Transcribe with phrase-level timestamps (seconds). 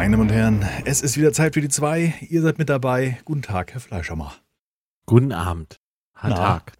[0.00, 2.14] Meine Damen und Herren, es ist wieder Zeit für die zwei.
[2.30, 3.18] Ihr seid mit dabei.
[3.26, 4.40] Guten Tag, Herr Fleischermacher.
[5.04, 5.78] Guten Abend.
[6.22, 6.72] Na, Tag.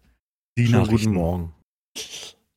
[0.57, 1.53] Die Schönen guten Morgen.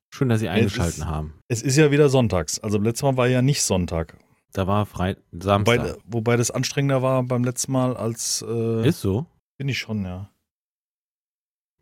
[0.09, 1.35] Schön, dass Sie eingeschaltet haben.
[1.49, 2.61] Es ist ja wieder sonntags.
[2.61, 4.17] Also letztes Mal war ja nicht Sonntag.
[4.55, 5.99] Da war Wobei, Samstag.
[6.07, 9.27] wobei das anstrengender war beim letzten Mal als äh, Ist so?
[9.59, 10.31] bin ich schon, ja.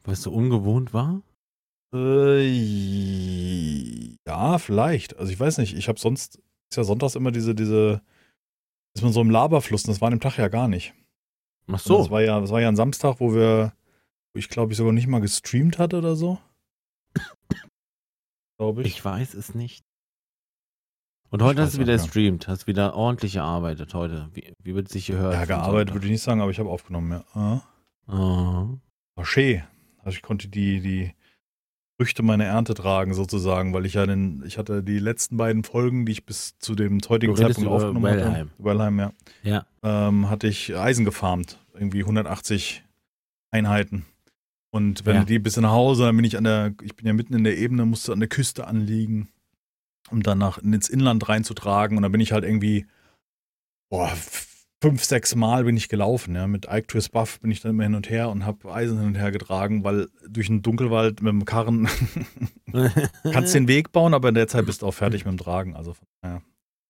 [0.03, 1.23] Weil es so ungewohnt war?
[1.95, 2.49] Äh,
[4.27, 5.17] ja, vielleicht.
[5.21, 5.73] Also ich weiß nicht.
[5.77, 8.03] Ich habe sonst ist ja sonntags immer diese diese
[8.95, 9.85] ist man so im Laberfluss.
[9.85, 10.95] und Das war an dem Tag ja gar nicht.
[11.71, 11.99] Ach So.
[11.99, 13.73] Das war ja, das war ja ein Samstag, wo wir,
[14.35, 16.39] wo ich glaube ich sogar nicht mal gestreamt hatte oder so.
[18.59, 18.89] Glaube ich.
[18.89, 19.83] Ich weiß es nicht.
[21.31, 24.29] Und heute Ich hast du wieder gestreamt, hast wieder ordentlich gearbeitet heute.
[24.35, 25.33] Wie, wie wird sich gehört?
[25.35, 27.25] ja, gearbeitet würde ich nicht sagen, aber ich habe aufgenommen, ja.
[27.33, 27.63] Ah.
[28.07, 28.79] Aha.
[29.15, 29.63] War schön.
[29.99, 31.15] Also ich konnte die, die
[32.03, 36.05] Früchte meiner Ernte tragen, sozusagen, weil ich ja den, ich hatte die letzten beiden Folgen,
[36.05, 38.33] die ich bis zu dem heutigen Zeitpunkt aufgenommen Wellheim.
[38.33, 38.51] hatte.
[38.59, 39.13] Wellheim, ja.
[39.45, 39.67] Ja.
[39.85, 41.61] Ähm, hatte ich Eisen gefarmt.
[41.75, 42.83] Irgendwie 180
[43.53, 44.05] Einheiten.
[44.73, 45.25] Und wenn Ja.
[45.25, 47.57] die bis nach Hause, dann bin ich an der, ich bin ja mitten in der
[47.57, 49.29] Ebene, musste an der Küste anliegen,
[50.11, 51.97] um dann nach, ins Inland reinzutragen.
[51.97, 52.85] Und dann bin ich halt irgendwie,
[53.91, 54.11] boah,
[54.83, 56.47] fünf, sechs Mal bin ich gelaufen, ja.
[56.47, 59.07] Mit Ike Twist Buff bin ich dann immer hin und her und habe Eisen hin
[59.07, 61.89] und her getragen, weil durch den Dunkelwald mit dem Karren
[63.23, 65.77] kannst den Weg bauen, aber in der Zeit bist du auch fertig mit dem Tragen.
[65.77, 66.43] Also, daher.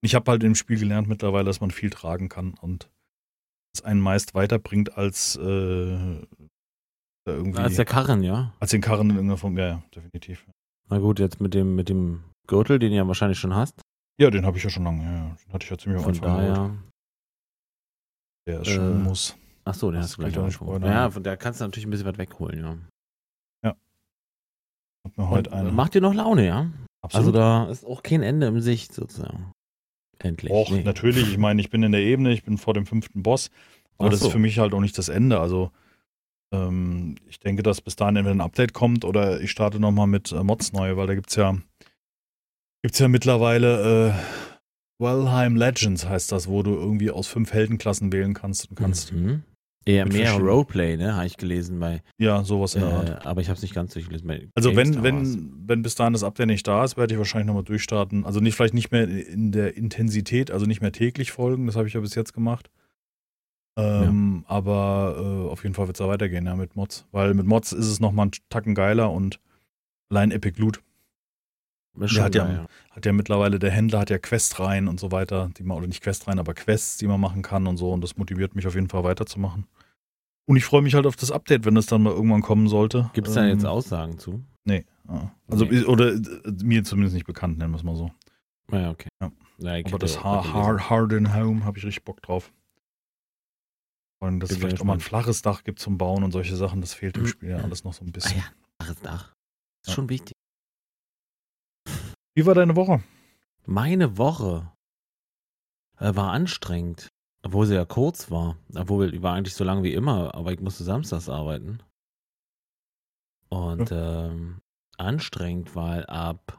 [0.05, 2.91] Ich habe halt im Spiel gelernt mittlerweile, dass man viel tragen kann und
[3.75, 6.27] es einen meist weiterbringt als äh,
[7.27, 8.53] irgendwie Als der Karren, ja.
[8.59, 9.56] als den Karren in irgendeiner Form.
[9.56, 10.47] Ja, ja, definitiv.
[10.89, 13.81] Na gut, jetzt mit dem, mit dem Gürtel, den du ja wahrscheinlich schon hast.
[14.21, 15.05] Ja, den habe ich ja schon lange.
[15.05, 15.37] Ja, ja.
[15.47, 16.55] Den hatte ich ja ziemlich am Von Anfang.
[16.55, 16.92] geholt.
[18.47, 19.37] Der ist äh, schon muss.
[19.65, 20.83] Ach so, Das hast du gleich ich auch schon.
[20.83, 22.77] Ja, von der kannst du natürlich ein bisschen was wegholen, ja.
[25.05, 25.73] Hat mir heute eine.
[25.73, 26.59] Macht dir noch Laune, ja?
[27.01, 27.34] Also Absolut.
[27.34, 29.51] da ist auch kein Ende im Sicht sozusagen.
[30.21, 30.53] Endlich.
[30.53, 30.84] Och, Nee.
[30.84, 31.28] natürlich.
[31.28, 33.50] Ich meine, ich bin in der Ebene, ich bin vor dem fünften Boss.
[33.99, 34.27] Aber Ach das so.
[34.27, 35.41] ist für mich halt auch nicht das Ende.
[35.41, 35.72] Also
[36.53, 40.31] ähm, ich denke, dass bis dahin entweder ein Update kommt oder ich starte nochmal mit
[40.31, 41.56] äh, Mods neu, weil da gibt's ja
[42.83, 44.52] gibt's ja mittlerweile äh,
[45.03, 49.13] Wellheim Legends heißt das, wo du irgendwie aus fünf Heldenklassen wählen kannst und kannst.
[49.13, 49.43] Mhm.
[49.85, 51.17] Eher mehr Roleplay, ne?
[51.17, 52.03] Habe ich gelesen bei.
[52.17, 53.09] Ja, sowas in der Art.
[53.09, 54.29] Äh, aber ich habe es nicht ganz durchgelesen.
[54.29, 57.49] Bei Also wenn, wenn, wenn bis dahin das Update nicht da ist, werde ich wahrscheinlich
[57.49, 58.25] nochmal durchstarten.
[58.25, 61.89] Also nicht, vielleicht nicht mehr in der Intensität, also nicht mehr täglich folgen, das habe
[61.89, 62.71] ich ja bis jetzt gemacht.
[63.77, 67.07] Ähm, Aber äh, auf jeden Fall wird es da weitergehen, ja, mit Mods.
[67.11, 69.41] Weil mit Mods ist es nochmal einen Tacken geiler und
[70.11, 70.81] allein Epic Loot
[72.06, 75.12] schon hat ja- geil, hat ja mittlerweile, der Händler hat ja Quests rein und so
[75.12, 77.92] weiter, die man, oder nicht Quests rein, aber Quests, die man machen kann und so
[77.92, 79.66] und das motiviert mich auf jeden Fall weiterzumachen.
[80.47, 83.10] Und ich freue mich halt auf das Update, wenn es dann mal irgendwann kommen sollte.
[83.12, 84.42] Gibt es da Ähm, jetzt Aussagen zu?
[84.64, 84.84] Nee.
[85.06, 85.30] ah.
[85.48, 85.84] Also, Nee.
[85.84, 86.19] oder
[86.62, 88.10] mir zumindest nicht bekannt, nennen wir es mal so.
[88.70, 89.09] Ja, okay.
[89.20, 89.30] Ja.
[89.59, 90.54] Ja, Aber das ja auch Hard, gelesen.
[90.64, 92.53] Hard, Hard in Home habe ich richtig Bock drauf.
[94.20, 96.80] Und dass es vielleicht auch mal ein flaches Dach gibt zum Bauen und solche Sachen,
[96.80, 97.26] das fehlt im Mhm.
[97.28, 98.38] Spiel ja alles noch so ein Ah bisschen.
[98.38, 98.44] ja,
[98.78, 99.32] Dach ist Dach.
[99.82, 99.94] Ist Ja.
[99.94, 100.32] schon wichtig.
[102.34, 103.03] Wie war deine Woche?
[103.65, 104.72] Meine Woche
[105.98, 107.09] äh, war anstrengend.
[107.44, 108.56] Obwohl sie ja kurz war.
[108.75, 111.81] Obwohl die war eigentlich so lang wie immer, aber ich musste samstags arbeiten.
[113.48, 114.60] Und ähm,
[114.97, 116.59] anstrengend, weil ab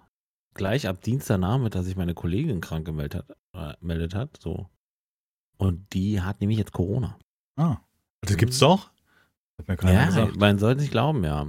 [0.53, 4.37] gleich ab Dienstagnachmittag sich meine Kollegin krank gemeldet hat, äh, meldet hat.
[4.39, 4.69] So.
[5.57, 7.17] Und die hat nämlich jetzt Corona.
[7.55, 7.77] Ah,
[8.21, 8.91] das gibt's doch?
[9.57, 10.35] Hat mir keiner ja, gesagt.
[10.35, 11.47] man sollte nicht glauben, ja.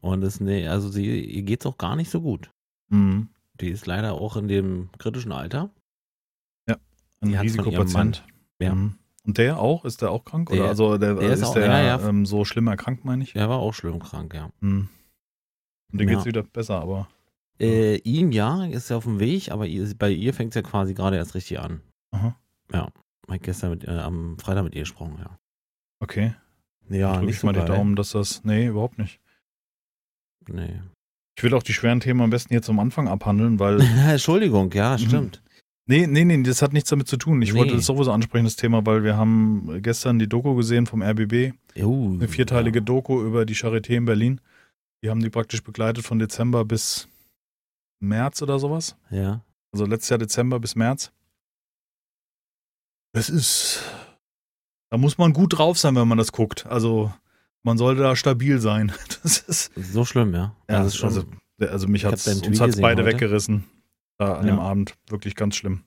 [0.00, 2.50] Und es, nee, also sie, ihr geht's auch gar nicht so gut.
[2.88, 3.28] Mhm.
[3.60, 5.70] Die ist leider auch in dem kritischen Alter.
[6.66, 8.26] Ein Die Risikopatient.
[8.60, 8.74] Ja.
[8.74, 8.98] Mhm.
[9.24, 9.86] Und der auch?
[9.86, 10.50] Ist der auch krank?
[10.50, 12.08] Der- Oder also der, der ist ist, auch- der ja, ja.
[12.08, 13.34] Ähm, so schlimm erkrankt, meine ich?
[13.34, 14.50] Er war auch schlimm krank, ja.
[14.60, 14.90] Mhm.
[15.90, 16.14] Und dem Ja.
[16.16, 17.08] geht's wieder besser, aber.
[17.58, 20.62] Äh, ihm ja, ist ja auf dem Weg, aber ihr, bei ihr fängt es ja
[20.68, 21.80] quasi gerade erst richtig an.
[22.10, 22.36] Aha.
[22.72, 22.92] Hab
[23.32, 25.38] ich gestern mit, äh, am Freitag mit ihr gesprochen, ja.
[26.00, 26.34] Okay.
[26.90, 27.68] Ja, Drück nicht ich so mal die geil.
[27.68, 28.44] Daumen, dass das.
[28.44, 29.18] Nee, überhaupt nicht.
[30.46, 30.82] Nee.
[31.36, 34.92] Ich will auch die schweren Themen am besten jetzt am Anfang abhandeln, weil Entschuldigung, ja,
[34.94, 34.98] Mhm.
[34.98, 35.42] stimmt.
[35.86, 37.42] Nee, nee, nee, das hat nichts damit zu tun.
[37.42, 37.58] Ich Nee.
[37.58, 41.52] wollte das sowieso ansprechen, das Thema, weil wir haben gestern die Doku gesehen vom RBB,
[41.76, 44.40] Uh, eine vierteilige Doku über die Charité in Berlin.
[45.02, 47.08] Die haben die praktisch begleitet von Dezember bis
[48.00, 48.96] März oder sowas.
[49.10, 49.42] Ja.
[49.72, 51.10] Also letztes Jahr Dezember bis März.
[53.12, 53.82] Das ist,
[54.90, 56.64] da muss man gut drauf sein, wenn man das guckt.
[56.66, 57.12] Also
[57.64, 58.92] man sollte da stabil sein.
[59.24, 60.54] Das ist, So schlimm, ja.
[60.70, 61.24] ja, das ist schon, also,
[61.60, 63.12] also mich deinen uns hat's beide heute.
[63.14, 63.64] weggerissen.
[64.18, 64.52] Da an Ja.
[64.54, 64.94] dem Abend.
[65.08, 65.82] Wirklich ganz schlimm.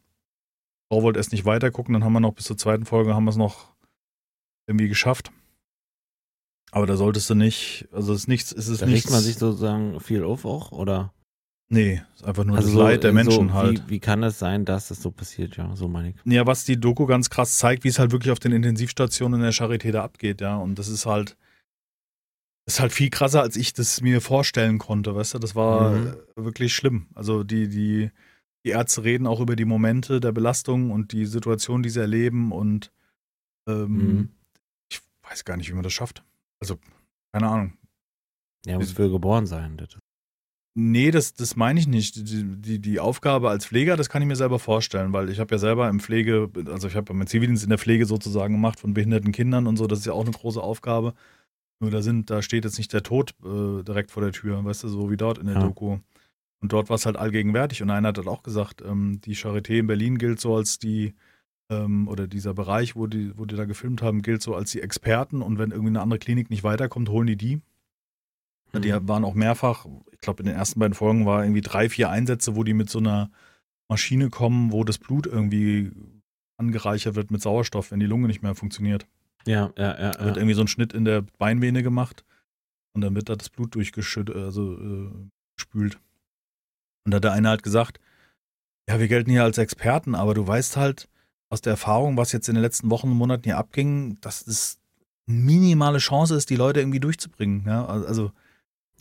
[0.92, 3.24] Frau wollte erst nicht weiter gucken, dann haben wir noch bis zur zweiten Folge haben
[3.26, 3.74] wir es noch
[4.68, 5.32] irgendwie geschafft.
[6.72, 9.06] Aber da solltest du nicht, also es ist nichts, es ist da nichts.
[9.06, 11.14] regt man sich sozusagen viel auf auch, oder?
[11.70, 13.86] Nee, ist einfach nur Also das so, Leid der Menschen so, halt.
[13.88, 15.58] Wie, wie kann es sein, dass das so passiert?
[15.58, 16.16] Ja, so meine ich.
[16.26, 19.44] Ja, was die Doku ganz krass zeigt, wie es halt wirklich auf den Intensivstationen in
[19.44, 20.56] der Charité da abgeht, ja.
[20.58, 21.36] Und das ist halt,
[22.68, 25.40] das ist halt viel krasser, als ich das mir vorstellen konnte, weißt du?
[25.40, 26.14] Das war Mhm.
[26.36, 27.08] wirklich schlimm.
[27.16, 28.12] Also die, die,
[28.66, 32.52] die Ärzte reden auch über die Momente der Belastung und die Situation, die sie erleben
[32.52, 32.92] und
[33.70, 34.30] ähm, Mhm.
[34.92, 36.24] ich weiß gar nicht, wie man das schafft.
[36.60, 36.78] Also,
[37.32, 37.78] keine Ahnung.
[38.66, 39.78] Ja, muss für geboren sein.
[39.78, 39.98] Das.
[40.76, 42.18] Nee, das, das meine ich nicht.
[42.18, 45.56] Die, die, die Aufgabe als Pfleger, das kann ich mir selber vorstellen, weil ich habe
[45.56, 48.94] ja selber im Pflege, also ich habe meinen Zivildienst in der Pflege sozusagen gemacht von
[48.94, 51.14] behinderten Kindern und so, das ist ja auch eine große Aufgabe.
[51.80, 54.84] Nur da sind, da steht jetzt nicht der Tod äh, direkt vor der Tür, weißt
[54.84, 55.62] du, so wie dort in der Ja.
[55.62, 55.98] Doku.
[56.60, 57.84] Und dort war es halt allgegenwärtig.
[57.84, 61.14] Und einer hat halt auch gesagt, ähm, die Charité in Berlin gilt so als die,
[61.70, 64.82] ähm, oder dieser Bereich, wo die, wo die da gefilmt haben, gilt so als die
[64.82, 65.44] Experten.
[65.44, 67.62] Und wenn irgendwie eine andere Klinik nicht weiterkommt, holen die die.
[68.74, 69.08] Ja, Die Mhm.
[69.08, 72.56] waren auch mehrfach, ich glaube, in den ersten beiden Folgen war irgendwie drei, vier Einsätze,
[72.56, 73.30] wo die mit so einer
[73.88, 75.92] Maschine kommen, wo das Blut irgendwie
[76.58, 79.06] angereichert wird mit Sauerstoff, wenn die Lunge nicht mehr funktioniert.
[79.48, 80.12] Ja, ja, ja.
[80.12, 80.42] Da wird ja.
[80.42, 82.24] irgendwie so ein Schnitt in der Beinvene gemacht
[82.94, 85.12] und dann wird da das Blut durchgeschüttet, also äh,
[85.56, 86.00] gespült.
[87.06, 88.00] Und da hat der eine halt gesagt,
[88.90, 91.10] ja, wir gelten hier als Experten, aber du weißt halt
[91.50, 94.80] aus der Erfahrung, was jetzt in den letzten Wochen und Monaten hier abging, dass es
[95.28, 97.64] eine minimale Chance ist, die Leute irgendwie durchzubringen.
[97.66, 98.32] Ja, also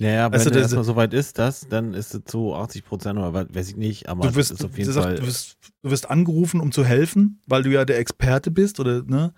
[0.00, 2.54] Ja, ja, aber Weißt wenn du, das- erstmal soweit ist, das, dann ist es zu
[2.54, 5.16] 80 Prozent oder was, weiß ich nicht, aber du wirst, auf jeden Fall.
[5.16, 9.02] du, wirst, du wirst angerufen, um zu helfen, weil du ja der Experte bist oder
[9.02, 9.32] ne?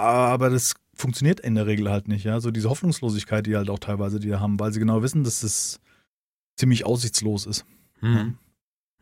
[0.00, 2.40] Aber das funktioniert in der Regel halt nicht, ja.
[2.40, 5.80] So diese Hoffnungslosigkeit, die halt auch teilweise die haben, weil sie genau wissen, dass es
[6.56, 7.64] ziemlich aussichtslos ist.
[8.00, 8.38] Mhm.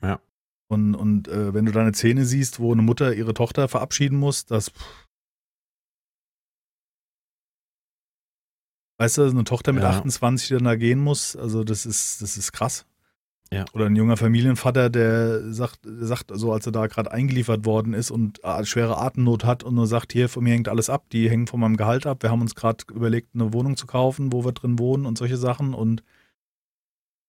[0.03, 0.21] Ja.
[0.69, 4.19] Und, und äh, wenn du da eine Szene siehst, wo eine Mutter ihre Tochter verabschieden
[4.19, 4.73] muss, das.
[8.99, 9.91] Weißt du, eine Tochter mit Ja.
[9.91, 12.87] 28, die dann da gehen muss, also das ist, das ist krass.
[13.53, 13.65] Ja.
[13.73, 18.11] Oder ein junger Familienvater, der sagt, sagt so als er da gerade eingeliefert worden ist
[18.11, 21.31] und äh, schwere Atemnot hat und nur sagt, hier, von mir hängt alles ab, die
[21.31, 22.23] hängen von meinem Gehalt ab.
[22.23, 25.37] Wir haben uns gerade überlegt, eine Wohnung zu kaufen, wo wir drin wohnen und solche
[25.37, 25.75] Sachen.
[25.75, 26.03] Und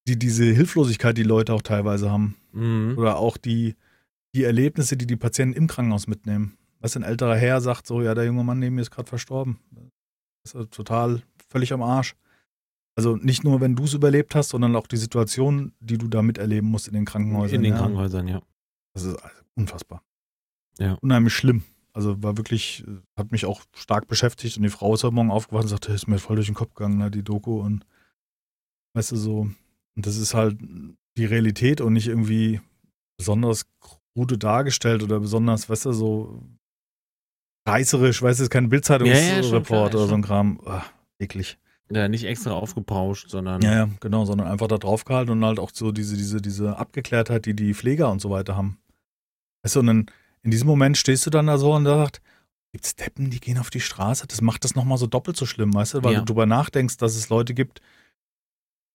[0.08, 2.36] die, diese Hilflosigkeit, die Leute auch teilweise haben.
[2.54, 2.96] Mhm.
[2.98, 3.76] Oder auch die,
[4.34, 6.58] die Erlebnisse, die die Patienten im Krankenhaus mitnehmen.
[6.80, 9.60] Was ein älterer Herr sagt, so, ja, der junge Mann neben mir ist gerade verstorben.
[10.44, 12.16] Das ist total völlig am Arsch.
[12.98, 16.22] Also nicht nur, wenn du es überlebt hast, sondern auch die Situation, die du da
[16.22, 17.56] miterleben musst in den Krankenhäusern.
[17.56, 17.80] In den ja.
[17.80, 18.42] Krankenhäusern, ja.
[18.94, 20.02] Das ist also unfassbar.
[20.80, 20.98] Ja.
[21.02, 21.64] Unheimlich schlimm.
[21.94, 25.32] Also war wirklich, äh, hat mich auch stark beschäftigt und die Frau ist heute Morgen
[25.32, 27.86] aufgewacht und sagte, ist mir voll durch den Kopf gegangen, ne, die Doku und
[28.96, 29.50] weißt du so,
[29.96, 30.58] und das ist halt
[31.18, 32.62] die Realität und nicht irgendwie
[33.18, 36.44] besonders krude dargestellt oder besonders, weißt du, so
[37.68, 40.60] reißerisch, weißt du, ist kein Ja, ja, Bildzeitungsreport klar, oder so ein Kram.
[40.66, 40.84] Ah,
[41.20, 41.58] eklig.
[41.92, 43.62] Ja, nicht extra aufgepauscht, sondern.
[43.62, 46.78] Ja, ja, genau, sondern einfach da drauf gehalten und halt auch so diese, diese, diese
[46.78, 48.80] Abgeklärtheit, die die Pfleger und so weiter haben.
[49.64, 50.06] Weißt du, und dann
[50.42, 52.22] in diesem Moment stehst du dann da so und da sagt,
[52.72, 54.26] gibt's Deppen, die gehen auf die Straße?
[54.28, 56.20] Das macht das nochmal so doppelt so schlimm, weißt du, weil Ja.
[56.20, 57.82] du drüber nachdenkst, dass es Leute gibt,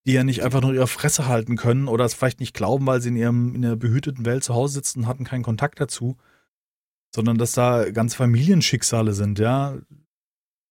[0.07, 3.01] die ja nicht einfach nur ihre Fresse halten können oder es vielleicht nicht glauben, weil
[3.01, 6.17] sie in ihrem in der behüteten Welt zu Hause sitzen und hatten keinen Kontakt dazu,
[7.15, 9.79] sondern dass da ganz Familienschicksale sind, ja.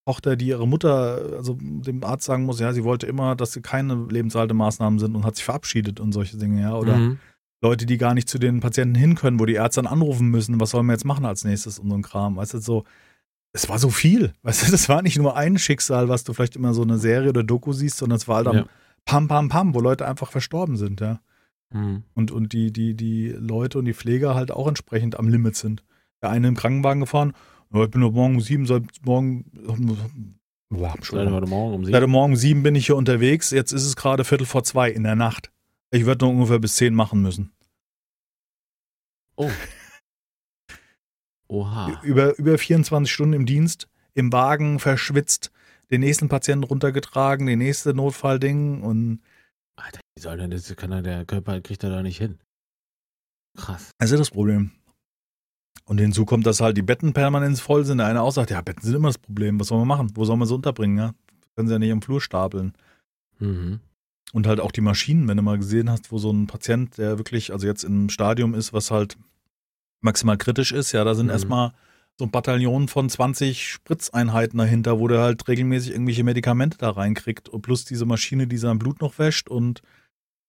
[0.09, 3.61] Tochter, die ihre Mutter, also dem Arzt sagen muss, ja, sie wollte immer, dass sie
[3.61, 6.73] keine Lebenshaltemaßnahmen sind und hat sich verabschiedet und solche Dinge, ja.
[6.75, 7.19] Oder Mhm.
[7.61, 10.59] Leute, die gar nicht zu den Patienten hin können, wo die Ärzte dann anrufen müssen,
[10.59, 12.37] was sollen wir jetzt machen als nächstes und so ein Kram.
[12.37, 12.85] Weißt du, so,
[13.53, 14.33] es war so viel.
[14.41, 17.29] Weißt du, das war nicht nur ein Schicksal, was du vielleicht immer so eine Serie
[17.29, 18.65] oder Doku siehst, sondern es war halt am Ja.
[19.05, 21.19] Pam, Pam, Pam, wo Leute einfach verstorben sind, ja.
[21.71, 22.01] Mhm.
[22.15, 25.83] Und, und die, die, die Leute und die Pfleger halt auch entsprechend am Limit sind.
[26.23, 27.39] Der eine im Krankenwagen gefahren, "Ja,
[27.73, 29.45] ich bin Morgen um sieben, seit morgen,
[30.69, 32.11] Boah, Seit heute Morgen um Seit sieben.
[32.11, 35.03] morgen um sieben bin ich hier unterwegs, jetzt ist es gerade Viertel vor zwei in
[35.03, 35.51] der Nacht.
[35.91, 37.51] Ich werde noch ungefähr bis zehn machen müssen.
[39.35, 39.49] Oh.
[41.47, 41.99] Oha.
[42.03, 45.51] Über, über 24 Stunden im Dienst, im Wagen verschwitzt,
[45.89, 49.21] den nächsten Patienten runtergetragen, den nächste Notfallding und
[49.75, 50.75] Alter, wie soll denn das?
[50.75, 52.37] Kann er, der Körper kriegt er da nicht hin.
[53.57, 53.91] Krass.
[53.99, 54.71] ist das Problem.
[55.89, 57.97] Und hinzu kommt, dass halt die Betten permanent voll sind.
[57.97, 59.59] Der eine auch sagt, ja, Betten sind immer das Problem.
[59.59, 60.11] Was soll man machen?
[60.13, 60.99] Wo soll man sie unterbringen?
[60.99, 61.13] Ja?
[61.55, 62.73] Können sie ja nicht im Flur stapeln.
[63.39, 63.79] Mhm.
[64.31, 67.17] Und halt auch die Maschinen, wenn du mal gesehen hast, wo so ein Patient, der
[67.17, 69.17] wirklich, also jetzt im Stadium ist, was halt
[70.01, 71.31] maximal kritisch ist, ja, da sind Mhm.
[71.31, 71.71] erstmal
[72.19, 77.49] so ein Bataillon von 20 Spritzeinheiten dahinter, wo der halt regelmäßig irgendwelche Medikamente da reinkriegt
[77.49, 79.81] und plus diese Maschine, die sein Blut noch wäscht und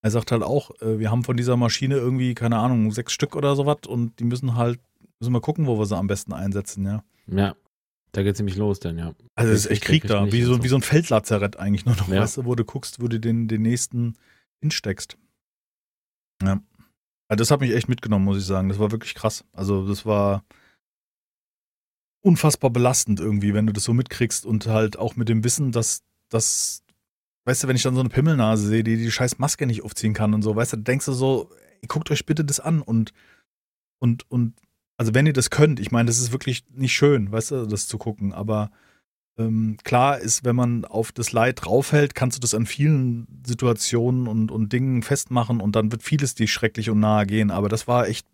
[0.03, 3.37] er sagt halt auch, äh, wir haben von dieser Maschine irgendwie, keine Ahnung, sechs Stück
[3.37, 4.81] oder sowas und die müssen halt,
[5.21, 7.05] müssen wir gucken, wo wir sie am besten einsetzen, ja.
[7.27, 7.55] Ja.
[8.13, 9.15] Da geht's nämlich los dann, ja.
[9.37, 10.65] Also es ist Krieg- echt Krieg da, wie so, so.
[10.65, 12.21] wie so ein Feldlazarett eigentlich nur noch, Ja.
[12.23, 14.17] weißt du, wo du guckst, wo du den, den nächsten
[14.61, 15.17] hinsteckst.
[16.43, 16.61] Ja.
[17.31, 17.37] ja.
[17.37, 18.69] Das hat mich echt mitgenommen, muss ich sagen.
[18.69, 19.45] Das war wirklich krass.
[19.53, 20.45] Also, das war
[22.23, 26.03] unfassbar belastend irgendwie, wenn du das so mitkriegst und halt auch mit dem Wissen, dass
[26.29, 26.83] das,
[27.47, 30.13] weißt du, wenn ich dann so eine Pimmelnase sehe, die die scheiß Maske nicht aufziehen
[30.15, 31.51] kann und so, weißt du, denkst du so,
[31.89, 33.13] guckt euch bitte das an und,
[34.01, 34.55] und, und,
[35.01, 37.89] also wenn ihr das könnt, ich meine, das ist wirklich nicht schön, weißt du, das
[37.89, 38.71] zu gucken, aber
[39.39, 44.29] ähm, klar ist, wenn man auf das Leid draufhält, kannst du das an vielen Situationen
[44.29, 47.89] und, und Dingen festmachen und dann wird vieles dir schrecklich und nahe gehen, aber das
[47.89, 48.27] war echt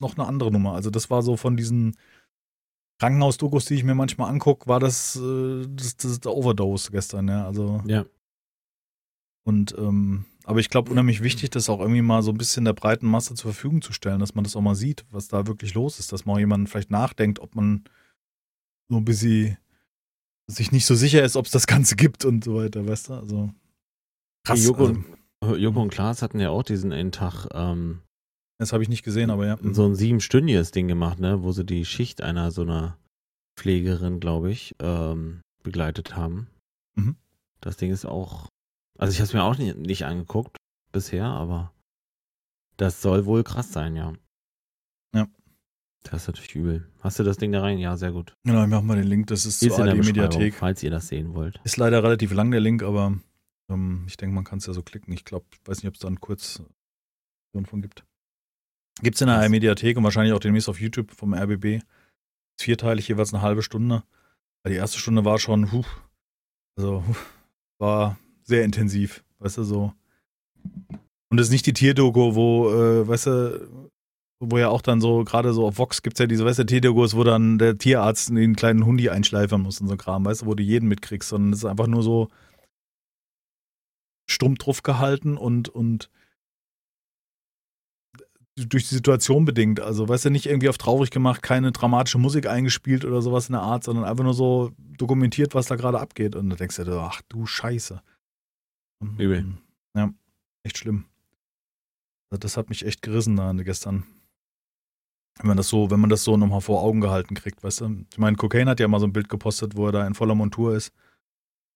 [0.00, 0.74] noch eine andere Nummer.
[0.74, 1.96] Also das war so von diesen
[2.98, 7.46] Krankenhaus-Dokus, die ich mir manchmal angucke, war das, äh, das, das der Overdose gestern, ja.
[7.46, 7.80] Also.
[7.86, 8.04] Ja.
[9.44, 12.72] Und, ähm, aber ich glaube, unheimlich wichtig, das auch irgendwie mal so ein bisschen der
[12.72, 15.74] breiten Masse zur Verfügung zu stellen, dass man das auch mal sieht, was da wirklich
[15.74, 17.84] los ist, dass mal jemand vielleicht nachdenkt, ob man
[18.88, 19.58] so ein bisschen
[20.46, 23.14] sich nicht so sicher ist, ob es das Ganze gibt und so weiter, weißt du?
[23.14, 23.50] Also
[24.46, 24.64] krass.
[24.64, 24.96] Joko,
[25.40, 28.00] also, Joko und Klaas hatten ja auch diesen einen Tag ähm,
[28.58, 29.58] das habe ich nicht gesehen, aber ja.
[29.62, 32.98] So ein siebenstündiges Ding gemacht, ne, wo sie die Schicht einer so einer
[33.56, 36.48] Pflegerin, glaube ich, ähm, begleitet haben.
[36.94, 37.16] Mhm.
[37.60, 38.48] Das Ding ist auch,
[38.98, 40.56] also ich habe es mir auch nicht, nicht angeguckt
[40.92, 41.72] bisher, aber
[42.76, 44.12] das soll wohl krass sein, ja.
[45.14, 45.28] Ja.
[46.02, 46.88] Das ist natürlich übel.
[47.00, 47.78] Hast du das Ding da rein?
[47.78, 48.34] Ja, sehr gut.
[48.44, 49.28] Genau, ich mache mal den Link.
[49.28, 50.54] Das ist, zur AD-Mediathek.
[50.54, 51.60] Falls ihr das sehen wollt.
[51.64, 53.18] Ist leider relativ lang, der Link, aber
[53.70, 55.12] ähm, ich denke, man kann es ja so klicken.
[55.12, 56.62] Ich glaube, ich weiß nicht, ob es da einen kurz
[57.64, 58.04] von gibt.
[59.02, 61.82] Gibt es in der Mediathek und wahrscheinlich auch demnächst auf YouTube vom RBB.
[62.60, 64.02] Vierteilig, jeweils eine halbe Stunde.
[64.66, 65.84] Die erste Stunde war schon, huh,
[66.76, 67.14] also huh,
[67.78, 69.92] war sehr intensiv, weißt du, so.
[71.30, 73.90] Und es ist nicht die Tierdoku, wo, äh, weißt du,
[74.40, 76.66] wo ja auch dann so, gerade so auf Vox gibt es ja diese, weißt du,
[76.66, 80.46] Tierdokus, wo dann der Tierarzt den kleinen Hundi einschleifern muss und so Kram, weißt du,
[80.46, 82.28] wo du jeden mitkriegst, sondern es ist einfach nur so
[84.30, 86.10] stumm drauf gehalten und, und
[88.56, 89.80] durch die Situation bedingt.
[89.80, 93.54] Also, weißt du, nicht irgendwie auf traurig gemacht, keine dramatische Musik eingespielt oder sowas in
[93.54, 96.36] der Art, sondern einfach nur so dokumentiert, was da gerade abgeht.
[96.36, 98.00] Und da denkst du dir, ach du Scheiße.
[99.18, 99.46] Übel.
[99.94, 100.12] Ja,
[100.62, 101.04] echt schlimm.
[102.30, 104.04] Das hat mich echt gerissen da gestern.
[105.38, 108.04] Wenn man das so, wenn man das so nochmal vor Augen gehalten kriegt, weißt du?
[108.10, 110.34] Ich meine, Cocaine hat ja mal so ein Bild gepostet, wo er da in voller
[110.34, 110.92] Montur ist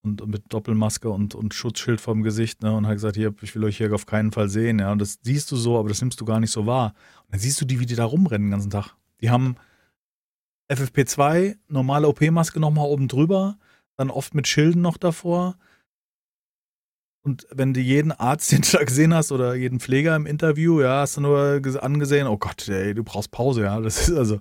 [0.03, 3.65] und mit Doppelmaske und, und Schutzschild vorm Gesicht, ne, und hat gesagt, hier, ich will
[3.65, 6.21] euch hier auf keinen Fall sehen, ja, und das siehst du so, aber das nimmst
[6.21, 6.95] du gar nicht so wahr.
[7.25, 8.95] Und dann siehst du die, wie die da rumrennen den ganzen Tag.
[9.21, 9.57] Die haben
[10.71, 13.59] FFP2, normale OP-Maske nochmal oben drüber,
[13.97, 15.57] dann oft mit Schilden noch davor.
[17.23, 20.81] Und wenn du jeden Arzt, den du da gesehen hast, oder jeden Pfleger im Interview,
[20.81, 23.81] ja, hast du nur angesehen, oh Gott, ey, du brauchst Pause, ja.
[23.81, 24.41] Das ist also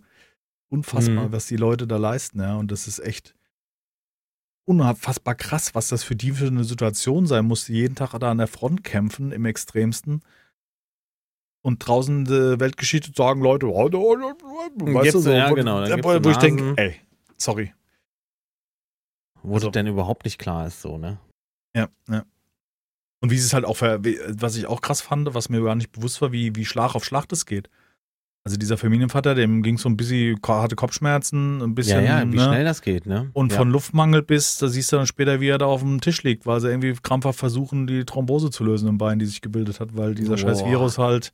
[0.69, 1.31] unfassbar, mhm.
[1.31, 2.55] was die Leute da leisten, ja.
[2.55, 3.35] Und das ist echt,
[4.67, 8.29] unfassbar krass, was das für die für eine Situation sein muss, die jeden Tag da
[8.29, 10.21] an der Front kämpfen, im Extremsten.
[11.61, 16.23] Und draußen die Weltgeschichte sagen Leute, oh, oh, oh, weißt du, so, ja, genau, wo,
[16.23, 16.95] wo ich denke, ey,
[17.37, 17.73] sorry.
[19.41, 21.19] Wo also, denn überhaupt nicht klar ist, so, ne?
[21.75, 22.25] Ja, ja.
[23.19, 25.91] Und wie sie es halt auch, was ich auch krass fand, was mir gar nicht
[25.91, 27.69] bewusst war, wie, wie Schlag auf Schlag das geht.
[28.45, 32.05] Also dieser Familienvater, dem ging so ein bisschen, hatte Kopfschmerzen, ein bisschen.
[32.05, 32.43] Ja, ja, wie ne?
[32.43, 33.29] schnell das geht, ne?
[33.33, 33.57] Und ja.
[33.57, 36.45] von Luftmangel bis, da siehst du dann später, wie er da auf dem Tisch liegt,
[36.45, 39.97] weil sie irgendwie krampfhaft versuchen, die Thrombose zu lösen im Bein, die sich gebildet hat,
[39.97, 40.37] weil dieser Boah.
[40.37, 41.33] scheiß Virus halt,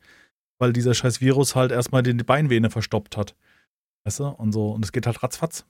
[0.58, 3.36] weil dieser scheiß Virus halt erstmal die Beinvene verstoppt hat.
[4.06, 4.26] Weißt du?
[4.26, 5.66] Und so, und es geht halt ratzfatz.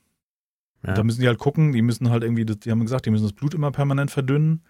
[0.88, 0.93] Ja.
[0.93, 3.34] Da müssen die halt gucken, die müssen halt irgendwie, die haben gesagt, die müssen das
[3.34, 4.62] Blut immer permanent verdünnen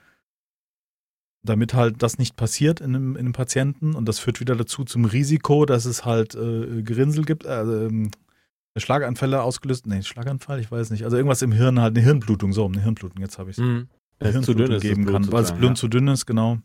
[1.43, 4.83] damit halt das nicht passiert in einem, in einem, Patienten und das führt wieder dazu
[4.85, 8.09] zum Risiko, dass es halt äh, Gerinnsel gibt, äh, äh,
[8.77, 12.65] Schlaganfälle ausgelöst, nee, Schlaganfall, ich weiß nicht, also irgendwas im Hirn halt, eine Hirnblutung, so,
[12.65, 13.63] eine Hirnblutung, jetzt habe ich es.
[13.63, 13.87] Mhm.
[14.41, 15.75] Zu dünn ist geben kann, weil das Blut ja.
[15.75, 16.59] zu dünn ist, genau.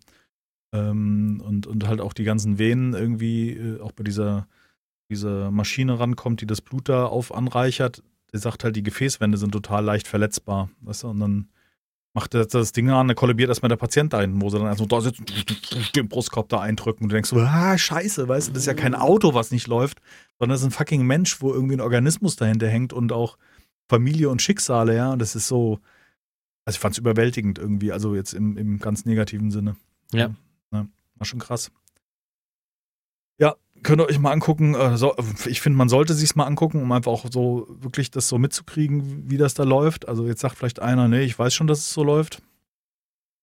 [0.73, 4.47] Ähm, und, und halt auch die ganzen Venen irgendwie, äh, auch bei dieser,
[5.11, 9.51] dieser Maschine rankommt, die das Blut da auf anreichert, der sagt halt, die Gefäßwände sind
[9.51, 11.49] total leicht verletzbar, weißt du, und dann
[12.19, 14.67] macht das, das Ding an, dann kollabiert erstmal der Patient da hinten, wo sie dann
[14.67, 15.25] also da sitzen,
[15.95, 18.75] den Brustkorb da eindrücken und du denkst so, ah, scheiße, weißt du, das ist ja
[18.75, 20.01] kein Auto, was nicht läuft,
[20.37, 23.39] sondern das ist ein fucking Mensch, wo irgendwie ein Organismus dahinter hängt und auch
[23.89, 25.79] Familie und Schicksale, ja, und das ist so,
[26.65, 29.77] also ich fand es überwältigend irgendwie, also jetzt im, im ganz negativen Sinne.
[30.13, 30.35] Ja.
[30.73, 30.87] ja.
[31.15, 31.71] War schon krass.
[33.39, 34.75] Ja, könnt ihr euch mal angucken.
[34.75, 34.97] Äh,
[35.47, 39.31] ich finde, man sollte sich mal angucken, um einfach auch so wirklich das so mitzukriegen,
[39.31, 40.09] wie das da läuft.
[40.09, 42.43] Also jetzt sagt vielleicht einer, nee, ich weiß schon, dass es so läuft.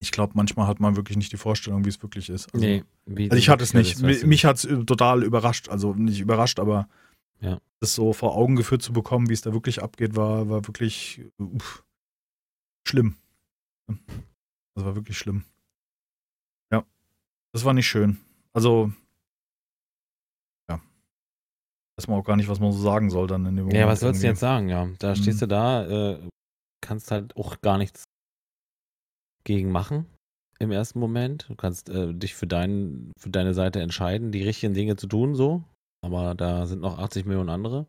[0.02, 2.54] Ich glaube, manchmal hat man wirklich nicht die Vorstellung, wie es wirklich ist.
[2.54, 4.02] Also, nee, also ich hatte es nicht.
[4.02, 5.70] Ist, mich hat es total überrascht.
[5.70, 6.88] Also nicht überrascht, aber
[7.40, 7.60] ja.
[7.80, 11.22] das so vor Augen geführt zu bekommen, wie es da wirklich abgeht, war, war wirklich
[11.38, 11.84] uff,
[12.88, 13.16] schlimm.
[14.76, 15.44] Das war wirklich schlimm.
[16.72, 16.84] Ja,
[17.54, 18.20] das war nicht schön.
[18.54, 18.92] Also.
[21.98, 23.80] Weiß man auch gar nicht, was man so sagen soll dann in dem Moment.
[23.80, 24.88] Ja, was sollst du jetzt sagen, ja?
[25.00, 25.40] Da stehst mhm.
[25.40, 26.30] du da, äh,
[26.82, 28.04] kannst halt auch gar nichts
[29.46, 30.06] gegen machen
[30.60, 31.48] im ersten Moment.
[31.50, 35.36] Du kannst äh, dich für, dein, für deine Seite entscheiden, die richtigen Dinge zu tun,
[35.36, 35.64] so.
[36.04, 37.88] Aber da sind noch 80 Millionen andere.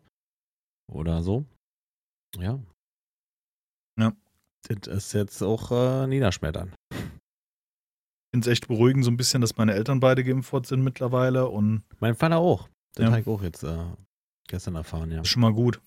[0.91, 1.45] Oder so.
[2.39, 2.61] Ja.
[3.99, 4.13] Ja.
[4.69, 6.75] Das ist jetzt auch äh, niederschmettern.
[6.91, 6.99] Ich
[8.35, 11.83] finde es echt beruhigend, so ein bisschen, dass meine Eltern beide geimpft sind mittlerweile und.
[12.01, 12.69] Mein Vater auch.
[12.97, 13.11] Den ja.
[13.11, 13.77] habe ich auch jetzt äh,
[14.49, 15.21] gestern erfahren, ja.
[15.21, 15.81] Ist schon mal gut.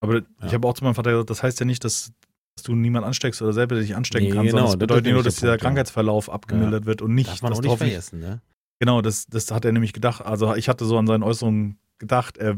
[0.00, 0.22] Aber ja.
[0.46, 2.12] ich habe auch zu meinem Vater gesagt, das heißt ja nicht, dass
[2.56, 5.22] dass du niemanden ansteckst oder selber dich anstecken nee, kannst, genau, sondern das bedeutet nur,
[5.22, 6.34] dass dieser Punkt, Krankheitsverlauf ja.
[6.34, 8.42] abgemildert wird und nicht, Darf man auch nicht vergessen, ne?
[8.80, 10.24] Genau, das, das hat er nämlich gedacht.
[10.24, 12.56] Also ich hatte so an seinen Äußerungen gedacht, er,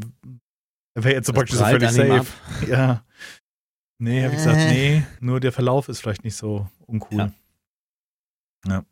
[0.95, 2.27] er wäre jetzt so praktisch so völlig safe.
[2.67, 3.03] Ja.
[3.99, 7.17] Nee, habe ich gesagt, nee, nur der Verlauf ist vielleicht nicht so uncool.
[7.17, 7.31] Ja.
[8.67, 8.85] ja.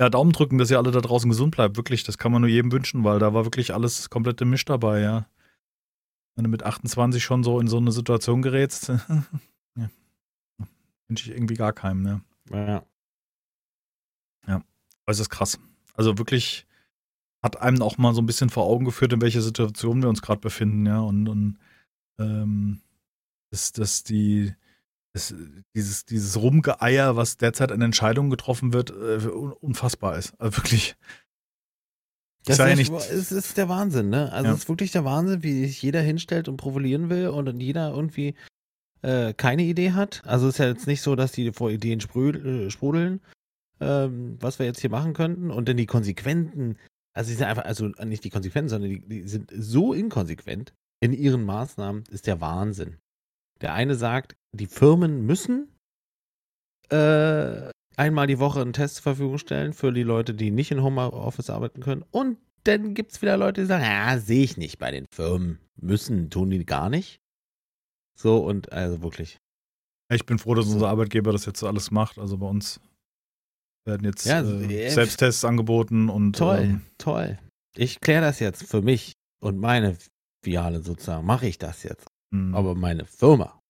[0.00, 1.76] Ja, Daumen drücken, dass ihr alle da draußen gesund bleibt.
[1.76, 5.00] Wirklich, das kann man nur jedem wünschen, weil da war wirklich alles komplette Misch dabei,
[5.00, 5.26] ja.
[6.36, 8.88] Wenn du mit 28 schon so in so eine Situation gerätst,
[9.76, 9.90] ja.
[11.08, 12.20] Wünsche ich irgendwie gar keinem, ne?
[12.50, 12.84] Ja.
[14.46, 14.62] Ja.
[15.08, 15.58] Ist krass.
[15.94, 16.66] Also wirklich
[17.42, 20.22] hat einem auch mal so ein bisschen vor Augen geführt, in welcher Situation wir uns
[20.22, 21.00] gerade befinden, ja.
[21.00, 21.58] Und, und
[22.20, 22.80] ähm,
[23.50, 24.54] dass, dass die,
[25.18, 25.34] dass
[25.74, 30.34] dieses, dieses Rumgeeier, was derzeit an Entscheidungen getroffen wird, äh, unfassbar ist.
[30.38, 30.96] Also wirklich.
[32.44, 34.32] Das ist, ja nicht, es ist der Wahnsinn, ne?
[34.32, 34.54] Also ja.
[34.54, 38.34] es ist wirklich der Wahnsinn, wie sich jeder hinstellt und provozieren will und jeder irgendwie
[39.02, 40.22] äh, keine Idee hat.
[40.24, 43.20] Also es ist ja jetzt nicht so, dass die vor Ideen äh, sprudeln,
[43.80, 45.50] ähm, was wir jetzt hier machen könnten.
[45.50, 46.78] Und dann die Konsequenten,
[47.12, 51.12] also sie sind einfach, also nicht die Konsequenten, sondern die, die sind so inkonsequent in
[51.12, 52.96] ihren Maßnahmen, ist der Wahnsinn.
[53.60, 55.68] Der eine sagt, die Firmen müssen
[56.90, 60.82] äh, einmal die Woche einen Test zur Verfügung stellen für die Leute, die nicht in
[60.82, 62.04] Homeoffice arbeiten können.
[62.10, 65.58] Und dann gibt es wieder Leute, die sagen, ja, sehe ich nicht bei den Firmen.
[65.80, 67.20] Müssen, tun die gar nicht.
[68.16, 69.38] So und also wirklich.
[70.12, 72.18] Ich bin froh, dass unser Arbeitgeber das jetzt so alles macht.
[72.18, 72.80] Also bei uns
[73.84, 76.36] werden jetzt ja, äh Selbsttests angeboten und.
[76.36, 77.38] Toll, ähm, toll.
[77.76, 79.96] Ich kläre das jetzt für mich und meine
[80.42, 81.26] Filiale sozusagen.
[81.26, 82.06] Mache ich das jetzt.
[82.30, 82.54] Mhm.
[82.54, 83.60] Aber meine Firma,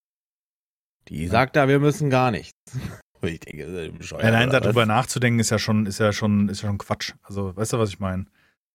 [1.07, 1.31] die ja.
[1.31, 2.57] sagt da, wir müssen gar nichts.
[3.21, 4.23] Ich denke, das ist bescheuert.
[4.23, 7.15] Ja, nein, darüber nachzudenken ist ja schon, ist ja schon, ist ja schon Quatsch.
[7.21, 8.27] Also, weißt du, was ich meine?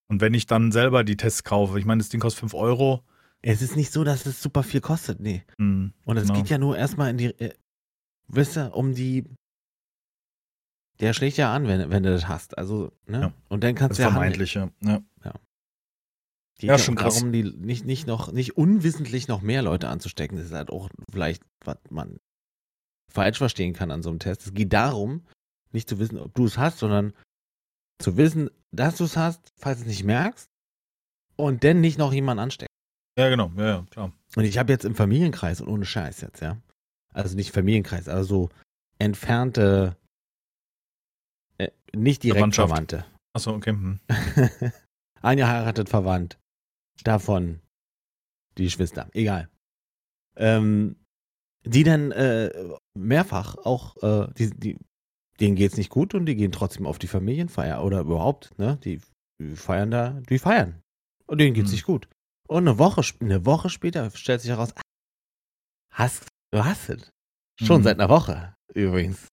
[0.07, 3.03] Und wenn ich dann selber die Tests kaufe, ich meine, das Ding kostet 5 Euro,
[3.47, 5.45] es ist nicht so, dass es super viel kostet, nee.
[5.59, 6.35] Mhm, und es genau.
[6.39, 7.53] geht ja nur erstmal in die, äh,
[8.27, 9.25] wisst ihr, um die.
[11.01, 12.57] Der schlägt ja an, wenn, wenn du das hast.
[12.57, 13.21] Also, ne?
[13.21, 13.33] Ja.
[13.49, 14.11] Und dann kannst das du ja.
[14.11, 14.71] Vermeintlich, ja.
[14.81, 15.01] ja.
[15.25, 15.33] ja.
[16.59, 17.15] Geht ja, schon krass.
[17.15, 20.39] darum, die nicht, nicht noch, nicht unwissentlich noch mehr Leute anzustecken.
[20.39, 22.19] Das ist halt auch vielleicht, was man
[23.13, 24.47] falsch verstehen kann an so einem Test.
[24.47, 25.27] Es geht darum,
[25.73, 27.13] nicht zu wissen, ob du es hast, sondern
[27.99, 30.49] zu wissen, dass du es hast, falls du es nicht merkst,
[31.37, 32.73] und dann nicht noch jemanden anstecken.
[33.19, 34.13] Ja, genau, ja, ja, klar.
[34.37, 36.57] Und ich habe jetzt im Familienkreis und ohne Scheiß jetzt, ja.
[37.13, 38.51] Also nicht Familienkreis, aber so
[38.99, 39.97] entfernte,
[41.59, 43.05] äh, nicht direkt Verwandte.
[43.33, 43.71] Achso, okay.
[43.71, 44.01] Hm.
[45.23, 46.39] Eingeheiratet verwandt.
[47.03, 47.61] Davon
[48.57, 49.09] die Schwester.
[49.13, 49.49] Egal.
[50.37, 50.97] Ähm,
[51.65, 52.51] die dann äh,
[52.95, 54.79] mehrfach auch, äh, die, die,
[55.41, 58.79] denen geht's nicht gut und die gehen trotzdem auf die Familienfeier oder überhaupt, ne?
[58.85, 59.01] Die,
[59.41, 60.83] die feiern da, die feiern.
[61.27, 61.75] Und denen geht's hm.
[61.75, 62.09] nicht gut.
[62.47, 64.75] Und eine Woche, eine Woche später stellt sich heraus,
[65.91, 67.11] hast, du hast es.
[67.61, 67.85] Schon mhm.
[67.85, 69.29] seit einer Woche, übrigens.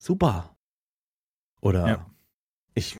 [0.00, 0.56] Super.
[1.60, 2.10] Oder ja.
[2.74, 2.96] ich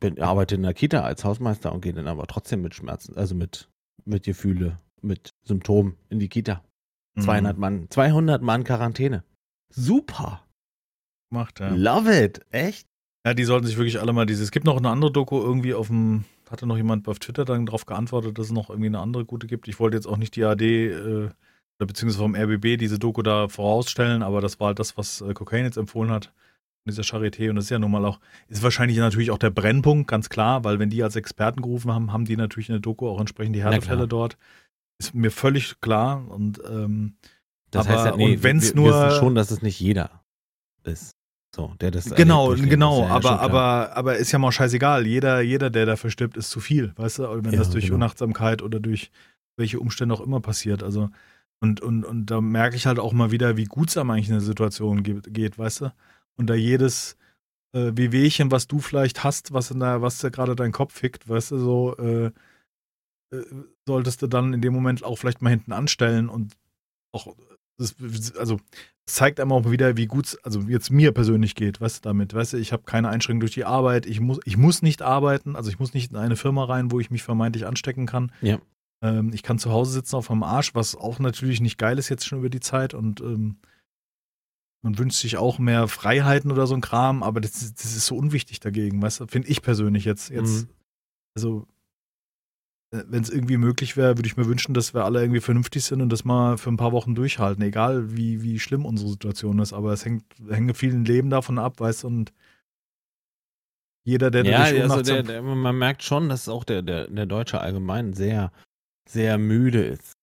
[0.00, 3.34] bin, arbeite in der Kita als Hausmeister und gehe dann aber trotzdem mit Schmerzen, also
[3.34, 3.68] mit,
[4.04, 6.62] mit Gefühle, mit Symptomen in die Kita.
[7.16, 7.22] Mhm.
[7.22, 9.24] 200 Mann, 200 Mann Quarantäne.
[9.70, 10.44] Super.
[11.30, 11.68] Macht, ja.
[11.74, 12.40] Love it.
[12.50, 12.86] Echt?
[13.26, 14.44] Ja, die sollten sich wirklich alle mal dieses.
[14.44, 17.66] Es gibt noch eine andere Doku irgendwie auf dem hatte noch jemand auf Twitter dann
[17.66, 19.68] darauf geantwortet, dass es noch irgendwie eine andere gute gibt.
[19.68, 21.28] Ich wollte jetzt auch nicht die AD äh,
[21.78, 25.66] beziehungsweise vom RBB diese Doku da vorausstellen, aber das war halt das, was äh, Cocaine
[25.66, 26.32] jetzt empfohlen hat.
[26.88, 30.08] Dieser Charité und das ist ja nun mal auch, ist wahrscheinlich natürlich auch der Brennpunkt,
[30.08, 33.08] ganz klar, weil wenn die als Experten gerufen haben, haben die natürlich in der Doku
[33.08, 34.36] auch entsprechend die Härtefälle dort.
[34.98, 37.14] Ist mir völlig klar und ähm,
[37.70, 38.92] das aber, heißt ja, nee, und wenn es nur.
[38.92, 40.22] Wir wissen schon, dass es nicht jeder
[40.84, 41.14] ist.
[41.54, 45.06] So, der das genau, genau, ja aber, aber, aber ist ja mal scheißegal.
[45.06, 47.44] Jeder, jeder, der dafür stirbt, ist zu viel, weißt du?
[47.44, 47.96] Wenn ja, das durch genau.
[47.96, 49.10] Unachtsamkeit oder durch
[49.56, 50.82] welche Umstände auch immer passiert.
[50.82, 51.10] Also,
[51.60, 54.28] und, und, und da merke ich halt auch mal wieder, wie gut es einem eigentlich
[54.28, 55.92] in der Situation geht, weißt du?
[56.38, 57.16] Und da jedes
[57.74, 61.28] äh, Wehwehchen, was du vielleicht hast, was in der, was da gerade dein Kopf fickt,
[61.28, 62.30] weißt du, so, äh,
[63.34, 63.44] äh,
[63.86, 66.56] solltest du dann in dem Moment auch vielleicht mal hinten anstellen und
[67.12, 67.34] auch
[67.78, 67.94] das,
[68.36, 68.60] also
[69.06, 72.08] es zeigt einmal auch wieder, wie gut es also jetzt mir persönlich geht, weißt du,
[72.08, 72.34] damit.
[72.34, 75.56] Weißt du, ich habe keine Einschränkung durch die Arbeit, ich muss, ich muss nicht arbeiten,
[75.56, 78.32] also ich muss nicht in eine Firma rein, wo ich mich vermeintlich anstecken kann.
[78.42, 78.58] Ja.
[79.02, 82.08] Ähm, ich kann zu Hause sitzen auf meinem Arsch, was auch natürlich nicht geil ist
[82.08, 83.58] jetzt schon über die Zeit und ähm,
[84.82, 88.16] man wünscht sich auch mehr Freiheiten oder so ein Kram, aber das, das ist so
[88.16, 90.30] unwichtig dagegen, weißt du, finde ich persönlich jetzt.
[90.30, 90.68] jetzt mhm.
[91.34, 91.66] Also
[92.90, 95.84] äh, wenn es irgendwie möglich wäre, würde ich mir wünschen, dass wir alle irgendwie vernünftig
[95.84, 99.58] sind und das mal für ein paar Wochen durchhalten, egal wie, wie schlimm unsere Situation
[99.58, 99.72] ist.
[99.72, 102.32] Aber es hängt, hängt vielen Leben davon ab, weißt du, und
[104.04, 107.60] jeder, der ja, also der, der, man merkt schon, dass auch der, der, der Deutsche
[107.60, 108.52] allgemein sehr,
[109.06, 110.17] sehr müde ist.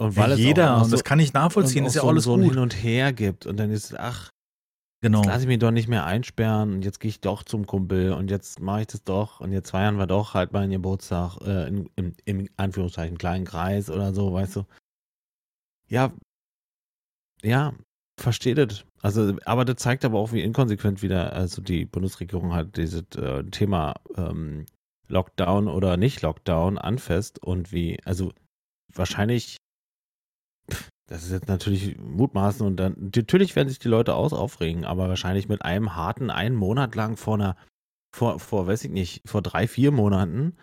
[0.00, 2.36] Und weil ja, jeder, so, und das kann ich nachvollziehen, ist ja so, alles so
[2.36, 2.44] gut.
[2.44, 4.30] hin und her gibt und dann ist, ach,
[5.00, 5.18] Genau.
[5.18, 8.12] Jetzt lasse ich mich doch nicht mehr einsperren und jetzt gehe ich doch zum Kumpel
[8.12, 11.68] und jetzt mache ich das doch und jetzt feiern wir doch halt meinen Geburtstag äh,
[11.68, 14.64] in, im, im Anführungszeichen kleinen Kreis oder so, weißt du.
[15.88, 16.12] Ja,
[17.42, 17.74] ja,
[18.20, 18.84] verstehe das.
[19.00, 23.44] Also, aber das zeigt aber auch, wie inkonsequent wieder, also die Bundesregierung halt dieses äh,
[23.44, 24.66] Thema ähm,
[25.06, 28.32] Lockdown oder nicht Lockdown anfasst und wie, also
[28.92, 29.58] wahrscheinlich
[31.08, 35.08] das ist jetzt natürlich mutmaßen und dann, natürlich werden sich die Leute aus aufregen, aber
[35.08, 37.56] wahrscheinlich mit einem harten, einen Monat lang vor einer,
[38.14, 40.56] vor, vor, weiß ich nicht, vor drei, vier Monaten,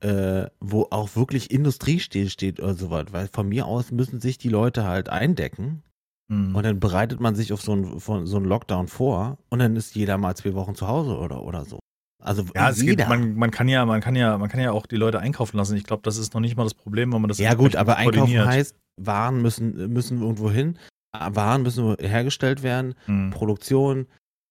[0.00, 4.50] äh, wo auch wirklich Industrie steht oder sowas, weil von mir aus müssen sich die
[4.50, 5.82] Leute halt eindecken
[6.28, 6.54] mhm.
[6.54, 9.94] und dann bereitet man sich auf so einen, so einen Lockdown vor und dann ist
[9.94, 11.78] jeder mal zwei Wochen zu Hause oder, oder so.
[12.22, 14.84] Also ja, es geht, man, man, kann ja, man kann ja, man kann ja auch
[14.84, 15.74] die Leute einkaufen lassen.
[15.76, 17.96] Ich glaube, das ist noch nicht mal das Problem, wenn man das Ja gut, aber
[17.96, 20.78] einkaufen heißt, Waren müssen, müssen irgendwo hin,
[21.12, 23.30] Waren müssen hergestellt werden, hm.
[23.30, 24.06] Produktion,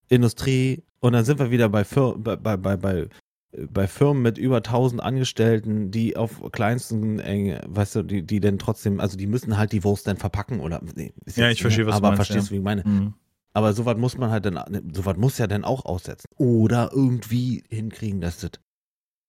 [0.08, 3.08] Industrie und dann sind wir wieder bei, Fir bei, bei, bei,
[3.52, 8.58] bei, Firmen mit über 1000 Angestellten, die auf kleinsten, äh, weißt du, die, die dann
[8.58, 10.80] trotzdem, also die müssen halt die Wurst dann verpacken oder.
[10.94, 12.20] Nee, ja, ich verstehe, was aber du meinst.
[12.20, 12.56] Aber verstehst du, ja.
[12.56, 12.82] wie ich meine?
[12.84, 13.14] Mhm.
[13.52, 16.28] Aber sowas muss man halt dann, sowas muss ja dann auch aussetzen.
[16.36, 18.52] Oder irgendwie hinkriegen, dass das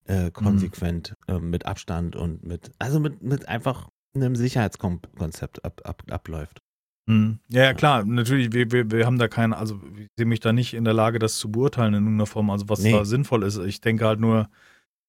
[0.04, 1.34] äh, konsequent mhm.
[1.34, 6.58] äh, mit Abstand und mit, also mit, mit einfach einem Sicherheitskonzept ab, ab, abläuft.
[7.06, 7.38] Mhm.
[7.48, 10.52] Ja, ja, klar, natürlich, wir, wir, wir haben da keine, also ich sehe mich da
[10.52, 12.92] nicht in der Lage, das zu beurteilen in irgendeiner Form, also was nee.
[12.92, 13.58] da sinnvoll ist.
[13.58, 14.48] Ich denke halt nur,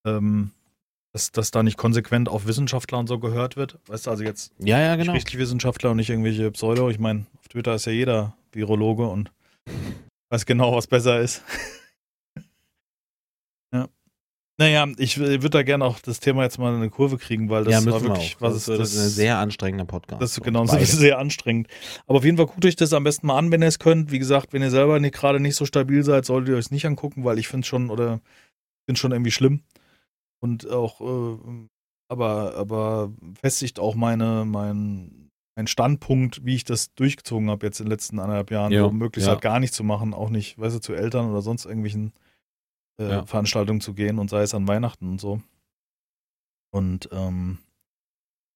[0.05, 0.51] ähm,
[1.13, 3.77] dass, dass da nicht konsequent auf Wissenschaftler und so gehört wird.
[3.85, 5.13] Weißt du, also jetzt ja, ja, genau.
[5.13, 6.89] richtig Wissenschaftler und nicht irgendwelche Pseudo.
[6.89, 9.31] Ich meine, auf Twitter ist ja jeder Virologe und
[10.29, 11.43] weiß genau, was besser ist.
[14.59, 14.85] ja.
[14.85, 17.63] Naja, ich würde da gerne auch das Thema jetzt mal in eine Kurve kriegen, weil
[17.63, 20.21] das ja, war wirklich, was ist das, das ist ein sehr anstrengender Podcast.
[20.21, 21.67] Das ist genau, das ist sehr anstrengend.
[22.05, 24.11] Aber auf jeden Fall guckt euch das am besten mal an, wenn ihr es könnt.
[24.11, 26.71] Wie gesagt, wenn ihr selber nicht, gerade nicht so stabil seid, solltet ihr euch es
[26.71, 28.21] nicht angucken, weil ich finde es schon oder
[28.85, 29.61] finde schon irgendwie schlimm.
[30.39, 31.67] Und auch, äh,
[32.09, 33.11] aber, aber
[33.41, 38.19] festigt auch meine, mein, ein Standpunkt, wie ich das durchgezogen habe jetzt in den letzten
[38.19, 39.33] anderthalb Jahren, jo, so möglichst ja.
[39.33, 42.13] halt gar nichts zu machen, auch nicht, weißt du, zu Eltern oder sonst irgendwelchen
[43.05, 43.25] äh, ja.
[43.25, 45.41] Veranstaltungen zu gehen und sei es an Weihnachten und so.
[46.71, 47.59] Und ähm,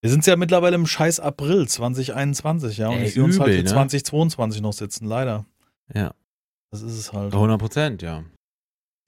[0.02, 3.54] wir sind ja mittlerweile im scheiß April 2021, ja, und Ey, ich sehe uns halt
[3.54, 3.70] für ne?
[3.70, 5.46] 2022 noch sitzen, leider.
[5.94, 6.14] Ja.
[6.72, 7.34] Das ist es halt.
[7.34, 8.24] 100 Prozent, ja.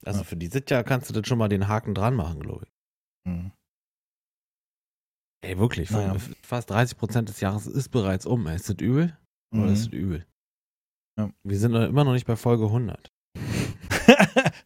[0.04, 0.24] Also ja.
[0.24, 3.30] für dieses Jahr kannst du dann schon mal den Haken dran machen, glaube ich.
[3.30, 3.52] Mhm.
[5.42, 5.90] Ey, wirklich.
[5.90, 6.16] Naja.
[6.42, 8.46] Fast 30 Prozent des Jahres ist bereits um.
[8.48, 9.16] Ist das übel?
[9.52, 9.72] Oder mhm.
[9.72, 10.26] ist das übel?
[11.18, 11.30] Ja.
[11.42, 13.10] Wir sind immer noch nicht bei Folge 100.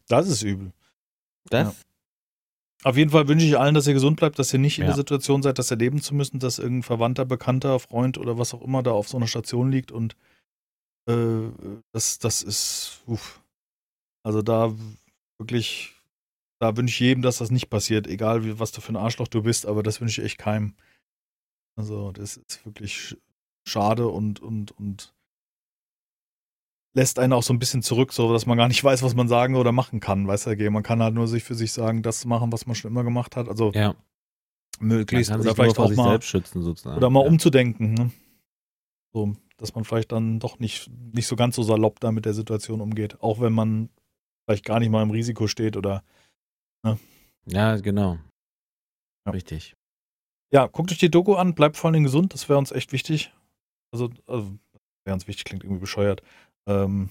[0.07, 0.71] das ist übel.
[1.49, 1.67] Das?
[1.67, 1.75] Ja.
[2.89, 4.83] Auf jeden Fall wünsche ich allen, dass ihr gesund bleibt, dass ihr nicht ja.
[4.83, 8.53] in der Situation seid, das erleben zu müssen, dass irgendein Verwandter, Bekannter, Freund oder was
[8.53, 10.15] auch immer da auf so einer Station liegt und
[11.09, 11.49] äh,
[11.93, 13.41] das, das ist, uff.
[14.23, 14.73] Also da
[15.39, 15.95] wirklich
[16.59, 19.27] da wünsche ich jedem, dass das nicht passiert, egal wie, was du für ein Arschloch
[19.27, 20.73] du bist, aber das wünsche ich echt keinem.
[21.77, 23.17] Also, das ist wirklich
[23.67, 25.13] schade und, und, und
[26.95, 29.27] lässt einen auch so ein bisschen zurück, so dass man gar nicht weiß, was man
[29.27, 32.25] sagen oder machen kann, weißt du, man kann halt nur sich für sich sagen, das
[32.25, 33.47] machen, was man schon immer gemacht hat.
[33.47, 33.95] Also ja.
[34.79, 37.27] möglichst oder vielleicht auch mal schützen, oder mal ja.
[37.27, 38.11] umzudenken, ne?
[39.13, 42.33] So, dass man vielleicht dann doch nicht, nicht so ganz so salopp da mit der
[42.33, 43.89] Situation umgeht, auch wenn man
[44.45, 46.03] vielleicht gar nicht mal im Risiko steht oder
[46.85, 46.99] Ne?
[47.47, 48.19] Ja, genau.
[49.25, 49.31] Ja.
[49.31, 49.75] Richtig.
[50.53, 53.33] Ja, guckt euch die Doku an, bleibt vor allem gesund, das wäre uns echt wichtig.
[53.91, 54.57] Also, also
[55.03, 56.21] wäre uns wichtig, klingt irgendwie bescheuert.
[56.67, 57.09] Ähm,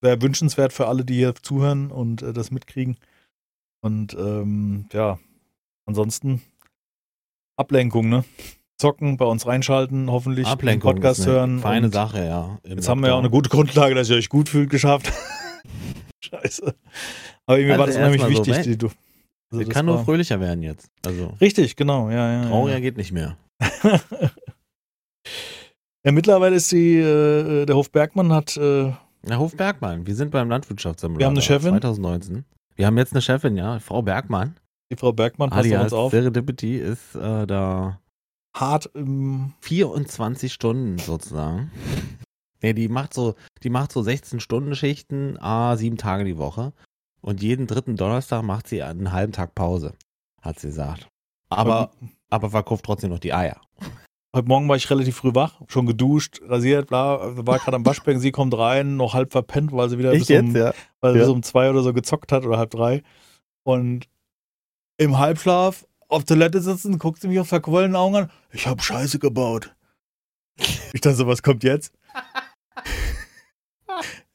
[0.00, 2.96] wäre wünschenswert für alle, die hier zuhören und äh, das mitkriegen.
[3.80, 5.18] Und ähm, ja,
[5.86, 6.42] ansonsten
[7.56, 8.24] Ablenkung, ne?
[8.80, 11.58] Zocken, bei uns reinschalten, hoffentlich Ablenkung Podcast hören.
[11.58, 12.58] Feine Sache, ja.
[12.62, 12.88] Jetzt Lockdown.
[12.88, 15.12] haben wir ja auch eine gute Grundlage, dass ihr euch gut fühlt, geschafft.
[16.24, 16.74] Scheiße.
[17.46, 18.62] Aber irgendwie also war das unheimlich so wichtig.
[18.62, 18.90] Die, du,
[19.50, 20.90] also kann nur fröhlicher werden jetzt.
[21.04, 22.48] Also Richtig, genau, ja, ja.
[22.48, 22.80] Trauriger ja.
[22.80, 23.36] geht nicht mehr.
[26.08, 28.56] Ja, mittlerweile ist die, äh, der Hof Bergmann hat.
[28.56, 28.94] Äh,
[29.24, 31.20] der Hof Bergmann, wir sind beim Landwirtschaftssimulator.
[31.20, 31.68] Wir haben eine Chefin.
[31.72, 32.44] 2019.
[32.76, 34.56] Wir haben jetzt eine Chefin, ja, Frau Bergmann.
[34.90, 36.10] Die Frau Bergmann, passt auf uns auf.
[36.10, 38.00] Serendipity ist äh, da
[38.56, 41.70] hart im 24 Stunden sozusagen.
[42.62, 46.72] Nee, die macht so, die macht so 16 Stunden Schichten, a sieben Tage die Woche.
[47.20, 49.92] Und jeden dritten Donnerstag macht sie einen halben Tag Pause,
[50.40, 51.06] hat sie gesagt.
[51.50, 51.90] Aber,
[52.30, 53.60] aber verkauft trotzdem noch die Eier.
[54.36, 58.20] Heute Morgen war ich relativ früh wach, schon geduscht, rasiert, bla, war gerade am Waschbecken,
[58.20, 60.74] sie kommt rein, noch halb verpennt, weil sie wieder bis, jetzt, um, ja.
[61.00, 61.20] weil ja.
[61.20, 63.02] bis um zwei oder so gezockt hat oder halb drei.
[63.62, 64.06] Und
[64.98, 68.30] im Halbschlaf auf Toilette sitzen, guckt sie mich auf verquollenen Augen an.
[68.52, 69.74] Ich habe Scheiße gebaut.
[70.92, 71.92] Ich dachte so, was kommt jetzt?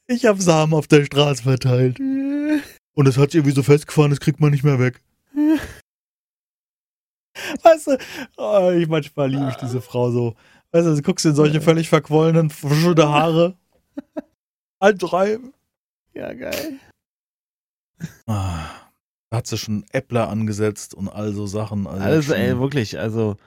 [0.08, 2.00] Ich habe Samen auf der Straße verteilt.
[2.96, 5.02] Und es hat sich irgendwie so festgefahren, das kriegt man nicht mehr weg.
[7.62, 7.98] Weißt du,
[8.38, 10.36] oh, ich manchmal liebe ich diese Frau so.
[10.72, 13.56] Weißt du, du guckst in solche völlig verquollenen, verschüttete Haare.
[14.82, 15.38] Halb drei.
[16.14, 16.80] Ja, geil.
[18.28, 18.66] Ah,
[19.30, 21.88] da hat sie schon Äppler angesetzt und all so Sachen.
[21.88, 23.38] Also, also ey, wirklich, also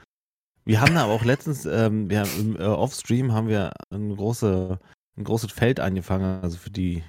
[0.65, 4.17] wir haben da aber auch letztens, ähm, wir haben im äh, Offstream haben wir ein,
[4.17, 4.79] große,
[5.17, 7.05] ein großes Feld angefangen, also für die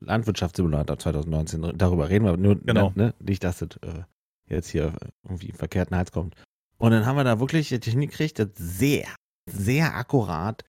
[0.00, 1.72] Landwirtschaftssimulator 2019.
[1.76, 2.92] Darüber reden wir nur, Genau.
[2.94, 4.02] ne, nicht, dass das äh,
[4.50, 4.92] jetzt hier
[5.24, 6.34] irgendwie im verkehrten Hals kommt.
[6.78, 9.06] Und dann haben wir da wirklich hingekriegt, das sehr,
[9.50, 10.64] sehr akkurat.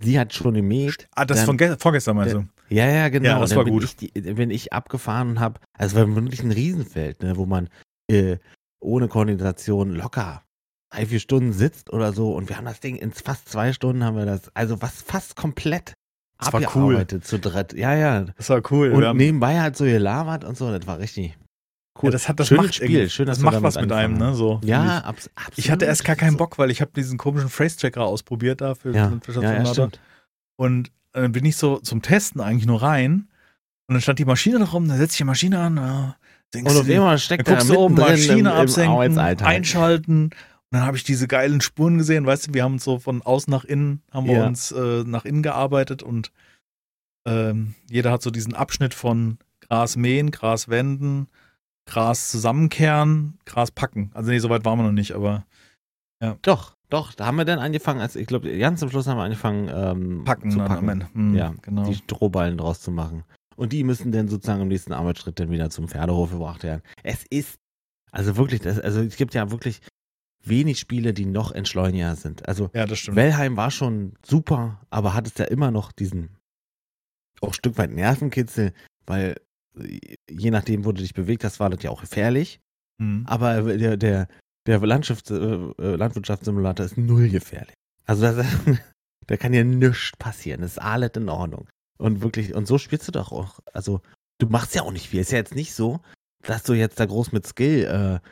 [0.00, 1.08] Sie hat schon gemäht.
[1.14, 2.44] Ah, das Dann- von ge vorgestern meinst du?
[2.68, 3.28] Ja, ja, genau.
[3.28, 3.84] Ja, das Dann war gut.
[3.84, 7.46] Ich, die, bin ich abgefahren und habe, also es war wirklich ein Riesenfeld, ne, wo
[7.46, 7.68] man
[8.10, 8.38] äh,
[8.80, 10.42] ohne Koordination locker
[10.90, 14.04] drei, vier Stunden sitzt oder so und wir haben das Ding in fast zwei Stunden
[14.04, 15.94] haben wir das, also was fast komplett
[16.38, 16.66] Das war cool.
[16.66, 17.72] abgearbeitet zu dritt.
[17.74, 18.24] Ja, ja.
[18.36, 18.92] Das war cool.
[18.92, 21.36] Und haben- nebenbei halt so gelabert und so, das war richtig
[22.02, 22.08] cool.
[22.08, 24.34] ja, das hat das Schönes macht Spiel, schön, das macht was mit einem, ne?
[24.34, 25.04] So, Ja, ich.
[25.04, 25.58] abs absolut.
[25.58, 28.92] Ich hatte erst gar keinen Bock, weil ich habe diesen komischen Phrase-Tracker ausprobiert da für
[28.92, 30.00] Ja, den ja, ja, stimmt.
[30.56, 33.28] Und äh, dann bin ich so zum Testen eigentlich nur rein.
[33.86, 35.76] Und dann stand die Maschine da rum, dann setze ich die Maschine an.
[35.76, 36.16] Ja,
[36.54, 40.24] denkst Und du dann steckt er guckst du oben Maschine im, im absenken, einschalten.
[40.24, 40.32] Und
[40.70, 43.50] dann habe ich diese geilen Spuren gesehen, weißt du, wir haben uns so von außen
[43.50, 44.46] nach innen, haben wir Ja.
[44.46, 46.32] uns äh, nach innen gearbeitet und
[47.26, 51.28] ähm, jeder hat so diesen Abschnitt von Gras mähen, Gras wenden,
[51.86, 54.10] Gras zusammenkehren, Gras packen.
[54.14, 55.44] Also nee, so weit waren wir noch nicht, aber
[56.42, 59.24] Doch, doch, da haben wir dann angefangen, also ich glaube, ganz zum Schluss haben wir
[59.24, 60.84] angefangen ähm, packen zu packen.
[60.84, 61.08] am Ende.
[61.12, 61.84] Hm, Ja, genau.
[61.84, 63.24] die Strohballen draus zu machen.
[63.56, 66.82] Und die müssen dann sozusagen im nächsten Arbeitsschritt dann wieder zum Pferdehof gebracht werden.
[67.02, 67.56] Es ist,
[68.10, 69.80] also wirklich, das, also es gibt ja wirklich
[70.42, 72.46] wenig Spiele, die noch entschleuniger sind.
[72.48, 73.16] Also ja, das stimmt.
[73.16, 76.30] Wellheim war schon super, aber hat es ja immer noch diesen
[77.40, 78.72] auch ein Stück weit Nervenkitzel,
[79.06, 79.36] weil
[79.76, 82.60] je nachdem, wo du dich bewegt hast, war das ja auch gefährlich.
[83.00, 83.24] Hm.
[83.26, 84.28] Aber der, der,
[84.66, 87.74] der Landschafts-, äh, äh, Landwirtschaftssimulator ist null gefährlich.
[88.06, 88.46] Also das,
[89.26, 90.60] da kann ja nichts passieren.
[90.60, 91.68] Das ist alles in Ordnung.
[91.98, 93.60] Und wirklich, und so spielst du doch auch.
[93.72, 94.00] Also,
[94.38, 95.20] du machst ja auch nicht viel.
[95.20, 96.00] Ist ja jetzt nicht so,
[96.42, 98.28] dass du jetzt da groß mit Skill äh,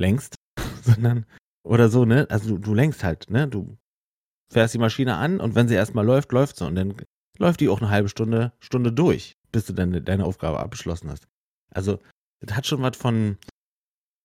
[0.00, 0.36] lenkst,
[0.82, 1.26] sondern,
[1.62, 2.26] oder so, ne?
[2.30, 3.48] Also du, du lenkst halt, ne?
[3.48, 3.76] Du
[4.52, 6.66] fährst die Maschine an und wenn sie erstmal läuft, läuft sie.
[6.66, 6.94] Und dann
[7.38, 11.26] läuft die auch eine halbe Stunde, Stunde durch, bis du deine, deine Aufgabe abgeschlossen hast.
[11.70, 11.98] Also,
[12.40, 13.36] das hat schon was von,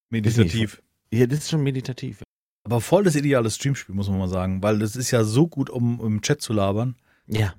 [0.10, 0.82] Meditativ.
[1.12, 2.24] ja, das ist schon meditativ.
[2.64, 5.70] Aber voll das ideale Streamspiel, muss man mal sagen, weil das ist ja so gut,
[5.70, 6.96] um im Chat zu labern.
[7.28, 7.54] Ja.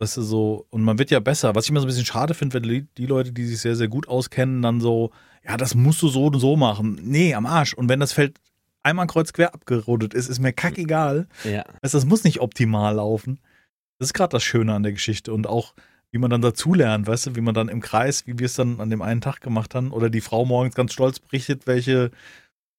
[0.00, 1.54] Weißt du, so, und man wird ja besser.
[1.54, 3.76] Was ich immer so ein bisschen schade finde, wenn die, die Leute, die sich sehr,
[3.76, 5.12] sehr gut auskennen, dann so,
[5.44, 6.98] ja, das musst du so und so machen.
[7.02, 7.74] Nee, am Arsch.
[7.74, 8.40] Und wenn das Feld
[8.82, 11.28] einmal kreuz quer abgerundet ist, ist mir kackegal.
[11.44, 11.64] Ja.
[11.82, 13.38] Weißt, du, das muss nicht optimal laufen.
[13.98, 15.32] Das ist gerade das Schöne an der Geschichte.
[15.32, 15.74] Und auch,
[16.12, 18.80] wie man dann dazulernt, weißt du, wie man dann im Kreis, wie wir es dann
[18.80, 22.10] an dem einen Tag gemacht haben, oder die Frau morgens ganz stolz berichtet, welche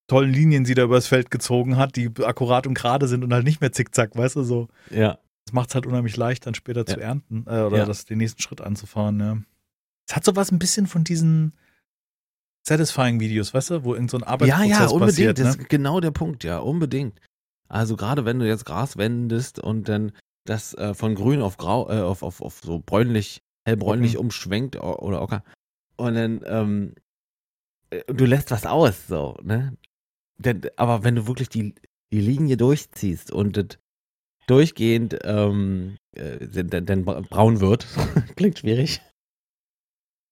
[0.07, 3.43] tollen Linien sie da übers Feld gezogen hat, die akkurat und gerade sind und halt
[3.45, 4.67] nicht mehr zickzack, weißt du, so.
[4.91, 5.17] Ja.
[5.45, 7.07] Das macht es halt unheimlich leicht, dann später zu Ja.
[7.07, 7.85] ernten äh, oder Ja.
[7.85, 9.37] das, den nächsten Schritt anzufahren, ja.
[10.07, 11.53] Es hat sowas ein bisschen von diesen
[12.67, 14.99] Satisfying-Videos, weißt du, wo irgend so ein Ja, Arbeitsprozess ja, unbedingt.
[15.09, 15.39] passiert.
[15.39, 15.63] Das Ne?
[15.63, 17.19] ist genau der Punkt, ja, unbedingt.
[17.67, 20.11] Also gerade wenn du jetzt Gras wendest und dann
[20.45, 24.25] das äh, von grün auf grau, äh, auf, auf, auf so bräunlich, hellbräunlich Ocken.
[24.25, 25.43] umschwenkt o- oder ocker.
[25.97, 26.95] Und dann, ähm,
[27.91, 29.77] äh, du lässt was aus, so, ne?
[30.38, 31.75] Denn, aber wenn du wirklich die,
[32.12, 33.79] die Linie durchziehst und das
[34.47, 37.88] durchgehend ähm, äh, dann, dann braun wird,
[38.36, 39.01] klingt schwierig,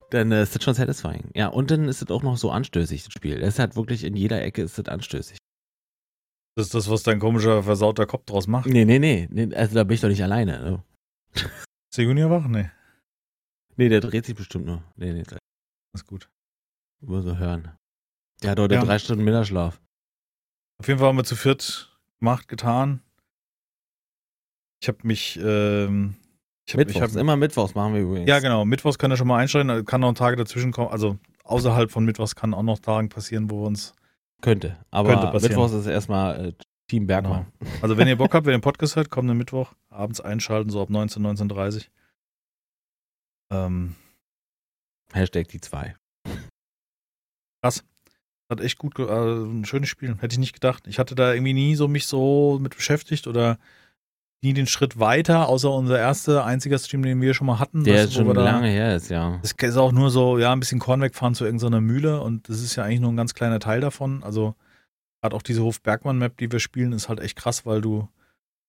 [0.10, 1.32] dann äh, ist das schon satisfying.
[1.34, 3.42] Ja, und dann ist es auch noch so anstößig, das Spiel.
[3.42, 5.38] Es hat wirklich in jeder Ecke ist das anstößig.
[6.56, 8.68] Das ist das, was dein komischer, versauter Kopf draus macht.
[8.68, 10.60] Nee, nee, nee, nee, also da bin ich doch nicht alleine.
[10.62, 10.84] Ne?
[11.34, 12.48] Ist der Junior wach?
[12.48, 12.70] Nee,
[13.78, 14.84] Nee, der dreht sich bestimmt nur.
[14.96, 15.24] Nee, nee,
[15.96, 16.30] ist gut.
[17.02, 17.72] nur so hören.
[18.44, 18.84] Der hat heute Ja.
[18.84, 19.80] drei Stunden Mittagsschlaf.
[20.80, 23.02] Auf jeden Fall haben wir zu viert gemacht, getan.
[24.82, 25.40] Ich habe mich.
[25.42, 26.16] Ähm,
[26.68, 28.30] ich hab, Mittwochs, ich hab, immer Mittwochs machen wir übrigens.
[28.30, 28.66] Ja, genau.
[28.66, 29.86] Mittwochs kann er schon mal einstellen.
[29.86, 30.90] Kann noch Tage dazwischen kommen.
[30.90, 33.94] Also außerhalb von Mittwochs kann auch noch Tagen passieren, wo wir uns.
[34.42, 34.78] Könnte.
[34.90, 36.54] Aber könnte Mittwochs ist erstmal äh,
[36.88, 37.46] Team Bergmann.
[37.60, 37.72] Genau.
[37.82, 40.82] Also, wenn ihr Bock habt, wenn ihr den Podcast hört, kommenden Mittwoch abends einschalten, so
[40.82, 41.88] ab 19, 19.30
[43.52, 43.96] Ähm,
[45.14, 45.96] Hashtag die zwei.
[47.62, 47.84] Krass.
[48.50, 50.18] Hat echt gut, äh, ein schönes Spiel.
[50.20, 50.88] Hätte ich nicht gedacht.
[50.88, 53.58] Ich hatte da irgendwie nie so mich so mit beschäftigt oder
[54.44, 57.84] nie den Schritt weiter, außer unser erster, einziger Stream, den wir schon mal hatten.
[57.84, 59.40] Der ist schon lange her ist, ja.
[59.42, 62.62] Das ist auch nur so, ja, ein bisschen Korn wegfahren zu irgendeiner Mühle und das
[62.62, 64.24] ist ja eigentlich nur ein ganz kleiner Teil davon.
[64.24, 64.56] Also
[65.22, 68.08] gerade auch diese Hof-Bergmann-Map, die wir spielen, ist halt echt krass, weil du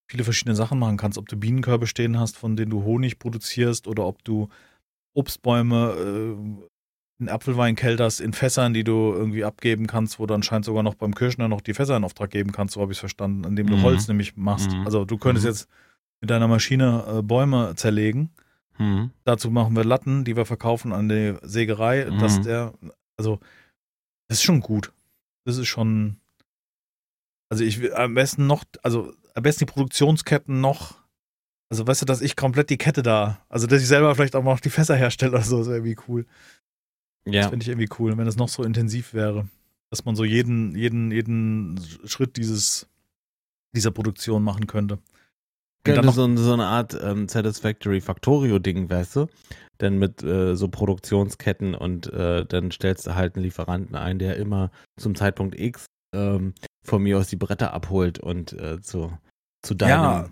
[0.09, 1.17] viele verschiedene Sachen machen kannst.
[1.17, 4.49] Ob du Bienenkörbe stehen hast, von denen du Honig produzierst oder ob du
[5.15, 6.67] Obstbäume äh,
[7.23, 11.15] in Apfelweinkelters in Fässern, die du irgendwie abgeben kannst, wo du anscheinend sogar noch beim
[11.15, 13.77] Kirschner noch die Fässer in Auftrag geben kannst, so habe ich es verstanden, indem du
[13.77, 13.83] mhm.
[13.83, 14.73] Holz nämlich machst.
[14.73, 14.85] Mhm.
[14.85, 15.51] Also du könntest mhm.
[15.51, 15.69] jetzt
[16.21, 18.31] mit deiner Maschine äh, Bäume zerlegen.
[18.79, 19.11] Mhm.
[19.25, 22.43] Dazu machen wir Latten, die wir verkaufen an die Sägerei, dass mhm.
[22.43, 22.75] der,
[23.17, 23.39] also
[24.29, 24.93] das ist schon gut.
[25.45, 26.17] Das ist schon,
[27.49, 31.03] also ich will am besten noch, also am besten die Produktionsketten noch
[31.73, 34.45] also weißt du, dass ich komplett die Kette da, also dass ich selber vielleicht auch
[34.45, 36.27] noch die Fässer herstelle oder so, ist irgendwie cool.
[37.25, 37.43] Ja.
[37.43, 39.49] Das finde ich irgendwie cool, wenn es noch so intensiv wäre,
[39.91, 42.89] dass man so jeden, jeden, jeden Schritt dieses,
[43.75, 44.99] dieser Produktion machen könnte.
[45.85, 49.27] Könnte so, so, eine Art ähm, Satisfactory Factorio-Ding, weißt du?
[49.81, 54.37] Denn mit äh, so Produktionsketten und äh, dann stellst du halt einen Lieferanten ein, der
[54.37, 56.55] immer zum Zeitpunkt X ähm,
[56.85, 59.13] von mir aus die Bretter abholt und äh, zu,
[59.63, 60.29] zu deinem ja,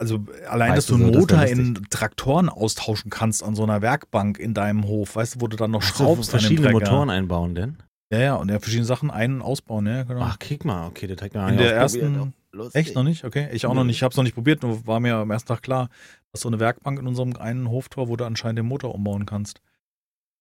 [0.00, 3.82] also allein, weißt dass du einen so, Motor in Traktoren austauschen kannst an so einer
[3.82, 6.30] Werkbank in deinem Hof, weißt du, wo du dann noch schraubst.
[6.30, 7.76] So, verschiedene Motoren einbauen denn?
[8.10, 10.22] Ja, ja, und ja, verschiedene Sachen ein- und ausbauen, ja, genau.
[10.22, 12.32] Ach, kick mal, okay, der Träger In der ersten,
[12.72, 15.00] echt noch nicht, okay, ich auch noch nicht, ich hab's noch nicht probiert, nur war
[15.00, 15.90] mir am ersten Tag klar,
[16.32, 19.60] dass so eine Werkbank in unserem einen Hoftor, wo du anscheinend den Motor umbauen kannst.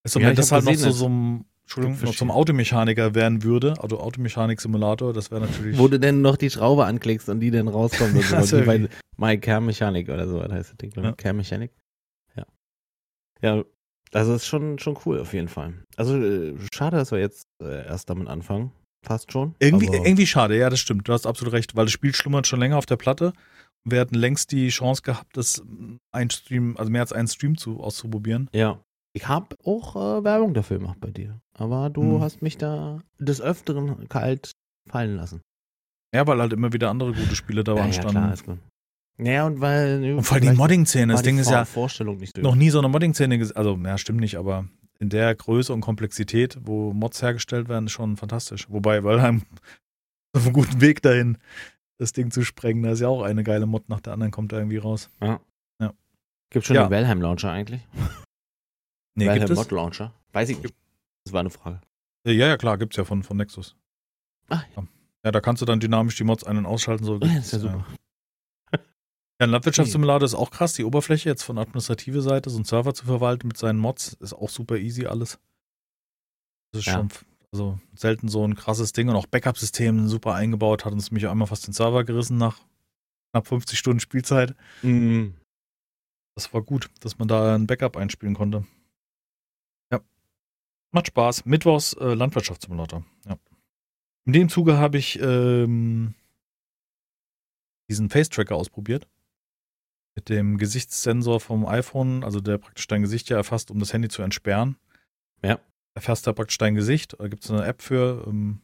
[0.04, 3.76] Weißt du, ja, das halt noch so, so ein Entschuldigung, noch zum Automechaniker werden würde,
[3.80, 5.78] also Automechanik-Simulator, das wäre natürlich.
[5.78, 8.60] Wo du denn noch die Schraube anklickst und die dann rauskommt und so.
[8.60, 10.92] wie bei My Care Mechanik oder so, das heißt das Ding.
[10.96, 11.12] Ja.
[11.12, 11.72] Care Mechanik.
[12.36, 12.46] Ja.
[13.42, 13.64] Ja,
[14.12, 15.76] also ist schon, schon cool auf jeden Fall.
[15.96, 18.72] Also äh, schade, dass wir jetzt äh, erst damit anfangen.
[19.06, 19.54] Fast schon.
[19.60, 21.08] Irgendwie, irgendwie schade, ja, das stimmt.
[21.08, 23.34] Du hast absolut recht, weil das Spiel schlummert schon länger auf der Platte.
[23.86, 25.64] Wir hatten längst die Chance gehabt, das
[26.12, 28.50] ein Stream, also mehr als einen Stream zu, auszuprobieren.
[28.54, 28.84] Ja.
[29.14, 31.42] Ich habe auch äh, Werbung dafür gemacht bei dir.
[31.54, 32.22] Aber du hm.
[32.22, 34.52] hast mich da des Öfteren kalt
[34.88, 35.42] fallen lassen.
[36.14, 38.12] Ja, weil halt immer wieder andere gute Spiele da waren ja, standen.
[38.12, 38.58] Klar, ist gut.
[39.20, 40.16] Ja, und weil.
[40.16, 41.14] Und vor allem die Modding-Szene.
[41.14, 41.66] Das Ding ist ja.
[41.66, 43.58] Vorstellung nicht noch nie so eine Modding-Szene gesehen.
[43.58, 44.66] Also, ja, stimmt nicht, aber
[45.00, 48.70] in der Größe und Komplexität, wo Mods hergestellt werden, ist schon fantastisch.
[48.70, 49.44] Wobei, weil einem
[50.36, 51.38] auf einem guten Weg dahin,
[51.98, 54.52] das Ding zu sprengen, da ist ja auch eine geile Mod nach der anderen, kommt
[54.52, 55.10] da irgendwie raus.
[55.22, 55.40] Ja.
[55.82, 55.94] ja.
[56.50, 56.88] Gibt schon ja.
[56.88, 57.82] den Valheim-Launcher eigentlich?
[59.16, 59.58] Nee, Valheim gibt?
[59.58, 60.14] Mod Launcher?
[60.32, 60.76] Weiß ich nicht.
[61.24, 61.82] Das war eine Frage.
[62.26, 63.76] Ja, ja, klar, gibt's ja von, von Nexus.
[64.50, 64.84] Ah, ja.
[65.26, 67.04] ja, da kannst du dann dynamisch die Mods ein- und ausschalten.
[67.04, 67.86] So ja, das ist ja super.
[69.42, 70.74] Ja, ein Landwirtschaftssimulator ist auch krass.
[70.74, 74.34] Die Oberfläche jetzt von administrative Seite, so einen Server zu verwalten mit seinen Mods, ist
[74.34, 75.40] auch super easy alles.
[76.74, 76.96] Das ist ja.
[76.96, 77.10] schon
[77.52, 81.48] also selten so ein krasses Ding und auch Backup-System super eingebaut, hat uns mich einmal
[81.48, 82.60] fast den Server gerissen nach
[83.32, 84.56] knapp 50 Stunden Spielzeit.
[84.82, 85.36] Mhm.
[86.36, 88.66] Das war gut, dass man da ein Backup einspielen konnte.
[90.92, 91.46] Macht Spaß.
[91.46, 93.06] Mittwochs äh, Landwirtschaftssimulator.
[93.28, 93.38] Ja.
[94.26, 96.16] In dem Zuge habe ich ähm,
[97.90, 99.08] diesen Face-Tracker ausprobiert.
[100.16, 104.10] Mit dem Gesichtssensor vom iPhone, also der praktisch dein Gesicht ja erfasst, um das Handy
[104.10, 104.78] zu entsperren.
[105.44, 105.60] Ja.
[105.94, 107.16] Erfasst er praktisch dein Gesicht.
[107.20, 108.26] Da gibt es eine App für.
[108.28, 108.62] Ähm,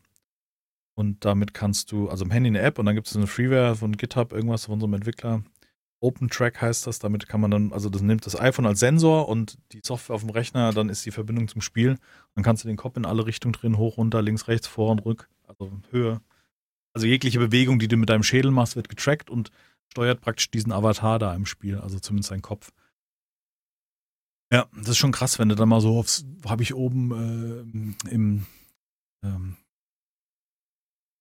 [0.96, 3.76] und damit kannst du, also im Handy eine App und dann gibt es eine Freeware
[3.76, 5.44] von GitHub, irgendwas von so einem Entwickler.
[6.00, 7.00] OpenTrack heißt das.
[7.00, 10.22] Damit kann man dann, also das nimmt das iPhone als Sensor und die Software auf
[10.22, 11.98] dem Rechner, dann ist die Verbindung zum Spiel.
[12.36, 15.06] Dann kannst du den Kopf in alle Richtungen drehen, hoch, runter, links, rechts, vor und
[15.06, 16.22] rück, also Höhe.
[16.94, 19.52] Also jegliche Bewegung, die du mit deinem Schädel machst, wird getrackt und
[19.92, 22.72] steuert praktisch diesen Avatar da im Spiel, also zumindest dein Kopf.
[24.52, 28.10] Ja, das ist schon krass, wenn du dann mal so aufs, habe ich oben äh,
[28.10, 28.46] im,
[29.24, 29.58] ähm,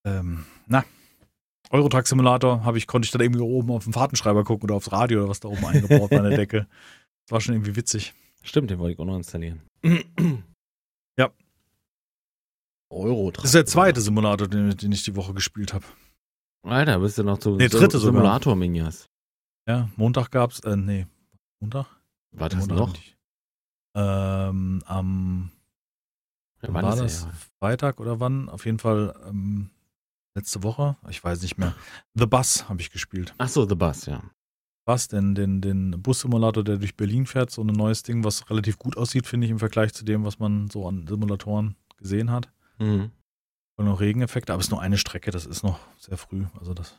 [0.07, 0.85] ähm, na,
[1.75, 4.93] Eurotruck Simulator habe ich, konnte ich dann irgendwie oben auf den Fahrtenschreiber gucken oder aufs
[4.93, 6.69] Radio oder was da oben eingebaut war an der Decke.
[7.27, 8.15] Das war schon irgendwie witzig.
[8.43, 9.61] Stimmt, den wollte ich auch noch installieren.
[11.19, 11.33] ja.
[12.91, 13.43] Eurotruck.
[13.43, 15.85] Das ist der zweite Simulator, den, den ich die Woche gespielt habe.
[16.63, 19.09] Alter, bist du noch zu nee, dritte Simulator Minias.
[19.67, 21.09] Ja, Montag gab's, äh, nee,
[21.59, 21.87] Montag?
[22.31, 22.95] War das Montag noch?
[23.97, 25.51] Ähm, am
[26.63, 27.25] ja, wann war das?
[27.25, 27.33] Ja.
[27.59, 28.49] Freitag oder wann?
[28.49, 29.71] Auf jeden Fall ähm,
[30.35, 31.75] letzte Woche, ich weiß nicht mehr.
[32.15, 33.35] The Bus habe ich gespielt.
[33.39, 34.23] Ach so, The Bus, ja.
[34.85, 38.79] was, denn den, den Bus-Simulator, der durch Berlin fährt, so ein neues Ding, was relativ
[38.79, 42.51] gut aussieht, finde ich, im Vergleich zu dem, was man so an Simulatoren gesehen hat.
[42.79, 43.11] Mhm.
[43.77, 46.45] Und noch Regeneffekte, aber es ist nur eine Strecke, das ist noch sehr früh.
[46.59, 46.99] Also das,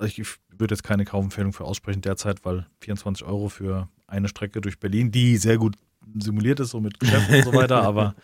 [0.00, 0.18] ich
[0.48, 5.12] würde jetzt keine Kaufempfehlung für aussprechen derzeit, weil 24 Euro für eine Strecke durch Berlin,
[5.12, 5.76] die sehr gut
[6.18, 8.14] simuliert ist, so mit Geschäften und so weiter, aber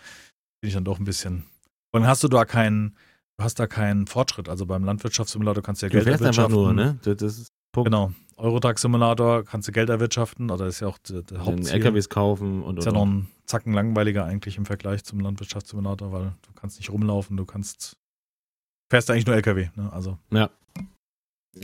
[0.61, 1.45] bin ich dann doch ein bisschen.
[1.93, 2.97] Und hast du da keinen,
[3.43, 4.49] hast da keinen Fortschritt.
[4.49, 6.43] Also beim Landwirtschaftssimulator kannst du ja du Geld erwirtschaften.
[6.45, 6.99] Einfach nur, ne?
[7.03, 7.87] Das ist Punkt.
[7.87, 8.13] Genau.
[8.37, 11.77] Eurotag-Simulator kannst du Geld erwirtschaften, oder ist ja auch der, der Hauptziel.
[11.77, 16.33] LKWs kaufen und Ist ja noch ein Zacken langweiliger eigentlich im Vergleich zum Landwirtschaftssimulator, weil
[16.43, 17.97] du kannst nicht rumlaufen, du kannst
[18.91, 19.93] fährst eigentlich nur LKW, ne?
[19.93, 20.19] Also.
[20.31, 20.51] Ja.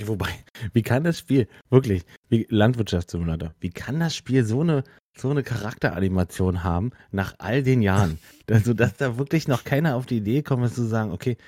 [0.05, 0.29] Wobei,
[0.75, 4.85] wie kann das Spiel, wirklich, wie Landwirtschaftssimulator, wie kann das Spiel so eine,
[5.17, 8.19] so eine Charakteranimation haben nach all den Jahren?
[8.51, 11.39] also, dass da wirklich noch keiner auf die Idee kommt, zu sagen, okay,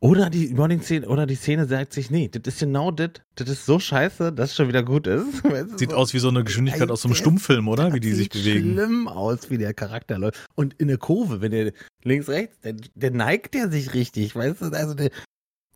[0.00, 3.66] oder die Morning-Szene, oder die Szene sagt sich, nee, das ist genau das, das ist
[3.66, 5.42] so scheiße, dass es schon wieder gut ist.
[5.76, 7.92] Sieht so, aus wie so eine Geschwindigkeit ey, aus so einem Stummfilm, oder?
[7.92, 8.68] Wie die sich bewegen.
[8.68, 10.46] Sieht schlimm aus, wie der Charakter läuft.
[10.54, 11.72] Und in der Kurve, wenn der
[12.02, 14.66] links, rechts, der, der neigt der sich richtig, weißt du?
[14.66, 15.10] Also der,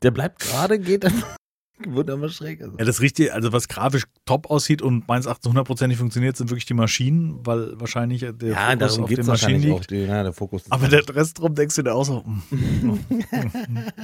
[0.02, 1.22] der bleibt gerade, geht dann
[1.78, 2.62] Wunderbar schräg.
[2.62, 2.76] Also.
[2.78, 6.66] Ja, das Richtige, also was grafisch top aussieht und meines Erachtens hundertprozentig funktioniert, sind wirklich
[6.66, 9.90] die Maschinen, weil wahrscheinlich der ja, Fokus auf den Maschinen liegt.
[9.90, 12.98] Die, ja, der Fokus aber der Rest drum denkst du dir auch so, mm, mm,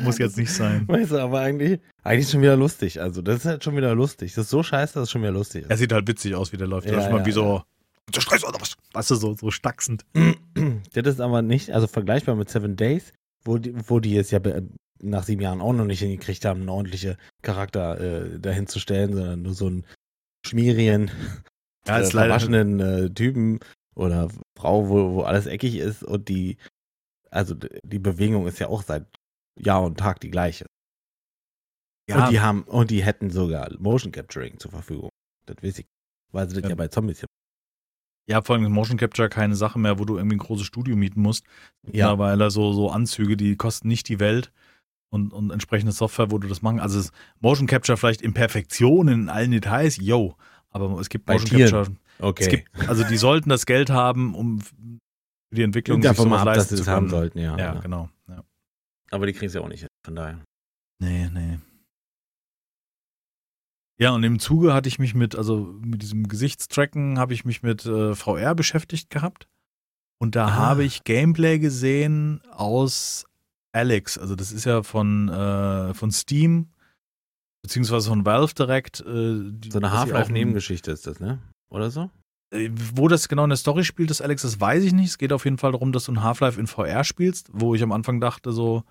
[0.05, 0.87] muss jetzt nicht sein.
[0.89, 3.01] Weißt du, aber eigentlich, eigentlich schon wieder lustig.
[3.01, 4.35] Also das ist halt schon wieder lustig.
[4.35, 5.71] Das ist so scheiße, dass es schon wieder lustig ist.
[5.71, 6.89] Er sieht halt witzig aus, wie der läuft.
[6.89, 7.63] Ja, läuft mal wie so,
[8.13, 8.77] so Stress oder was?
[8.93, 10.05] Weißt du, so, so stacksend.
[10.93, 13.13] das ist aber nicht, also vergleichbar mit Seven Days,
[13.45, 14.41] wo die, wo die jetzt ja
[15.03, 19.15] nach sieben Jahren auch noch nicht hingekriegt haben, einen ordentlichen Charakter äh, dahin zu stellen,
[19.15, 19.87] sondern nur so einen
[20.47, 21.11] schmierigen,
[21.87, 23.61] ja, äh, verwaschenen äh, Typen
[23.95, 26.57] oder Frau, wo, wo alles eckig ist und die,
[27.31, 29.07] also die Bewegung ist ja auch seit
[29.59, 30.67] Jahr und Tag die gleiche.
[32.09, 32.25] Ja.
[32.25, 35.11] Und die haben, und die hätten sogar Motion Capturing zur Verfügung.
[35.47, 35.87] Das weiß ich.
[36.33, 37.25] Weil sie das ja, ja bei Zombies
[38.31, 41.21] ja, vor allem Motion Capture keine Sache mehr, wo du irgendwie ein großes Studio mieten
[41.21, 41.45] musst.
[41.83, 42.11] Ja.
[42.11, 44.53] Mittlerweile so, so Anzüge, die kosten nicht die Welt
[45.11, 46.81] und, und entsprechende Software, wo du das machen.
[46.81, 47.09] Also
[47.41, 50.37] Motion Capture vielleicht in Perfektion, in allen Details, yo.
[50.71, 51.71] Aber es gibt Bei Motion Tieren.
[51.71, 51.97] Capture.
[52.21, 52.43] Okay.
[52.43, 56.55] Es gibt, also die sollten das Geld haben, um für die Entwicklung davon mal ab,
[56.55, 57.57] dass sie das haben sollten, ja.
[57.59, 57.81] Ja, ja.
[57.81, 58.09] genau.
[58.29, 58.45] Ja.
[59.11, 60.41] Aber die kriegen sie auch nicht, von daher.
[61.01, 61.59] Nee, nee.
[63.99, 67.63] Ja, und im Zuge hatte ich mich mit, also mit diesem Gesichtstracken habe ich mich
[67.63, 69.49] mit äh, VR beschäftigt gehabt.
[70.19, 70.55] Und da ah.
[70.55, 73.27] habe ich Gameplay gesehen aus
[73.73, 74.19] Alex.
[74.19, 76.69] Also das ist ja von, äh, von Steam,
[77.63, 79.01] beziehungsweise von Valve direkt.
[79.01, 81.39] Äh, so eine Half-Life-Nebengeschichte ist das, ne?
[81.71, 82.11] Oder so?
[82.53, 85.09] Äh, wo das genau in der Story spielt, das Alex, das weiß ich nicht.
[85.09, 87.83] Es geht auf jeden Fall darum, dass du ein Half-Life in VR spielst, wo ich
[87.83, 88.83] am Anfang dachte so,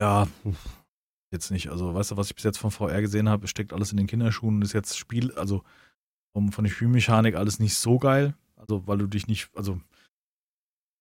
[0.00, 0.26] ja,
[1.32, 1.68] jetzt nicht.
[1.70, 4.06] Also weißt du, was ich bis jetzt von VR gesehen habe, steckt alles in den
[4.06, 5.62] Kinderschuhen, ist jetzt Spiel, also
[6.32, 8.34] von der Spielmechanik alles nicht so geil.
[8.56, 9.80] Also weil du dich nicht, also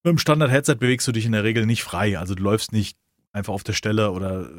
[0.06, 2.20] mit dem Standard-Headset bewegst du dich in der Regel nicht frei.
[2.20, 2.98] Also du läufst nicht
[3.32, 4.50] einfach auf der Stelle oder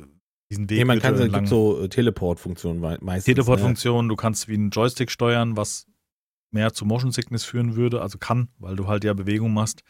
[0.50, 0.78] diesen Weg.
[0.78, 3.24] Nee, man kann es gibt so äh, Teleport-Funktionen meistens.
[3.24, 4.12] Teleport-Funktionen, ne?
[4.12, 5.86] du kannst wie einen Joystick steuern, was
[6.50, 9.82] mehr zu Motion Sickness führen würde, also kann, weil du halt ja Bewegung machst,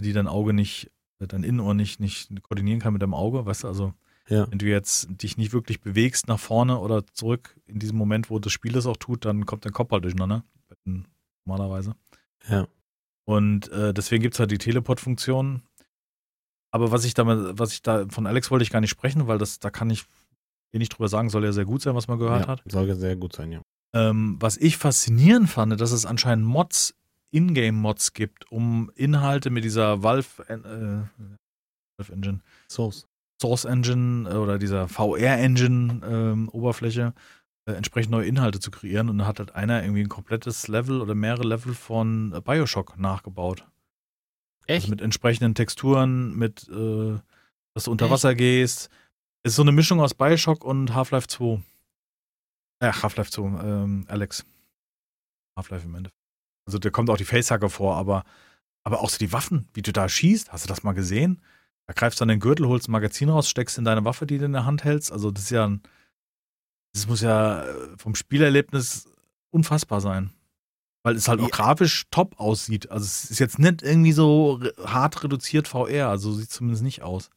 [0.00, 3.68] die dein Auge nicht, dein Innenohr nicht, nicht koordinieren kann mit deinem Auge, weißt du,
[3.68, 3.94] also
[4.28, 4.50] ja.
[4.50, 8.38] wenn du jetzt dich nicht wirklich bewegst nach vorne oder zurück in diesem Moment, wo
[8.38, 10.44] das Spiel das auch tut, dann kommt dein Kopf halt durcheinander,
[11.44, 11.94] normalerweise.
[12.48, 12.66] Ja.
[13.24, 15.62] Und äh, deswegen gibt es halt die Teleport-Funktion.
[16.72, 19.38] Aber was ich damit, was ich da von Alex wollte ich gar nicht sprechen, weil
[19.38, 20.04] das, da kann ich
[20.72, 22.62] wenig drüber sagen, soll ja sehr gut sein, was man gehört ja, hat.
[22.66, 23.60] Soll ja sehr gut sein, ja.
[23.94, 26.94] Ähm, was ich faszinierend fand, dass es anscheinend Mods,
[27.30, 30.56] Ingame-Mods gibt, um Inhalte mit dieser Valve, äh,
[31.98, 32.40] Valve Engine.
[32.70, 33.06] Source.
[33.40, 37.14] Source Engine äh, oder dieser VR-Engine-Oberfläche ähm,
[37.66, 39.08] äh, entsprechend neue Inhalte zu kreieren.
[39.08, 42.98] Und da hat halt einer irgendwie ein komplettes Level oder mehrere Level von äh, Bioshock
[42.98, 43.66] nachgebaut.
[44.66, 44.84] Echt?
[44.84, 47.18] Also mit entsprechenden Texturen, mit, äh,
[47.74, 48.12] dass du unter Echt?
[48.12, 48.90] Wasser gehst.
[49.44, 51.62] Es ist so eine Mischung aus Bioshock und Half-Life 2.
[52.80, 54.44] Äh, Half-Life 2, ähm, Alex.
[55.56, 56.18] Half-Life im Endeffekt.
[56.66, 58.24] Also da kommt auch die Facehacker vor, aber,
[58.84, 61.40] aber auch so die Waffen, wie du da schießt, hast du das mal gesehen?
[61.86, 64.38] Da greifst du an den Gürtel, holst ein Magazin raus, steckst in deine Waffe, die
[64.38, 65.10] du in der Hand hältst.
[65.12, 65.82] Also das ist ja ein,
[66.92, 69.08] das muss ja äh, vom Spielerlebnis
[69.50, 70.30] unfassbar sein.
[71.04, 72.90] Weil es halt auch grafisch top aussieht.
[72.90, 77.02] Also es ist jetzt nicht irgendwie so hart reduziert VR, also sieht es zumindest nicht
[77.02, 77.30] aus.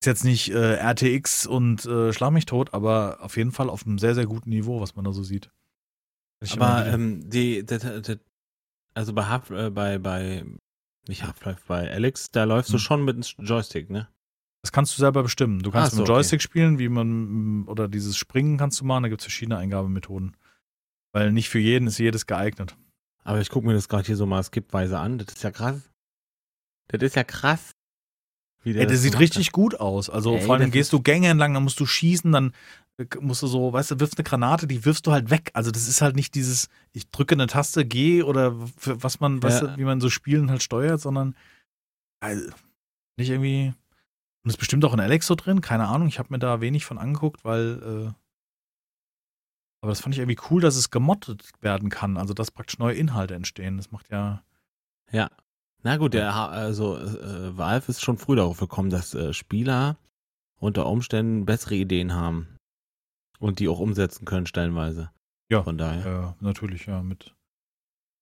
[0.00, 3.86] Ist jetzt nicht äh, RTX und äh, schlag mich tot, aber auf jeden Fall auf
[3.86, 5.50] einem sehr, sehr guten Niveau, was man da so sieht.
[6.50, 8.18] aber ähm, die, die, die,
[8.92, 10.44] also bei Half, äh, bei, bei,
[11.06, 12.74] nicht Half-Life, bei Alex, da läufst hm.
[12.74, 14.08] du schon mit einem Joystick, ne?
[14.66, 15.60] Das kannst du selber bestimmen.
[15.60, 16.42] Du kannst ah, so, mit Joystick okay.
[16.42, 20.36] spielen, wie man, oder dieses Springen kannst du machen, da gibt es verschiedene Eingabemethoden.
[21.12, 22.76] Weil nicht für jeden ist jedes geeignet.
[23.22, 25.18] Aber ich gucke mir das gerade hier so mal skipweise an.
[25.18, 25.88] Das ist ja krass.
[26.88, 27.76] Das ist ja krass.
[28.64, 29.52] Wie der Ey, das, sieht richtig hat.
[29.52, 30.10] gut aus.
[30.10, 32.52] Also Ey, vor allem gehst du Gänge entlang, dann musst du schießen, dann
[32.96, 35.52] äh, musst du so, weißt du, wirfst eine Granate, die wirfst du halt weg.
[35.52, 39.42] Also das ist halt nicht dieses, ich drücke eine Taste G oder was man, ja.
[39.44, 41.36] weißt du, wie man so Spielen halt steuert, sondern
[42.18, 42.50] also,
[43.16, 43.72] nicht irgendwie.
[44.46, 46.06] Und ist bestimmt auch in Alex so drin, keine Ahnung.
[46.06, 48.12] Ich habe mir da wenig von angeguckt, weil äh,
[49.80, 52.94] aber das fand ich irgendwie cool, dass es gemottet werden kann, also dass praktisch neue
[52.94, 53.76] Inhalte entstehen.
[53.76, 54.44] Das macht ja.
[55.10, 55.30] Ja.
[55.82, 59.96] Na gut, der, also äh, Valve ist schon früh darauf gekommen, dass äh, Spieler
[60.58, 62.56] unter Umständen bessere Ideen haben
[63.40, 65.10] und die auch umsetzen können stellenweise.
[65.48, 66.06] Ja, von daher.
[66.06, 67.02] Ja, natürlich, ja.
[67.02, 67.35] Mit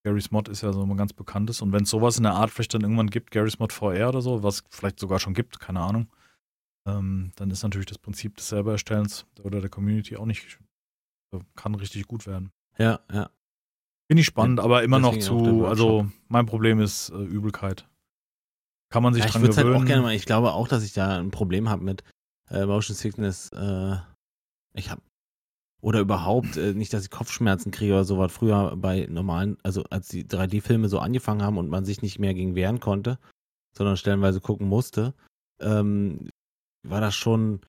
[0.05, 1.63] Gary's Mod ist ja so ein ganz bekanntes.
[1.63, 4.21] Und wenn es sowas in der Art vielleicht dann irgendwann gibt, Gary's Mod VR oder
[4.21, 6.09] so, was vielleicht sogar schon gibt, keine Ahnung,
[6.87, 10.59] ähm, dann ist natürlich das Prinzip des selber Erstellens oder der Community auch nicht
[11.57, 12.53] kann richtig gut werden.
[12.79, 13.31] Ja, ja.
[14.07, 17.89] Finde ich spannend, aber immer noch zu, also mein Problem ist äh, Übelkeit.
[18.91, 19.73] Kann man sich ja, dran ich gewöhnen.
[19.73, 22.05] Halt auch gerne mal, ich glaube auch, dass ich da ein Problem habe mit
[22.51, 23.51] äh, Motion Sickness.
[23.51, 23.97] Äh,
[24.75, 25.01] ich habe
[25.85, 28.32] oder überhaupt äh, nicht, dass ich Kopfschmerzen kriege oder sowas.
[28.32, 32.35] Früher bei normalen, also als die 3D-Filme so angefangen haben und man sich nicht mehr
[32.35, 33.18] gegen wehren konnte,
[33.76, 35.14] sondern stellenweise gucken musste,
[35.61, 36.28] ähm,
[36.87, 37.61] war das schon,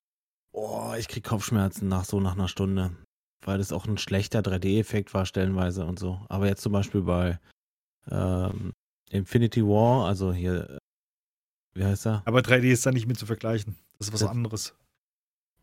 [0.52, 2.96] oh, ich kriege Kopfschmerzen nach so nach einer Stunde
[3.46, 6.20] weil das auch ein schlechter 3D-Effekt war stellenweise und so.
[6.28, 7.38] Aber jetzt zum Beispiel bei
[8.10, 8.72] ähm,
[9.10, 10.78] Infinity War, also hier,
[11.74, 12.22] wie heißt er?
[12.24, 13.76] Aber 3D ist da nicht mit zu vergleichen.
[13.98, 14.74] Das ist was das, anderes.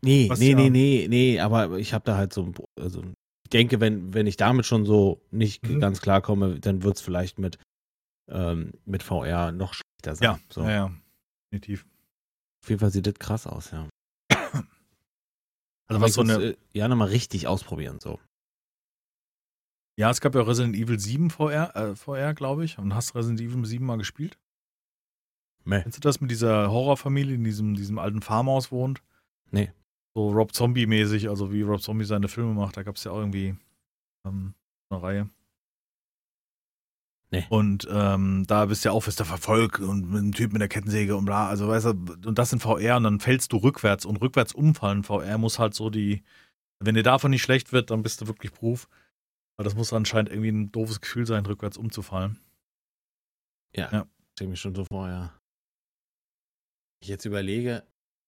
[0.04, 3.02] Nee, was nee, ja nee, nee, nee, aber ich habe da halt so, also
[3.42, 5.80] ich denke, wenn, wenn ich damit schon so nicht mhm.
[5.80, 7.58] ganz klar komme, dann wird es vielleicht mit,
[8.28, 10.22] ähm, mit VR noch schlechter sein.
[10.22, 10.62] Ja, so.
[10.62, 10.92] ja, ja,
[11.52, 11.86] definitiv.
[12.62, 13.88] Auf jeden Fall sieht das krass aus, ja.
[15.86, 16.42] Also was so eine.
[16.42, 18.18] Äh, ja, nochmal richtig ausprobieren, so.
[19.96, 22.78] Ja, es gab ja Resident Evil 7 VR, äh, VR glaube ich.
[22.78, 24.38] Und hast Resident Evil 7 mal gespielt?
[25.64, 25.82] Nee.
[25.82, 29.02] Kennst du das mit dieser Horrorfamilie, in diesem, diesem alten Farmhaus wohnt?
[29.50, 29.72] Nee.
[30.14, 32.76] So Rob Zombie-mäßig, also wie Rob Zombie seine Filme macht.
[32.76, 33.56] Da gab es ja auch irgendwie
[34.26, 34.54] ähm,
[34.90, 35.30] eine Reihe.
[37.30, 37.46] Nee.
[37.48, 40.60] Und ähm, da bist du ja auch, wirst du verfolgt und mit einem Typ mit
[40.60, 41.90] der Kettensäge und bla, also weißt du,
[42.28, 45.02] und das in VR und dann fällst du rückwärts und rückwärts umfallen.
[45.02, 46.22] VR muss halt so die,
[46.78, 48.88] wenn dir davon nicht schlecht wird, dann bist du wirklich Proof.
[49.56, 52.38] Weil das muss anscheinend irgendwie ein doofes Gefühl sein, rückwärts umzufallen.
[53.74, 54.06] Ja, ja.
[54.32, 55.32] stelle mich schon so vor, ja.
[57.00, 57.84] Ich jetzt überlege,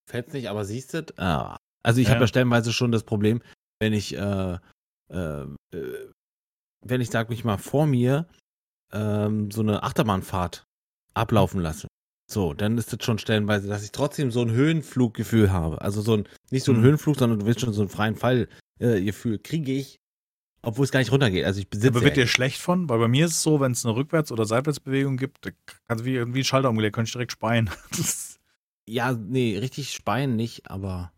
[0.09, 1.57] fällt nicht, aber siehst du, ah.
[1.87, 2.15] Also ich ja.
[2.15, 3.41] habe ja stellenweise schon das Problem,
[3.79, 4.59] wenn ich, äh,
[5.09, 6.11] äh, äh
[6.85, 8.27] wenn ich, sag mich mal, vor mir
[8.93, 10.65] ähm, so eine Achterbahnfahrt
[11.15, 11.87] ablaufen lasse.
[12.29, 15.81] So, dann ist das schon stellenweise, dass ich trotzdem so ein Höhenfluggefühl habe.
[15.81, 16.83] Also so ein, nicht so ein mhm.
[16.83, 20.01] Höhenflug, sondern du willst schon so einen freien Fallgefühl, äh, kriege ich,
[20.63, 21.45] obwohl es gar nicht runtergeht.
[21.45, 21.91] Also ich besitze.
[21.91, 22.89] Aber wird dir schlecht von?
[22.89, 25.53] Weil bei mir ist es so, wenn es eine Rückwärts- oder Seitwärtsbewegung gibt,
[25.87, 27.71] kannst du wie irgendwie einen Schalter umgelegt, könnte ich direkt speien.
[28.89, 31.13] ja, nee, richtig speien nicht, aber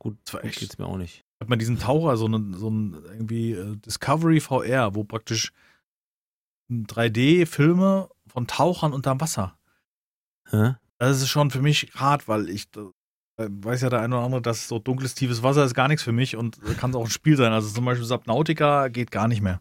[0.00, 1.24] gut, das war echt, geht's mir auch nicht.
[1.40, 5.52] Hat man diesen Taucher, so ein, so ein irgendwie äh, Discovery VR, wo praktisch
[6.70, 9.56] 3D-Filme von Tauchern unterm Wasser.
[10.48, 10.74] Hä?
[10.98, 14.42] Das ist schon für mich hart, weil ich äh, weiß ja der eine oder andere,
[14.42, 17.10] dass so dunkles, tiefes Wasser ist gar nichts für mich und kann es auch ein
[17.10, 17.52] Spiel sein.
[17.52, 19.58] Also zum Beispiel Subnautica geht gar nicht mehr.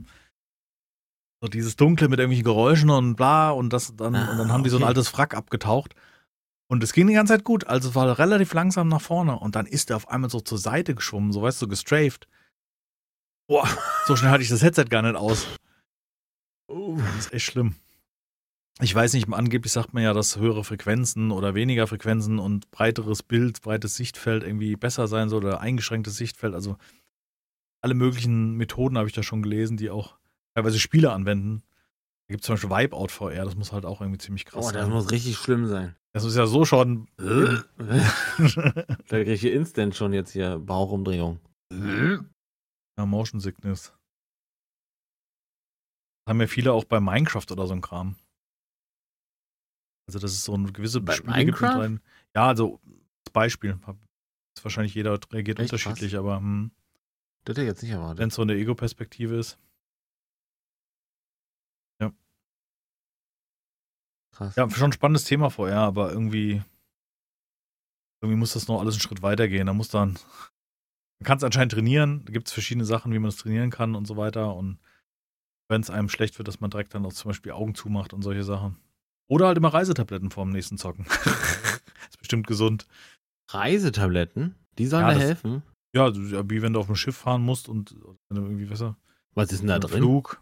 [1.42, 4.64] So dieses Dunkle mit irgendwelchen Geräuschen und bla und das dann, ah, und dann haben
[4.64, 5.96] die so ein altes Wrack abgetaucht.
[6.70, 7.68] Und es ging die ganze Zeit gut.
[7.68, 10.94] Also war relativ langsam nach vorne und dann ist er auf einmal so zur Seite
[10.94, 12.28] geschwommen, so weißt du, so gestrafed.
[13.48, 13.68] Boah,
[14.06, 15.48] so schnell hatte ich das Headset gar nicht aus.
[16.68, 17.76] Oh, das ist echt schlimm.
[18.82, 23.24] Ich weiß nicht, angeblich sagt man ja, dass höhere Frequenzen oder weniger Frequenzen und breiteres
[23.24, 26.54] Bild, breites Sichtfeld irgendwie besser sein soll oder eingeschränktes Sichtfeld.
[26.54, 26.78] Also
[27.82, 30.18] alle möglichen Methoden habe ich da schon gelesen, die auch
[30.54, 31.64] teilweise Spiele anwenden.
[32.30, 34.76] Da gibt es zum Beispiel Wipeout VR, das muss halt auch irgendwie ziemlich krass sein.
[34.76, 34.94] Oh, das sein.
[34.94, 35.96] muss richtig schlimm sein.
[36.14, 37.08] Das ist ja so schon.
[37.18, 37.64] da
[39.08, 41.40] kriege ich instant schon jetzt hier Bauchumdrehung.
[41.72, 43.94] ja, Motion Sickness
[46.30, 48.16] haben ja viele auch bei Minecraft oder so ein Kram.
[50.08, 51.88] Also, das ist so eine gewisse bei Spiele Minecraft?
[51.88, 52.02] Gibt
[52.36, 52.80] ja, also
[53.26, 53.80] als Beispiel.
[54.56, 56.20] Ist wahrscheinlich jeder reagiert Echt unterschiedlich, krass.
[56.20, 56.72] aber hm,
[57.44, 58.20] das hätte ich jetzt nicht erwartet.
[58.20, 59.58] Wenn es so eine Ego-Perspektive ist.
[64.40, 64.56] Krass.
[64.56, 66.62] Ja, schon ein spannendes Thema vorher, aber irgendwie,
[68.22, 69.68] irgendwie muss das noch alles einen Schritt weitergehen.
[69.68, 70.14] Da muss dann,
[71.20, 72.24] man kann es anscheinend trainieren.
[72.24, 74.56] Da gibt es verschiedene Sachen, wie man es trainieren kann und so weiter.
[74.56, 74.80] Und
[75.68, 78.22] wenn es einem schlecht wird, dass man direkt dann auch zum Beispiel Augen zumacht und
[78.22, 78.78] solche Sachen.
[79.28, 81.06] Oder halt immer Reisetabletten vorm nächsten Zocken.
[82.10, 82.88] ist bestimmt gesund.
[83.52, 84.56] Reisetabletten?
[84.78, 85.64] Die sollen ja, da helfen?
[85.94, 87.94] Ja, wie wenn du auf dem Schiff fahren musst und
[88.30, 88.96] wenn du irgendwie besser.
[89.34, 89.98] Was ist denn da drin?
[89.98, 90.42] Flug.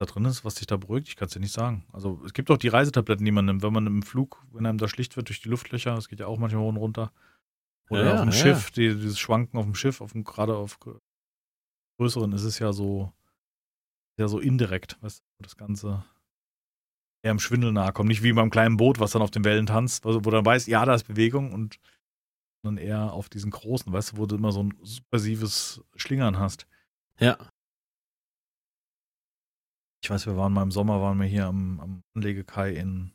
[0.00, 1.84] Da drin ist, was dich da beruhigt, ich kann es dir nicht sagen.
[1.92, 4.78] Also es gibt auch die Reisetabletten, die man nimmt, wenn man im Flug, wenn einem
[4.78, 7.12] da schlicht wird durch die Luftlöcher, das geht ja auch manchmal hoch und runter.
[7.90, 10.56] Oder Ja, auf dem ja, Schiff, die, dieses Schwanken auf dem Schiff, auf dem, gerade
[10.56, 10.78] auf
[11.98, 13.12] größeren ist es ja so,
[14.18, 16.02] ja so indirekt, weißt du, wo das Ganze
[17.22, 18.08] eher im Schwindel nahe kommt.
[18.08, 20.66] Nicht wie beim kleinen Boot, was dann auf den Wellen tanzt, wo, wo dann weiß,
[20.66, 21.78] ja, da ist Bewegung und
[22.62, 26.66] dann eher auf diesen großen, weißt du, wo du immer so ein subversives Schlingern hast.
[27.18, 27.36] Ja.
[30.02, 33.12] Ich weiß, wir waren mal im Sommer, waren wir hier am, am Anlegekai in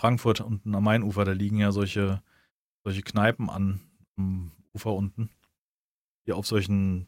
[0.00, 2.22] Frankfurt unten am Mainufer, da liegen ja solche,
[2.84, 3.80] solche Kneipen an
[4.16, 5.30] am Ufer unten,
[6.26, 7.06] die auf solchen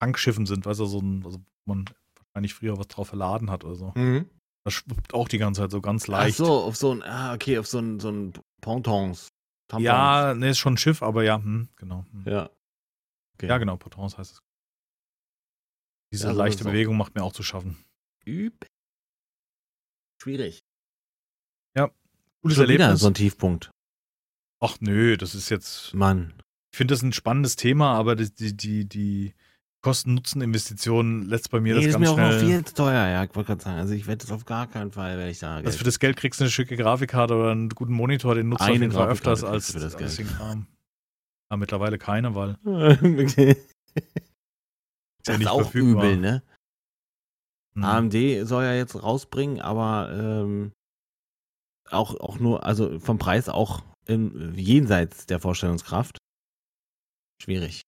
[0.00, 1.84] Tankschiffen sind, weißt du, so ein, also wo man
[2.16, 3.92] wahrscheinlich früher was drauf verladen hat oder so.
[3.94, 4.28] Mhm.
[4.64, 6.36] Das schwuppt auch die ganze Zeit so ganz Ach leicht.
[6.36, 9.28] so, auf so ein, ah, okay, auf so ein, so ein Pontons.
[9.68, 9.84] Tampons.
[9.84, 12.04] Ja, ne, ist schon ein Schiff, aber ja, hm, genau.
[12.12, 12.24] Hm.
[12.26, 12.50] Ja.
[13.34, 13.48] Okay.
[13.48, 14.42] Ja, genau, Potence heißt es.
[16.12, 17.82] Diese Ja, leichte Bewegung macht mir auch zu schaffen.
[18.26, 18.66] Üb.
[20.22, 20.60] Schwierig.
[22.44, 23.00] Cooles Schon wieder Erlebnis.
[23.02, 23.70] so ein Tiefpunkt.
[24.60, 25.94] Ach nö, das ist jetzt.
[25.94, 26.34] Mann.
[26.72, 29.34] Ich finde das ein spannendes Thema, aber die, die, die, die
[29.82, 32.46] Kosten-Nutzen-Investition lässt bei mir Nee, das das ist ganz mir auch noch schnell.
[32.56, 33.78] viel zu teuer, ja, ich wollte gerade sagen.
[33.78, 35.64] Also ich werde das auf gar keinen Fall, werde ich sagen.
[35.64, 38.62] Also für das Geld kriegst du eine schicke Grafikkarte oder einen guten Monitor, den nutzt
[38.62, 40.18] du auf jeden Fall öfters als, das als Geld.
[40.18, 40.66] den Kram.
[41.48, 43.56] Ja, mittlerweile keine, weil okay.
[45.24, 46.04] Das nicht ist auch verfügbar.
[46.06, 46.42] übel, ne?
[47.74, 50.72] Hm, AMD soll ja jetzt rausbringen, aber ähm,
[51.90, 56.18] auch, auch nur, also vom Preis auch im, jenseits der Vorstellungskraft.
[57.40, 57.82] Schwierig.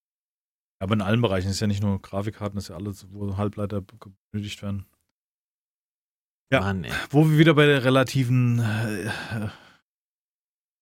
[0.81, 3.85] aber in allen Bereichen ist ja nicht nur Grafikkarten, ist ja alles, wo Halbleiter
[4.33, 4.87] benötigt werden.
[6.53, 6.61] Ja.
[6.61, 6.87] Mann.
[7.11, 9.05] Wo wir wieder bei der relativen, äh,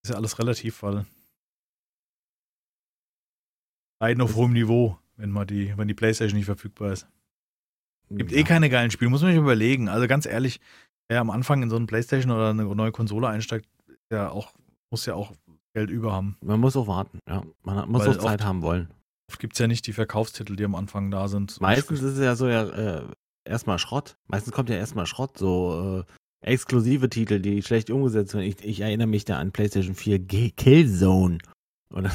[0.02, 1.06] ist ja alles relativ, weil
[4.00, 7.06] Leiden auf hohem Niveau, wenn mal die, wenn die Playstation nicht verfügbar ist.
[8.16, 8.38] Gibt ja.
[8.38, 9.88] eh keine geilen Spiele, muss man sich überlegen.
[9.88, 10.60] Also ganz ehrlich,
[11.08, 13.68] wer am Anfang in so eine Playstation oder eine neue Konsole einsteigt,
[14.10, 14.52] der auch,
[14.90, 15.32] muss ja auch
[15.74, 16.36] Geld über haben.
[16.44, 17.42] Man muss auch warten, ja.
[17.62, 18.88] Man muss Weil auch Zeit oft- haben wollen.
[19.30, 21.58] Oft gibt es ja nicht die Verkaufstitel, die am Anfang da sind.
[21.60, 23.02] Meistens ist es ja so ja äh,
[23.44, 24.16] erstmal Schrott.
[24.28, 28.44] Meistens kommt ja erstmal Schrott, so äh, exklusive Titel, die schlecht umgesetzt werden.
[28.46, 31.38] Ich, ich erinnere mich da an PlayStation 4 G Killzone
[31.94, 32.10] oder,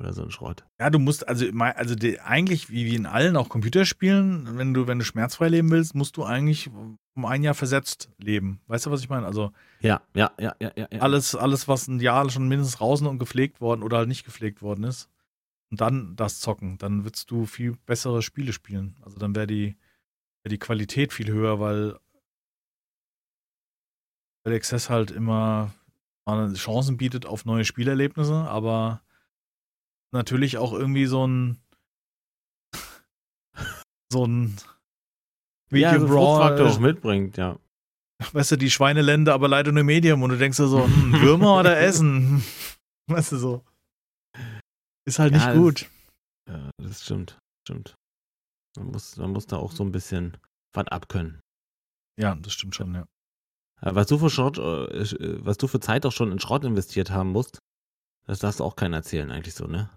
[0.00, 0.64] oder so ein Schrott.
[0.78, 4.86] Ja, du musst, also, also die, eigentlich, wie, wie in allen, auch Computerspielen, wenn du,
[4.86, 8.60] wenn du schmerzfrei leben willst, musst du eigentlich um ein Jahr versetzt leben.
[8.66, 9.26] Weißt du, was ich meine?
[9.26, 10.86] Also Ja, ja, ja, ja, ja.
[11.00, 14.62] alles, alles, was ein Jahr schon mindestens draußen und gepflegt worden oder halt nicht gepflegt
[14.62, 15.08] worden ist,
[15.70, 18.96] und dann das zocken, dann würdest du viel bessere Spiele spielen.
[19.02, 19.76] Also dann wäre die,
[20.42, 21.96] wär die Qualität viel höher, weil
[24.42, 25.72] weil Access halt immer
[26.54, 29.02] Chancen bietet auf neue Spielerlebnisse, aber
[30.12, 31.58] natürlich auch irgendwie so ein
[34.12, 34.56] so ein
[35.70, 37.58] ja, Medium so Fruchtfaktor auch Raw, mitbringt, ja.
[38.32, 41.60] weißt du, die Schweinelände, aber leider nur Medium und du denkst dir so, hm, Würmer
[41.60, 42.42] oder Essen?
[43.08, 43.64] Weißt du so.
[45.06, 45.90] Ist halt Ja, nicht das- gut.
[46.48, 46.70] ja.
[46.82, 47.94] Das stimmt, stimmt.
[48.76, 50.36] Man muss, man muss da auch so ein bisschen
[50.74, 51.40] was abkönnen.
[52.18, 53.04] Ja, das stimmt schon, ja.
[53.82, 57.30] Was du für Schrott, äh, was du für Zeit auch schon in Schrott investiert haben
[57.32, 57.58] musst,
[58.26, 59.88] das darfst du auch keinen erzählen, eigentlich so, ne?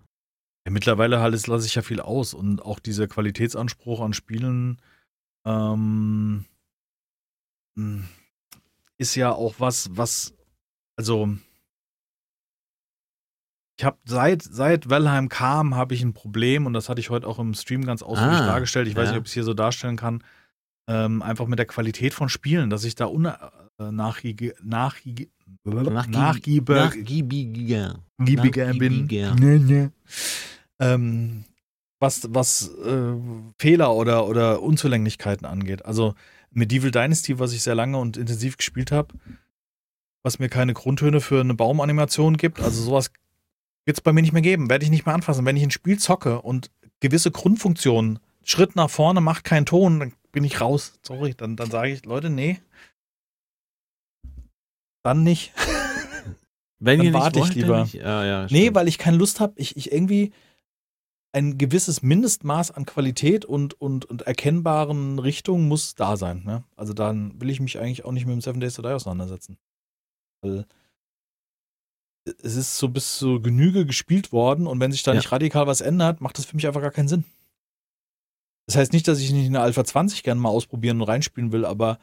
[0.66, 4.82] Ja, mittlerweile halt lasse ich ja viel aus und auch dieser Qualitätsanspruch an Spielen
[5.46, 6.46] ähm,
[7.76, 8.04] mh,
[8.98, 10.34] ist ja auch was, was,
[10.96, 11.36] also
[13.78, 17.28] ich habe seit seit Valheim kam, habe ich ein Problem und das hatte ich heute
[17.28, 18.88] auch im Stream ganz ausführlich Ah, dargestellt.
[18.88, 19.12] Ich weiß ja.
[19.14, 20.24] nicht, ob ich es hier so darstellen kann.
[20.88, 25.30] Ähm, einfach mit der Qualität von Spielen, dass ich da äh, nachgiebig, nachgiebig,
[25.66, 28.00] nachgiebig, Nachgiebiger.
[28.22, 29.10] giebiger bin.
[30.80, 31.46] Ähm,
[32.00, 33.14] was was äh,
[33.60, 35.86] Fehler oder, oder Unzulänglichkeiten angeht.
[35.86, 36.16] Also
[36.52, 39.14] Medieval Dynasty, was ich sehr lange und intensiv gespielt habe,
[40.24, 43.12] was mir keine Grundtöne für eine Baumanimation gibt, also sowas
[43.86, 45.46] wird es bei mir nicht mehr geben, werde ich nicht mehr anfassen.
[45.46, 50.14] Wenn ich ein Spiel zocke und gewisse Grundfunktionen, Schritt nach vorne macht keinen Ton, dann
[50.32, 51.00] bin ich raus.
[51.04, 52.60] Sorry, dann, dann sage ich, Leute, nee.
[55.04, 55.54] Dann nicht.
[56.80, 57.74] Wenn Dann ihr nicht warte ich wollt, lieber.
[57.76, 57.94] dann nicht.
[57.94, 59.54] Ja, ja, Nee, weil ich keine Lust habe.
[59.56, 60.34] Ich, ich irgendwie
[61.34, 66.44] ein gewisses Mindestmaß an Qualität und, und, und erkennbaren Richtungen muss da sein.
[66.44, 66.64] Ne?
[66.76, 69.58] Also dann will ich mich eigentlich auch nicht mit dem Seven Days to Die auseinandersetzen.
[70.42, 70.66] Weil
[72.26, 75.18] es ist so bis zur Genüge gespielt worden und wenn sich da Ja.
[75.18, 77.26] nicht radikal was ändert, macht das für mich einfach gar keinen Sinn.
[78.68, 81.66] Das heißt nicht, dass ich nicht eine Alpha 20 gerne mal ausprobieren und reinspielen will,
[81.66, 82.00] aber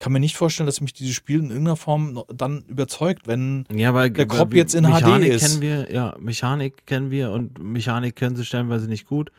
[0.00, 3.92] kann mir nicht vorstellen, dass mich dieses Spiel in irgendeiner Form dann überzeugt, wenn Ja,
[3.94, 5.46] weil der Kopf jetzt in HD Mechanik ist.
[5.46, 9.30] kennen wir, ja, Mechanik kennen wir und Mechanik können sie stellenweise nicht gut.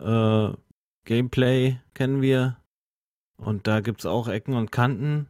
[0.00, 0.48] Äh,
[1.04, 2.56] Gameplay kennen wir.
[3.36, 5.28] Und da gibt es auch Ecken und Kanten.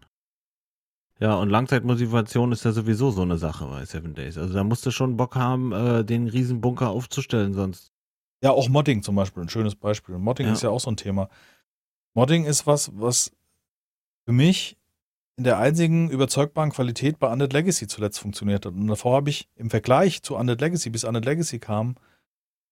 [1.19, 4.39] Ja, und Langzeitmotivation ist ja sowieso so eine Sache bei Seven Days.
[4.39, 7.93] Also da musst du schon Bock haben, äh, den Riesenbunker aufzustellen, sonst.
[8.43, 10.17] Ja, auch Modding zum Beispiel, ein schönes Beispiel.
[10.17, 10.53] Modding ja.
[10.53, 11.29] ist ja auch so ein Thema.
[12.15, 13.33] Modding ist was, was
[14.31, 14.77] für mich
[15.37, 18.75] in der einzigen überzeugbaren Qualität bei Undead Legacy zuletzt funktioniert hat.
[18.75, 21.97] Und davor habe ich im Vergleich zu Undead Legacy, bis Undead Legacy kam,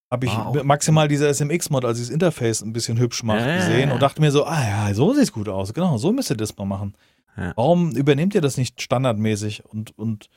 [0.08, 0.62] habe ich wow.
[0.62, 3.56] maximal diese SMX-Mod, also dieses Interface ein bisschen hübsch macht, äh.
[3.56, 5.74] gesehen und dachte mir so, ah ja, so sieht es gut aus.
[5.74, 6.94] Genau, so müsst ihr das mal machen.
[7.36, 7.54] Ja.
[7.56, 10.28] Warum übernehmt ihr das nicht standardmäßig und, und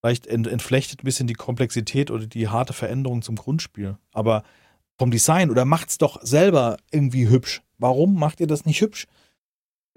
[0.00, 3.98] vielleicht ent, entflechtet ein bisschen die Komplexität oder die harte Veränderung zum Grundspiel?
[4.12, 4.44] Aber
[4.96, 7.62] vom Design oder macht's doch selber irgendwie hübsch.
[7.78, 9.08] Warum macht ihr das nicht hübsch?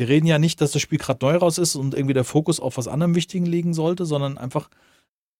[0.02, 2.60] Wir reden ja nicht, dass das Spiel gerade neu raus ist und irgendwie der Fokus
[2.60, 4.72] auf was anderem Wichtigen liegen sollte, sondern einfach,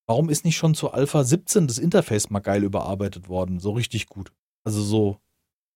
[0.05, 3.59] warum ist nicht schon zu Alpha 17 das Interface mal geil überarbeitet worden?
[3.59, 4.32] So richtig gut.
[4.64, 5.18] Also so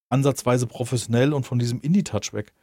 [0.10, 2.54] ansatzweise professionell und von diesem Indie-Touch weg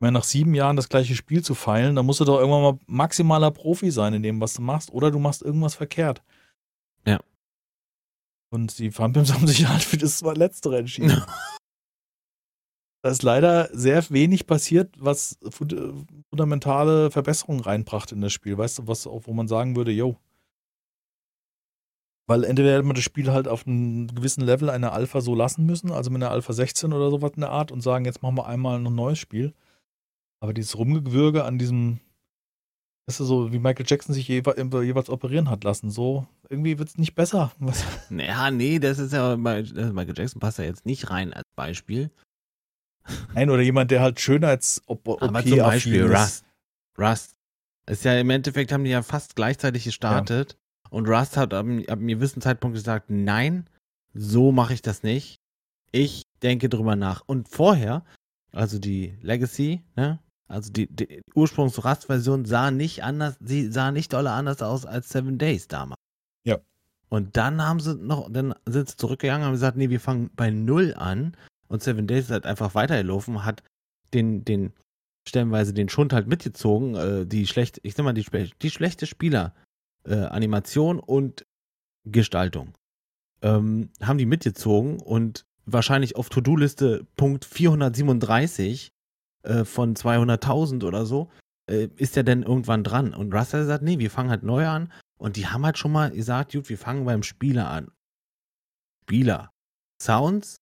[0.00, 2.78] meine, nach sieben Jahren das gleiche Spiel zu feilen, dann musst du doch irgendwann mal
[2.86, 6.22] maximaler Profi sein in dem, was du machst, oder du machst irgendwas verkehrt.
[7.04, 7.18] Ja.
[8.50, 11.20] Und die Funpimps haben sich halt für das Letztere entschieden.
[13.02, 18.58] da ist leider sehr wenig passiert, was fundamentale Verbesserungen reinbrachte in das Spiel.
[18.58, 20.16] Weißt du, was auch, wo man sagen würde, yo.
[22.26, 25.64] Weil entweder hätte man das Spiel halt auf einem gewissen Level einer Alpha so lassen
[25.64, 28.36] müssen, also mit einer Alpha 16 oder sowas in der Art und sagen, jetzt machen
[28.36, 29.54] wir einmal ein neues Spiel.
[30.40, 32.00] Aber dieses Rumgewürge an diesem,
[33.06, 35.90] ist so, wie Michael Jackson sich jewe jeweils operieren hat lassen.
[35.90, 37.52] So, irgendwie wird es nicht besser.
[37.58, 37.84] Was?
[38.10, 42.10] Naja, nee, das ist ja, Michael Jackson passt ja jetzt nicht rein als Beispiel.
[43.34, 46.44] Nein, oder jemand, der halt Schönheits OP Aber zum Beispiel Rust.
[46.98, 47.34] Rust.
[47.86, 50.52] Ist ja im Endeffekt haben die ja fast gleichzeitig gestartet.
[50.52, 50.90] Ja.
[50.90, 53.68] Und Rust hat ab, ab einem gewissen Zeitpunkt gesagt, nein,
[54.14, 55.40] so mache ich das nicht.
[55.90, 57.22] Ich denke drüber nach.
[57.26, 58.04] Und vorher,
[58.52, 64.30] also die Legacy, ne, also die, die Ursprungs-Rust-Version sah nicht anders, sie sah nicht dolle
[64.30, 66.00] anders aus als Seven Days damals.
[66.44, 66.58] Ja.
[67.10, 70.30] Und dann haben sie noch, dann sind sie zurückgegangen und haben gesagt, nee, wir fangen
[70.34, 71.36] bei Null an.
[71.68, 73.62] Und Seven Days ist halt einfach weitergelaufen, hat
[74.14, 74.72] den, den,
[75.28, 78.26] stellenweise den Schund halt mitgezogen, äh, die schlechte, ich sag mal, die,
[78.62, 79.54] die schlechte Spieler,
[80.04, 81.46] äh, Animation und
[82.04, 82.74] Gestaltung.
[83.42, 88.88] Ähm, haben die mitgezogen und wahrscheinlich auf To-Do-Liste Punkt 437
[89.42, 91.30] äh, von 200.000 oder so,
[91.70, 93.14] äh, ist er denn irgendwann dran.
[93.14, 94.92] Und Russell sagt, nee, wir fangen halt neu an.
[95.18, 97.90] Und die haben halt schon mal gesagt, gut, wir fangen beim Spieler an.
[99.04, 99.50] Spieler.
[100.00, 100.56] Sounds,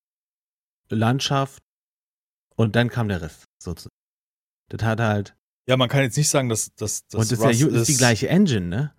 [0.88, 1.62] Landschaft
[2.56, 3.94] und dann kam der Rest sozusagen.
[4.68, 5.36] Das hat halt.
[5.68, 7.02] Ja, man kann jetzt nicht sagen, dass das.
[7.12, 8.94] Und das ist, ja, ist die gleiche Engine, ne?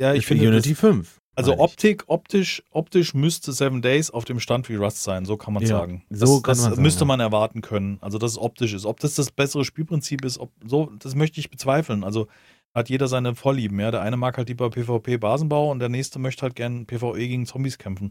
[0.00, 0.48] Ja, ich finde.
[0.48, 1.18] Unity das, 5.
[1.38, 5.54] Also Optik, optisch, optisch müsste Seven Days auf dem Stand wie Rust sein, so kann
[5.54, 6.04] man ja, sagen.
[6.10, 7.98] So das, das müsste man erwarten können.
[8.00, 8.84] Also dass es optisch ist.
[8.84, 12.02] Ob das das bessere Spielprinzip ist, ob, so, das möchte ich bezweifeln.
[12.02, 12.26] Also
[12.74, 13.78] hat jeder seine Vorlieben.
[13.78, 17.46] Ja, der eine mag halt lieber PvP-Basenbau und der nächste möchte halt gern PvE gegen
[17.46, 18.10] Zombies kämpfen.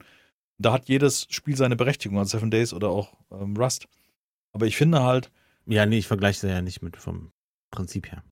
[0.60, 3.88] Da hat jedes Spiel seine Berechtigung, also Seven Days oder auch ähm, Rust.
[4.54, 5.32] Aber ich finde halt.
[5.66, 7.32] Ja, nee, ich vergleiche es ja nicht mit vom
[7.72, 8.24] Prinzip her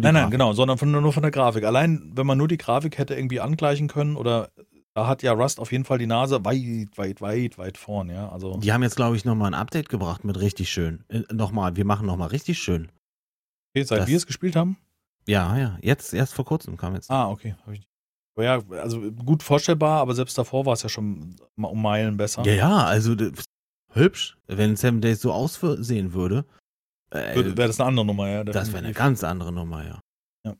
[0.00, 1.64] nein, nein, genau, sondern von, nur von der Grafik.
[1.64, 4.50] Allein, wenn man nur die Grafik hätte irgendwie angleichen können oder
[4.94, 8.28] da hat ja Rust auf jeden Fall die Nase weit, weit, weit, weit vorn, ja.
[8.28, 11.04] Also die haben jetzt, glaube ich, nochmal ein Update gebracht mit richtig schön.
[11.08, 12.90] Äh, nochmal, wir machen nochmal richtig schön.
[13.74, 14.76] Okay, seit das, wir es gespielt haben?
[15.26, 15.78] Ja, ja.
[15.80, 17.10] Jetzt, erst vor kurzem kam jetzt.
[17.10, 17.54] Ah, okay.
[17.64, 17.74] Aber
[18.38, 22.44] ja, also gut vorstellbar, aber selbst davor war es ja schon um Meilen besser.
[22.44, 23.14] Ja, ja, also
[23.90, 24.38] hübsch.
[24.46, 26.44] Wenn Seven Days so aussehen würde,
[27.10, 28.44] äh, wäre das eine andere Nummer, ja.
[28.44, 30.00] Das wäre eine ganz andere Nummer, ja.
[30.46, 30.56] ja.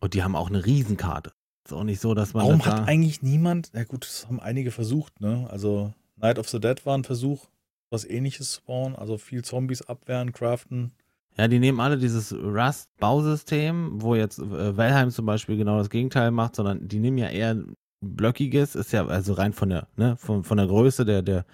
[0.00, 1.32] Und die haben auch eine Riesenkarte.
[1.64, 2.44] Ist auch nicht so, dass man.
[2.44, 5.46] Warum das hat eigentlich niemand, ja gut, das haben einige versucht, ne?
[5.50, 7.46] Also Night of the Dead war ein Versuch,
[7.90, 10.92] was ähnliches zu bauen, also viel Zombies abwehren, craften.
[11.38, 16.30] Ja, die nehmen alle dieses Rust-Bausystem, wo jetzt äh, Valheim zum Beispiel genau das Gegenteil
[16.30, 17.62] macht, sondern die nehmen ja eher
[18.00, 21.44] blöckiges, ist ja also rein von der, ne, von, von der Größe der, der,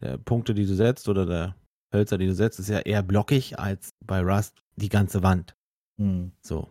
[0.00, 1.56] der Punkte, die du setzt oder der
[1.92, 5.54] Hölzer, die du setzt, ist ja eher blockig als bei Rust die ganze Wand.
[5.98, 6.32] Hm.
[6.42, 6.68] So.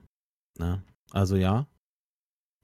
[0.58, 0.84] Ne?
[1.12, 1.68] Also ja.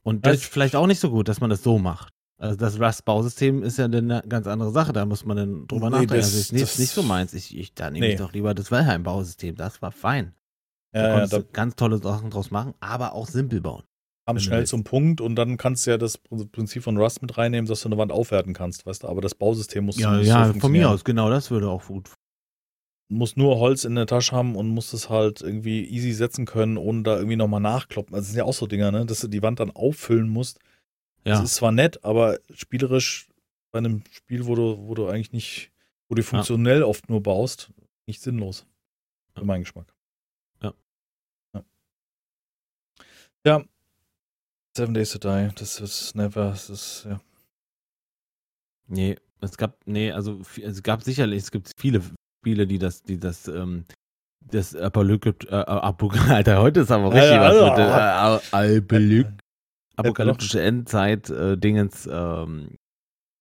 [0.04, 2.15] Und das ist vielleicht auch nicht so gut, dass man das so macht.
[2.38, 5.96] Also das Rust-Bausystem ist ja eine ganz andere Sache, da muss man dann drüber nee,
[5.96, 6.16] nachdenken.
[6.16, 7.34] Das, also ist nicht, nicht so meins.
[7.34, 8.14] Ich, ich, da nehme nee.
[8.14, 10.34] ich doch lieber das Valheim-Bausystem, das war fein.
[10.92, 13.84] Da ja, konntest ja, da, du ganz tolle Sachen draus machen, aber auch simpel bauen.
[14.28, 17.68] Kam schnell zum Punkt und dann kannst du ja das Prinzip von Rust mit reinnehmen,
[17.68, 20.60] dass du eine Wand aufwerten kannst, weißt du, aber das Bausystem muss ja, ja, so
[20.60, 22.10] von mir aus, genau, das würde auch gut
[23.08, 26.78] muss nur Holz in der Tasche haben und muss es halt irgendwie easy setzen können,
[26.78, 28.16] ohne da irgendwie nochmal nachkloppen.
[28.16, 29.06] Also das sind ja auch so Dinger, ne?
[29.06, 30.60] dass du die Wand dann auffüllen musst.
[31.26, 31.36] Ja.
[31.36, 33.28] Das ist zwar nett, aber spielerisch
[33.72, 35.72] bei einem Spiel, wo du, wo du eigentlich nicht
[36.08, 36.86] wo du funktionell ja.
[36.86, 37.72] oft nur baust,
[38.06, 38.66] nicht sinnlos.
[39.34, 39.46] Für ja.
[39.46, 39.94] meinen Geschmack.
[40.62, 40.74] Ja.
[41.54, 41.64] ja.
[43.46, 43.64] Ja.
[44.78, 47.22] Seven Days to Die, das ist never, das ist, ja.
[48.88, 52.02] Nee, es gab, nee, also es gab sicherlich, es gibt viele
[52.42, 53.86] Spiele, die das, die das, ähm,
[54.42, 59.32] das Apokalyptik, äh, Apok Alter, heute ist aber richtig ja, was also, mit äh,
[59.96, 62.76] apokalyptische Endzeit-Dingens äh, ähm,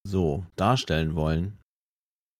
[0.07, 1.57] so darstellen wollen.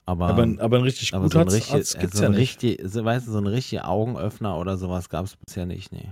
[0.08, 2.40] Aber, aber, aber ein richtig aber so ein richtig, Arzt gibt's so ja nicht.
[2.40, 6.12] Richtig, so, weißt du, so ein richtiger Augenöffner oder sowas gab es bisher nicht, nee.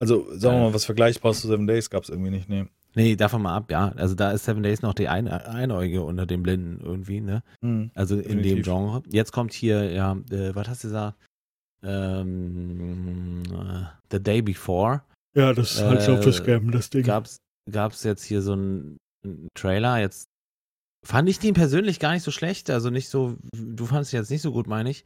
[0.00, 2.66] Also, sagen wir mal, was Vergleichbares zu Seven Days gab es irgendwie nicht, nee.
[2.94, 3.92] Nee, davon mal ab, ja.
[3.96, 7.42] Also da ist Seven Days noch die Ein Einäugige unter den Blinden irgendwie, ne?
[7.62, 8.54] Mhm, also in definitiv.
[8.54, 9.02] dem Genre.
[9.10, 11.16] Jetzt kommt hier, ja, äh, was hast du gesagt?
[11.82, 15.02] Ähm, äh, The Day Before.
[15.34, 17.02] Ja, das ist halt äh, so für Scam, das Ding.
[17.02, 18.98] Gab's, gab's jetzt hier so einen
[19.54, 20.28] Trailer, jetzt
[21.04, 24.30] fand ich den persönlich gar nicht so schlecht, also nicht so, du fandest ihn jetzt
[24.30, 25.04] nicht so gut, meine ich.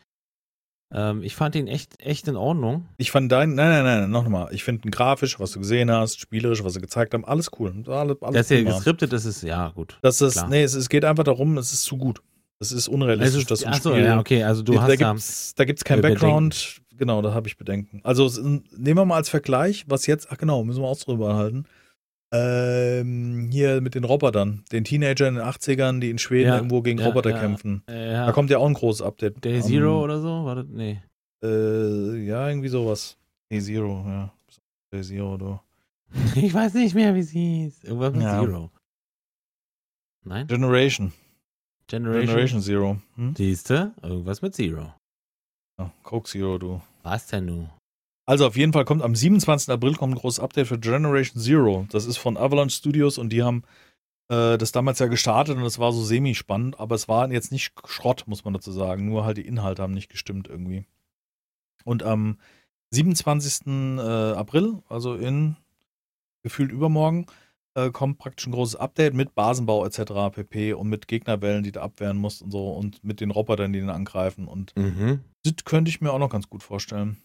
[0.95, 2.89] Ähm, ich fand ihn echt, echt in Ordnung.
[2.97, 4.49] Ich fand dein, nein, nein, nein, noch mal.
[4.53, 7.85] Ich finde ihn grafisch, was du gesehen hast, spielerisch, was sie gezeigt haben, alles cool.
[7.87, 9.99] Alles, alles das hier geskriptet, das ist, ja, gut.
[10.01, 10.49] Das ist, klar.
[10.49, 12.23] nee, es, es, geht einfach darum, es ist zu gut.
[12.61, 15.85] Es ist unrealistisch, dass du achso, ja, okay, also du da hast gibt's, da gibt's
[15.85, 16.81] kein Background.
[16.99, 18.01] Genau, da habe ich Bedenken.
[18.03, 21.65] Also nehmen wir mal als Vergleich, was jetzt, ach genau, müssen wir auch drüber halten.
[22.31, 26.83] Ähm, hier mit den Robotern, den Teenagern in den 80ern, die in Schweden ja, irgendwo
[26.83, 27.83] gegen ja, Roboter ja, kämpfen.
[27.87, 29.43] Da kommt ja auch ein großes Update.
[29.43, 30.45] Day Zero um, oder so?
[30.45, 30.67] War das?
[30.69, 31.01] Nee.
[31.43, 33.17] Äh, ja, irgendwie sowas.
[33.51, 34.33] Day Zero, ja.
[34.93, 35.61] Day Zero, du.
[36.35, 37.85] Ich weiß nicht mehr, wie sie hieß.
[37.85, 38.71] Irgendwas mit Zero.
[40.25, 40.47] Nein?
[40.47, 41.13] Generation.
[41.87, 42.99] Generation, Generation Zero.
[43.15, 43.35] Hm?
[43.35, 43.93] Siehste?
[44.03, 44.93] Irgendwas mit Zero.
[45.79, 46.83] Ja, Coke Zero, du.
[47.09, 47.71] Was denn du?
[48.27, 49.71] Also auf jeden Fall kommt am 27.
[49.71, 51.87] April kommt ein großes Update für Generation Zero.
[51.91, 53.63] Das ist von Avalanche Studios und die haben
[54.29, 57.73] äh, das damals ja gestartet und das war so semi-spannend, aber es war jetzt nicht
[57.87, 59.07] Schrott, muss man dazu sagen.
[59.07, 60.85] Nur halt die Inhalte haben nicht gestimmt irgendwie.
[61.87, 62.37] Und am
[62.91, 63.67] 27.
[63.67, 64.01] Äh,
[64.35, 65.57] April, also in
[66.43, 67.25] gefühlt übermorgen,
[67.79, 70.35] äh, kommt praktisch ein großes Update mit Basenbau etc.
[70.35, 70.73] pp.
[70.73, 73.91] und mit Gegnerwellen, die du abwehren musst und so und mit den Robotern, die den
[73.91, 74.49] angreifen.
[74.49, 75.21] Und mhm.
[75.45, 77.19] das könnte ich mir auch noch ganz gut vorstellen.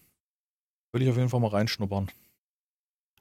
[0.91, 2.09] Würde ich auf jeden Fall mal reinschnuppern.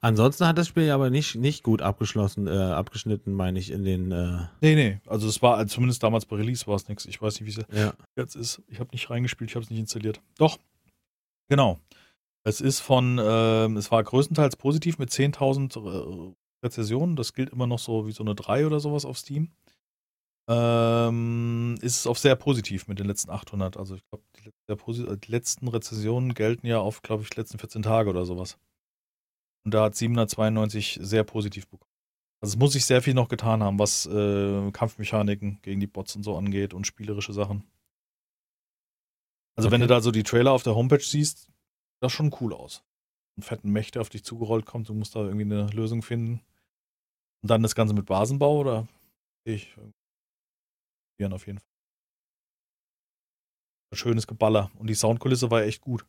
[0.01, 4.11] Ansonsten hat das Spiel aber nicht, nicht gut abgeschlossen, äh, abgeschnitten, meine ich, in den.
[4.11, 4.99] Äh nee, nee.
[5.07, 7.05] Also es war, also zumindest damals bei Release war es nichts.
[7.05, 7.93] Ich weiß nicht, wie es ja.
[8.17, 8.61] jetzt ist.
[8.67, 10.19] Ich habe nicht reingespielt, ich habe es nicht installiert.
[10.37, 10.59] Doch.
[11.47, 11.79] Genau.
[12.43, 17.15] Es ist von, äh, es war größtenteils positiv mit 10.000 Rezessionen.
[17.15, 19.51] Das gilt immer noch so wie so eine 3 oder sowas auf Steam.
[20.49, 23.77] Ähm, ist es auf sehr positiv mit den letzten 800.
[23.77, 27.81] Also ich glaube, die, die, letzten Rezessionen gelten ja auf, glaube ich, die letzten 14
[27.81, 28.57] Tage oder sowas.
[29.65, 31.89] Und da hat 792 sehr positiv bekommen.
[32.41, 36.13] Also es muss sich sehr viel noch getan haben, was äh, Kampfmechaniken gegen die Bots
[36.17, 37.63] und so angeht und spielerische Sachen.
[39.55, 39.73] Also okay.
[39.73, 41.47] wenn du da so die Trailer auf der Homepage siehst,
[42.01, 42.83] das schon cool aus.
[43.37, 46.41] Ein fetten Mächte auf dich zugerollt kommt, du musst da irgendwie eine Lösung finden.
[47.43, 48.87] Und dann das Ganze mit Basenbau oder
[49.45, 49.75] ich
[51.31, 51.67] auf jeden Fall.
[53.91, 54.71] Ein schönes Geballer.
[54.75, 56.05] Und die Soundkulisse war echt gut.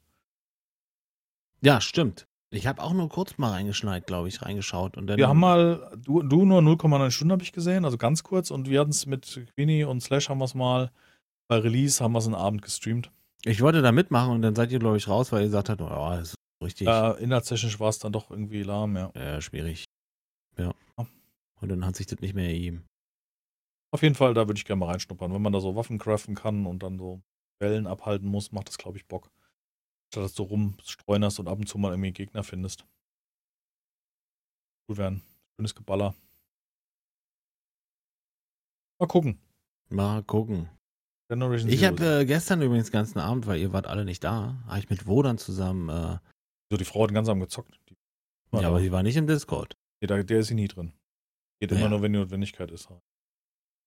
[1.60, 2.26] Ja, stimmt.
[2.50, 4.96] Ich habe auch nur kurz mal reingeschneit, glaube ich, reingeschaut.
[4.96, 8.22] Und dann wir haben mal, du, du nur 0,9 Stunden habe ich gesehen, also ganz
[8.22, 8.50] kurz.
[8.50, 10.90] Und wir hatten es mit Queenie und Slash haben wir es mal
[11.48, 13.10] bei Release, haben wir es einen Abend gestreamt.
[13.44, 15.80] Ich wollte da mitmachen und dann seid ihr, glaube ich, raus, weil ihr gesagt habt,
[15.80, 16.86] oh, das ist richtig.
[16.86, 19.10] Ja, inhaltstechnisch war es dann doch irgendwie lahm, ja.
[19.14, 19.84] Ja, schwierig.
[20.56, 20.72] Ja.
[21.60, 22.84] Und dann hat sich das nicht mehr ergeben.
[23.92, 25.32] Auf jeden Fall, da würde ich gerne mal reinschnuppern.
[25.32, 27.22] Wenn man da so Waffen craften kann und dann so
[27.60, 29.30] Wellen abhalten muss, macht das, glaube ich, Bock.
[30.12, 32.84] Statt dass du rumstreunerst und ab und zu mal irgendwie Gegner findest.
[34.88, 35.22] Gut werden.
[35.56, 36.14] Schönes Geballer.
[38.98, 39.38] Mal gucken.
[39.88, 40.68] Mal gucken.
[41.28, 44.62] Generation ich habe äh, gestern übrigens den ganzen Abend, weil ihr wart alle nicht da,
[44.66, 45.88] habe ich mit Wodan zusammen.
[45.88, 46.18] Äh,
[46.70, 47.78] so, die Frau hat den ganzen Abend gezockt.
[48.52, 49.76] Ja, aber sie war nicht im Discord.
[50.00, 50.92] Nee, da, der ist sie nie drin.
[51.64, 51.78] Geht ja.
[51.78, 52.90] immer nur, wenn die Notwendigkeit ist.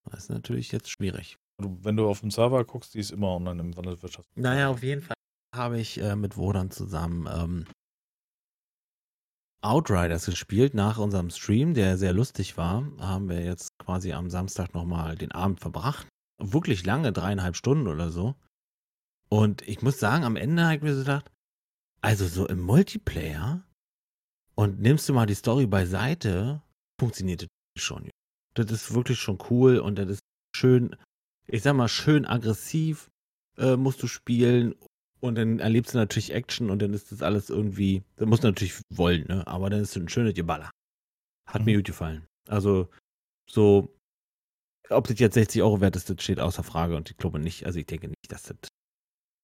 [0.09, 1.38] Das ist natürlich jetzt schwierig.
[1.59, 4.28] Wenn du auf dem Server guckst, die ist immer online im Wandelwirtschaft.
[4.36, 5.15] Naja, auf jeden Fall
[5.55, 7.65] habe ich äh, mit Wodan zusammen ähm,
[9.61, 12.84] Outriders gespielt nach unserem Stream, der sehr lustig war.
[12.99, 16.07] Haben wir jetzt quasi am Samstag nochmal den Abend verbracht.
[16.41, 18.36] Wirklich lange, dreieinhalb Stunden oder so.
[19.30, 21.32] Und ich muss sagen, am Ende habe ich mir so gedacht,
[22.01, 23.63] also so im Multiplayer
[24.55, 26.61] und nimmst du mal die Story beiseite,
[26.99, 28.09] funktioniert das schon.
[28.53, 30.21] Das ist wirklich schon cool und das ist
[30.55, 30.95] schön,
[31.47, 33.09] ich sag mal, schön aggressiv
[33.57, 34.75] äh, musst du spielen
[35.19, 38.47] und dann erlebst du natürlich Action und dann ist das alles irgendwie, das musst du
[38.47, 39.45] natürlich wollen, ne?
[39.47, 40.69] Aber dann ist es ein schönes Geballer.
[41.47, 41.65] Hat mhm.
[41.65, 42.25] mir gut gefallen.
[42.47, 42.89] Also
[43.49, 43.93] so
[44.89, 47.65] ob das jetzt 60 Euro wert ist, das steht außer Frage und ich glaube nicht,
[47.65, 48.57] also ich denke nicht, dass das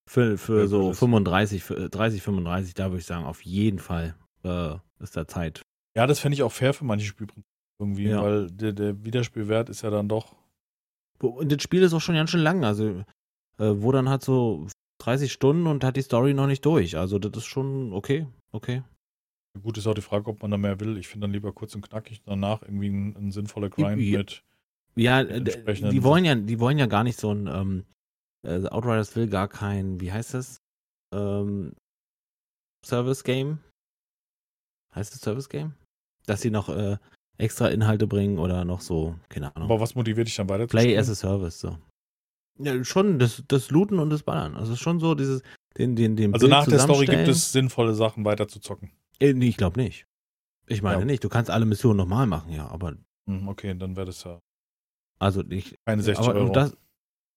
[0.09, 4.75] für, für so 35, für 30, 35, da würde ich sagen, auf jeden Fall äh,
[4.99, 5.61] ist da Zeit.
[5.95, 8.21] Ja, das fände ich auch fair für manche Spielprinzipien irgendwie, ja.
[8.21, 10.35] weil der, der Wiederspielwert ist ja dann doch.
[11.21, 13.03] Und das Spiel ist auch schon ganz schön lang, also
[13.57, 14.67] äh, wo dann hat so
[14.99, 16.97] 30 Stunden und hat die Story noch nicht durch.
[16.97, 18.83] Also das ist schon okay, okay.
[19.61, 20.97] Gut ist auch die Frage, ob man da mehr will.
[20.97, 24.43] Ich finde dann lieber kurz und knackig, danach irgendwie ein, ein sinnvoller Grind ja, mit.
[24.95, 27.85] Ja, mit die wollen ja, die wollen ja gar nicht so ein ähm,
[28.43, 30.57] äh, Outriders will gar kein, wie heißt das?
[31.13, 31.73] Ähm,
[32.85, 33.59] Service Game.
[34.95, 35.73] Heißt es Service Game?
[36.25, 36.97] Dass sie noch äh,
[37.37, 39.69] extra Inhalte bringen oder noch so, keine Ahnung.
[39.69, 41.77] Aber was motiviert dich dann weiter Play as a Service, so.
[42.59, 44.55] Ja, schon das, das Looten und das Ballern.
[44.55, 45.41] Also schon so dieses,
[45.77, 48.91] den, den, den Also Bild nach der Story gibt es sinnvolle Sachen weiter zu zocken.
[49.19, 50.05] Äh, nee, ich glaube nicht.
[50.67, 51.05] Ich meine ja.
[51.05, 51.23] nicht.
[51.23, 52.93] Du kannst alle Missionen nochmal machen, ja, aber.
[53.27, 54.39] Hm, okay, dann wäre das ja.
[55.19, 55.75] Also nicht.
[55.85, 56.47] Keine 60 aber, Euro.
[56.47, 56.77] Und das,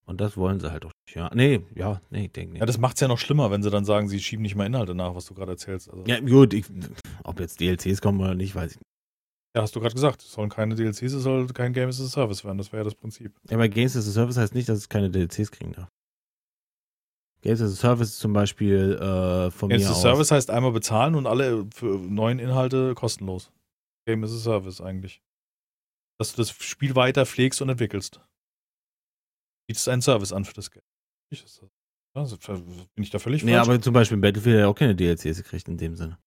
[0.06, 1.30] und das wollen sie halt auch nicht, ja.
[1.34, 2.60] Nee, ja, nee, ich denke nicht.
[2.60, 4.66] Ja, das macht es ja noch schlimmer, wenn sie dann sagen, sie schieben nicht mal
[4.66, 5.90] Inhalte nach, was du gerade erzählst.
[5.90, 6.66] Also ja, gut, ich,
[7.24, 8.86] ob jetzt DLCs kommen oder nicht, weiß ich nicht.
[9.56, 10.20] Ja, hast du gerade gesagt.
[10.20, 12.58] Es sollen keine DLCs, es soll kein Games as a Service werden.
[12.58, 13.32] Das wäre ja das Prinzip.
[13.48, 15.88] Ja, aber Games as a Service heißt nicht, dass es keine DLCs kriegen darf.
[17.40, 20.50] Games as a Service ist zum Beispiel äh, von Games mir as a Service heißt
[20.50, 23.50] einmal bezahlen und alle für neuen Inhalte kostenlos.
[24.06, 25.22] Game as a Service eigentlich.
[26.18, 28.20] Dass du das Spiel weiter pflegst und entwickelst.
[29.68, 30.84] Bietest einen Service an für das Geld.
[32.14, 33.50] Also, bin ich da völlig falsch?
[33.50, 36.18] Nee, aber zum Beispiel Battlefield hat ja auch keine DLCs gekriegt in dem Sinne.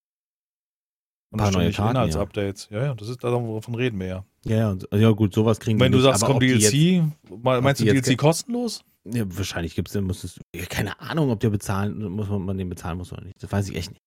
[1.32, 2.70] Und paar neue Karten, Inhaltsupdates.
[2.72, 2.80] Ja.
[2.80, 4.26] ja, ja, das ist davon reden wir ja.
[4.46, 7.04] Ja, ja gut, sowas kriegen Wenn du sagst, kommt DLC, jetzt,
[7.44, 8.84] meinst du DLC kostenlos?
[9.06, 12.58] Ja, wahrscheinlich gibt es den, musstest du, keine Ahnung, ob der bezahlen, muss man, man
[12.58, 13.42] den bezahlen muss oder nicht.
[13.42, 14.02] Das weiß ich echt nicht.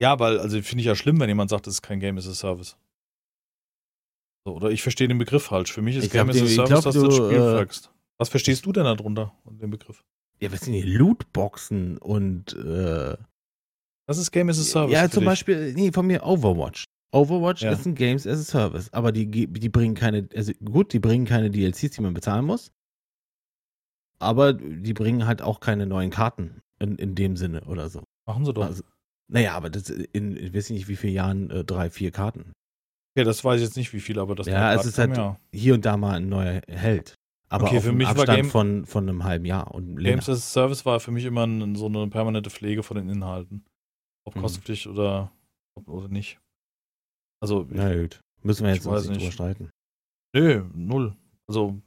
[0.00, 2.28] Ja, weil, also finde ich ja schlimm, wenn jemand sagt, das ist kein Game as
[2.28, 2.76] a Service.
[4.44, 5.72] So, oder ich verstehe den Begriff falsch.
[5.72, 7.56] Für mich ist ich Game glaub, as a Service, glaub, dass du das Spiel äh,
[7.56, 7.90] fragst.
[8.18, 10.04] Was verstehst du denn darunter, den Begriff?
[10.40, 13.16] Ja, was sind die Lootboxen und äh,
[14.08, 14.94] das ist Game as a Service.
[14.94, 16.84] Ja, zum Beispiel, nee, von mir Overwatch.
[17.12, 17.72] Overwatch ja.
[17.72, 21.26] ist ein Games as a Service, aber die, die bringen keine, also gut, die bringen
[21.26, 22.72] keine DLCs, die man bezahlen muss,
[24.18, 28.02] aber die bringen halt auch keine neuen Karten in, in dem Sinne oder so.
[28.26, 28.64] Machen sie doch.
[28.64, 28.82] Also,
[29.30, 32.52] naja, aber das in, ich weiß nicht, wie viele Jahren äh, drei, vier Karten.
[33.14, 35.38] Ja, das weiß ich jetzt nicht, wie viel, aber das Ja, es ist halt ja.
[35.52, 37.14] hier und da mal ein neuer Held.
[37.50, 40.16] Aber okay, für mich Abstand war Game, von, von einem halben Jahr und länger.
[40.16, 41.46] Games as a Service war für mich immer
[41.76, 43.64] so eine permanente Pflege von den Inhalten.
[44.28, 44.42] Ob mhm.
[44.42, 45.32] kostenpflichtig oder,
[45.86, 46.38] oder nicht.
[47.40, 47.66] Also.
[47.70, 48.20] Na gut.
[48.42, 49.70] Müssen wir jetzt nicht drüber streiten.
[50.34, 51.16] Nö, null.
[51.48, 51.80] Also,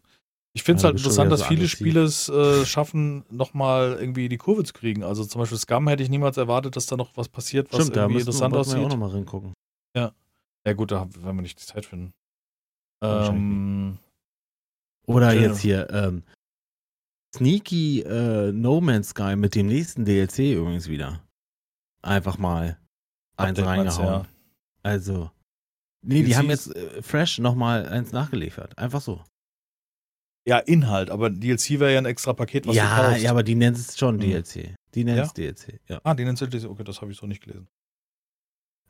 [0.54, 4.28] ich finde es ja, halt interessant, dass so viele Spiele es äh, schaffen, nochmal irgendwie
[4.28, 5.04] die Kurve zu kriegen.
[5.04, 7.96] Also zum Beispiel Scum hätte ich niemals erwartet, dass da noch was passiert, was Stimmt,
[7.96, 8.78] irgendwie interessant aussieht.
[8.78, 9.54] Wir auch nochmal reingucken.
[9.96, 10.14] Ja.
[10.66, 12.12] Ja, gut, da werden wir nicht die Zeit finden.
[13.04, 14.00] Ähm,
[15.06, 16.24] Oder jetzt hier, ähm,
[17.36, 21.22] Sneaky äh, No Man's Sky mit dem nächsten DLC übrigens wieder
[22.02, 22.80] einfach mal
[23.38, 24.24] eins reingehauen.
[24.24, 24.26] Ja.
[24.84, 25.32] Also,
[26.02, 28.78] nee, die haben jetzt äh, fresh nochmal eins nachgeliefert.
[28.78, 29.24] Einfach so.
[30.46, 33.24] Ja, Inhalt, aber DLC wäre ja ein extra Paket, was ja, du kaufst.
[33.24, 34.22] Ja, aber die nennt es schon hm.
[34.22, 34.76] DLC.
[34.96, 35.34] Die nennt es ja?
[35.34, 36.02] DLC, ja.
[36.04, 37.68] Ah, die nennt es DLC, okay, das habe ich so nicht gelesen.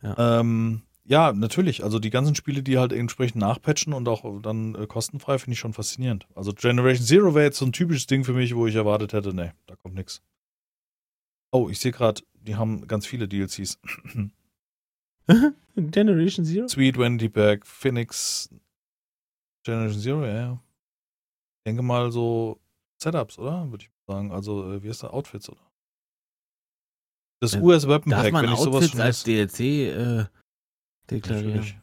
[0.02, 0.40] Ja.
[0.40, 1.84] Ähm, ja, natürlich.
[1.84, 5.60] Also die ganzen Spiele, die halt entsprechend nachpatchen und auch dann äh, kostenfrei, finde ich
[5.60, 6.28] schon faszinierend.
[6.36, 9.34] Also Generation Zero wäre jetzt so ein typisches Ding für mich, wo ich erwartet hätte,
[9.34, 10.22] nee, da kommt nichts.
[11.52, 13.80] Oh, ich sehe gerade, die haben ganz viele DLCs.
[15.76, 16.68] Generation Zero?
[16.68, 18.50] Sweet Wendy Back, Phoenix,
[19.64, 20.54] Generation Zero, ja, ja.
[20.54, 22.60] Ich denke mal so
[23.02, 23.70] Setups, oder?
[23.70, 24.32] Würde ich sagen.
[24.32, 25.12] Also, äh, wie heißt das?
[25.12, 25.72] Outfits, oder?
[27.40, 30.26] Das US Weapon Pack, wenn ich sowas schon als DLC äh,
[31.10, 31.82] deklarieren.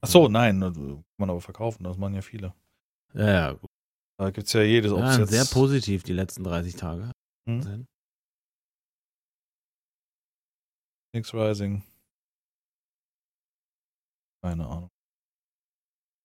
[0.00, 2.54] Ach so, nein, äh, kann man aber verkaufen, das machen ja viele.
[3.14, 3.68] Ja, ja, gut.
[4.18, 4.92] Da gibt es ja jedes.
[4.92, 7.12] Ja, sehr positiv die letzten 30 Tage.
[7.48, 7.86] Hm?
[11.10, 11.82] Phoenix Rising.
[14.42, 14.90] Keine Ahnung.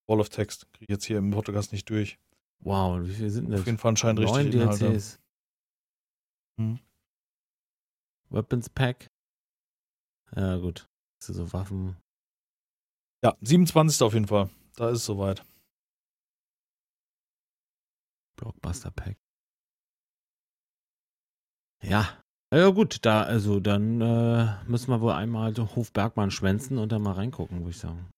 [0.08, 2.20] Wall of Text kriege ich jetzt hier im Podcast nicht durch.
[2.60, 3.62] Wow, wie viele sind das?
[3.62, 5.20] Auf jeden Fall anscheinend Neun richtig DLCs.
[6.60, 6.80] Hm.
[8.30, 9.08] Weapons Pack.
[10.36, 10.88] Ja, gut.
[11.22, 11.98] So Waffen.
[13.24, 14.02] Ja, 27.
[14.02, 14.50] auf jeden Fall.
[14.76, 15.46] Da ist es soweit.
[18.36, 19.18] Blockbuster Pack.
[21.82, 22.23] Ja,
[22.58, 27.02] ja gut, da, also dann äh, müssen wir wohl einmal so Hofbergmann schwänzen und dann
[27.02, 28.10] mal reingucken, würde ich sagen.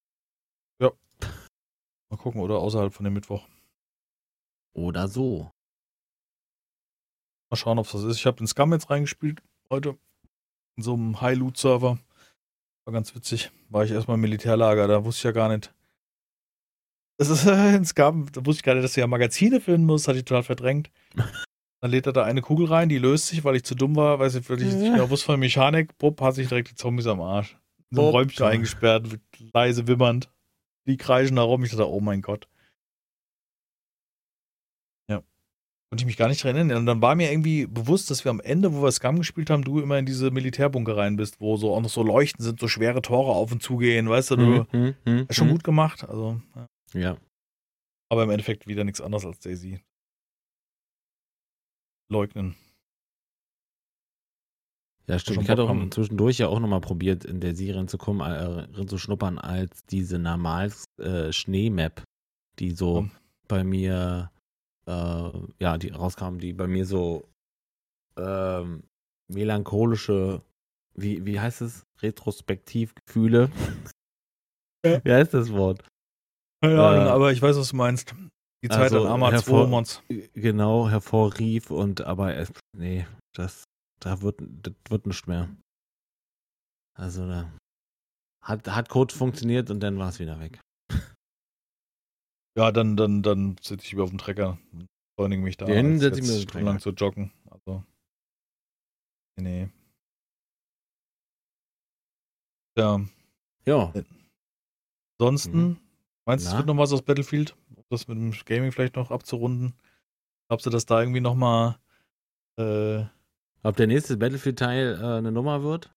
[0.82, 0.92] Ja.
[2.10, 3.48] Mal gucken, oder außerhalb von dem Mittwoch.
[4.74, 5.52] Oder so.
[7.50, 8.18] Mal schauen, ob es das ist.
[8.18, 9.98] Ich habe den Scum jetzt reingespielt heute.
[10.78, 12.00] In so einem High-Loot-Server.
[12.86, 13.52] War ganz witzig.
[13.70, 15.74] War ich erstmal im Militärlager, da wusste ich ja gar nicht.
[17.18, 20.08] Das ist, es gab, da wusste ich gar nicht, dass du ja Magazine finden musst,
[20.08, 20.92] hatte ich total verdrängt.
[21.86, 24.18] Dann lädt er da eine Kugel rein, die löst sich, weil ich zu dumm war,
[24.18, 25.96] weiß ich, weil ich nicht genau wusste von Mechanik.
[26.00, 27.60] Bupp, hat sich direkt die Zombies am Arsch.
[27.92, 29.06] In so ein Räumchen eingesperrt,
[29.54, 30.32] leise wimmernd.
[30.88, 31.64] Die kreischen da rum.
[31.64, 32.48] Ich dachte, oh mein Gott.
[35.08, 35.22] Ja.
[35.92, 36.80] Konnte ich mich gar nicht dran erinnern.
[36.80, 39.64] Und dann war mir irgendwie bewusst, dass wir am Ende, wo wir Scum gespielt haben,
[39.64, 42.68] du immer in diese Militärbunker rein bist, wo so auch noch so Leuchten sind, so
[42.68, 45.52] schwere Tore auf und zu gehen, weißt du, du mhm, mhm, mhm hast schon mhm.
[45.52, 46.04] gut gemacht.
[46.10, 46.42] Also,
[46.96, 47.00] ja.
[47.00, 47.18] ja.
[48.10, 49.82] Aber im Endeffekt wieder nichts anderes als Daisy.
[52.10, 52.56] Leugnen.
[55.08, 55.44] Ja, stimmt.
[55.44, 59.38] Ich hatte auch zwischendurch ja auch nochmal probiert, in der Serie reinzukommen, äh, zu schnuppern,
[59.38, 62.04] als diese normal äh, Schneemap,
[62.58, 63.10] die so oh.
[63.48, 64.32] bei mir,
[64.88, 65.30] äh,
[65.60, 67.30] ja, die rauskam, die bei mir so
[68.18, 68.84] ähm,
[69.28, 70.42] melancholische,
[70.96, 71.84] wie, wie heißt es?
[72.02, 73.52] Retrospektivgefühle.
[74.86, 75.04] Ja.
[75.04, 75.84] wie heißt das Wort?
[76.64, 78.16] Keine Ahnung, äh, aber ich weiß, was du meinst.
[78.66, 80.02] Die Zeit also, an Arma 2 Mons.
[80.34, 83.64] Genau, hervorrief und aber es, nee, das
[84.00, 85.56] da wird, das wird nicht mehr.
[86.98, 87.52] Also da
[88.42, 90.60] hat, hat Code funktioniert und dann war es wieder weg.
[92.58, 95.66] Ja, dann, dann, dann sitze ich über auf dem Trecker und beschleunige mich da.
[95.66, 97.32] Dann setze ich mir auf den lang zu joggen.
[97.52, 97.84] Also.
[99.40, 99.70] Nee.
[102.76, 103.06] Ja.
[103.66, 103.94] Ja.
[105.20, 105.78] Ansonsten, mhm.
[106.26, 107.56] meinst du, es wird noch was aus Battlefield?
[107.90, 109.74] Das mit dem Gaming vielleicht noch abzurunden?
[110.48, 111.78] Glaubst du, dass da irgendwie nochmal
[112.58, 113.04] äh,
[113.66, 115.92] ob der nächste Battlefield-Teil äh, eine Nummer wird?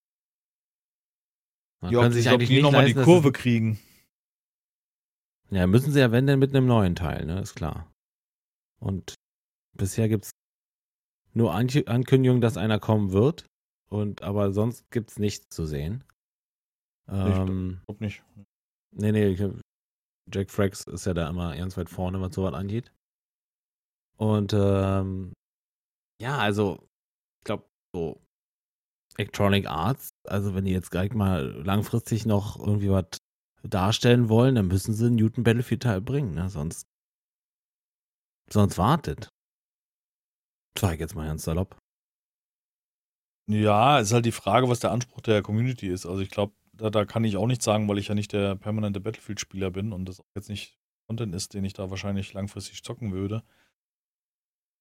[1.83, 3.79] Man ja, können sich eigentlich nicht nochmal die Kurve kriegen.
[5.51, 7.41] Ja, müssen sie ja, wenn denn mit einem neuen Teil, ne?
[7.41, 7.93] Ist klar.
[8.81, 9.15] Und
[9.77, 10.31] bisher gibt es
[11.35, 13.45] nur An Ankündigungen, dass einer kommen wird.
[13.91, 16.05] Und aber sonst gibt es nichts zu sehen.
[17.07, 18.23] Ähm, ich nicht.
[18.93, 19.43] Nee, nee, ich,
[20.33, 22.93] Jack Frax ist ja da immer ganz weit vorne, was sowas angeht.
[24.17, 25.33] Und ähm,
[26.21, 26.89] ja, also
[27.95, 28.21] so
[29.17, 33.19] Electronic Arts, also wenn die jetzt gleich mal langfristig noch irgendwie was
[33.63, 36.49] darstellen wollen, dann müssen sie einen Newton Battlefield Teil bringen, ne?
[36.49, 36.87] Sonst,
[38.51, 39.29] sonst wartet.
[40.79, 41.77] Sag ich jetzt mal ganz salopp.
[43.51, 46.07] Ja, ist halt die Frage, was der Anspruch der Community ist.
[46.07, 48.57] Also ich glaube, da, da kann ich auch nichts sagen, weil ich ja nicht der
[48.57, 52.83] permanente Battlefield-Spieler bin und das auch jetzt nicht Content ist, den ich da wahrscheinlich langfristig
[52.83, 53.43] zocken würde.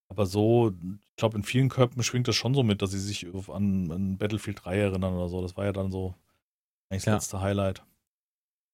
[0.10, 3.28] Aber so, ich glaube, in vielen Köpfen schwingt das schon so mit, dass sie sich
[3.50, 5.42] an, an Battlefield 3 erinnern oder so.
[5.42, 6.16] Das war ja dann so
[6.90, 7.14] eigentlich das ja.
[7.16, 7.84] letzte Highlight.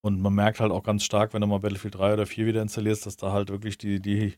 [0.01, 2.61] Und man merkt halt auch ganz stark, wenn du mal Battlefield 3 oder 4 wieder
[2.61, 4.35] installierst, dass da halt wirklich die, die,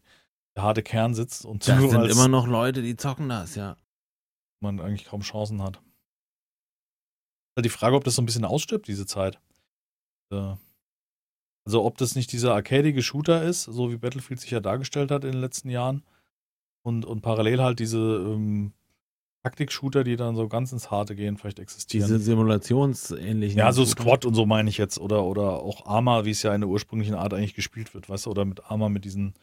[0.56, 3.76] der harte Kern sitzt und das sind immer noch Leute, die zocken das, ja.
[4.62, 5.82] Man eigentlich kaum Chancen hat.
[7.56, 9.40] Halt die Frage, ob das so ein bisschen ausstirbt, diese Zeit.
[10.32, 10.56] Äh,
[11.66, 15.24] also ob das nicht dieser arcadige Shooter ist, so wie Battlefield sich ja dargestellt hat
[15.24, 16.04] in den letzten Jahren,
[16.86, 18.72] und, und parallel halt diese ähm,
[19.44, 22.08] Taktik-Shooter, die dann so ganz ins Harte gehen, vielleicht existieren.
[22.08, 23.58] Diese simulationsähnlichen.
[23.58, 23.86] Ja, so.
[23.86, 25.00] Squad und so meine ich jetzt.
[25.00, 28.28] Oder, oder auch Arma, wie es ja in der ursprünglichen Art eigentlich gespielt wird, weißt
[28.28, 28.32] du?
[28.32, 29.34] Oder mit Arma mit diesen,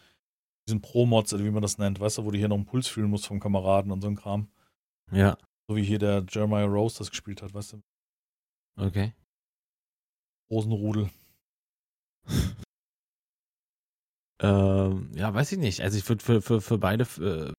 [0.69, 2.87] diesen Pro-Mods, oder wie man das nennt, weißt du, wo du hier noch einen Puls
[2.87, 4.47] fühlen musst vom Kameraden und so ein Kram.
[5.11, 5.37] Ja.
[5.69, 7.83] So wie hier der Jeremiah Rose das gespielt hat, weißt du?
[8.77, 9.13] Okay.
[10.51, 11.11] Rosenrudel.
[14.43, 15.81] Ähm, ja, weiß ich nicht.
[15.83, 17.55] Also ich würde für, für, für beide für,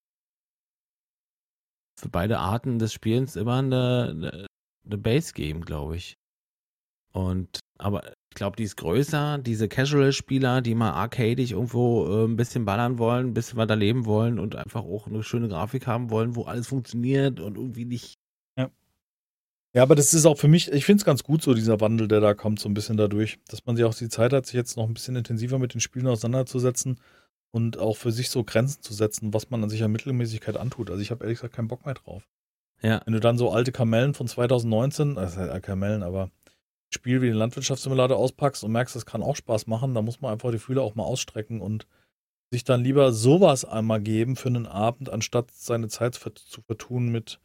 [1.98, 4.48] für beide Arten des Spielens immer eine, eine,
[4.86, 6.16] eine Base geben, glaube ich.
[7.14, 9.38] Und aber ich glaube, die ist größer.
[9.38, 14.06] Diese Casual-Spieler, die mal arcadig irgendwo äh, ein bisschen ballern wollen, ein bisschen weiter leben
[14.06, 18.16] wollen und einfach auch eine schöne Grafik haben wollen, wo alles funktioniert und irgendwie nicht
[19.74, 22.08] ja, aber das ist auch für mich, ich finde es ganz gut so, dieser Wandel,
[22.08, 24.56] der da kommt, so ein bisschen dadurch, dass man sich auch die Zeit hat, sich
[24.56, 27.00] jetzt noch ein bisschen intensiver mit den Spielen auseinanderzusetzen
[27.52, 30.90] und auch für sich so Grenzen zu setzen, was man an sich an Mittelmäßigkeit antut.
[30.90, 32.28] Also ich habe ehrlich gesagt keinen Bock mehr drauf.
[32.82, 33.02] Ja.
[33.06, 36.30] Wenn du dann so alte Kamellen von 2019, also halt Kamellen, aber
[36.94, 40.32] Spiel wie den Landwirtschaftssimulator auspackst und merkst, das kann auch Spaß machen, da muss man
[40.32, 41.88] einfach die Fühler auch mal ausstrecken und
[42.52, 47.40] sich dann lieber sowas einmal geben für einen Abend, anstatt seine Zeit zu vertun mit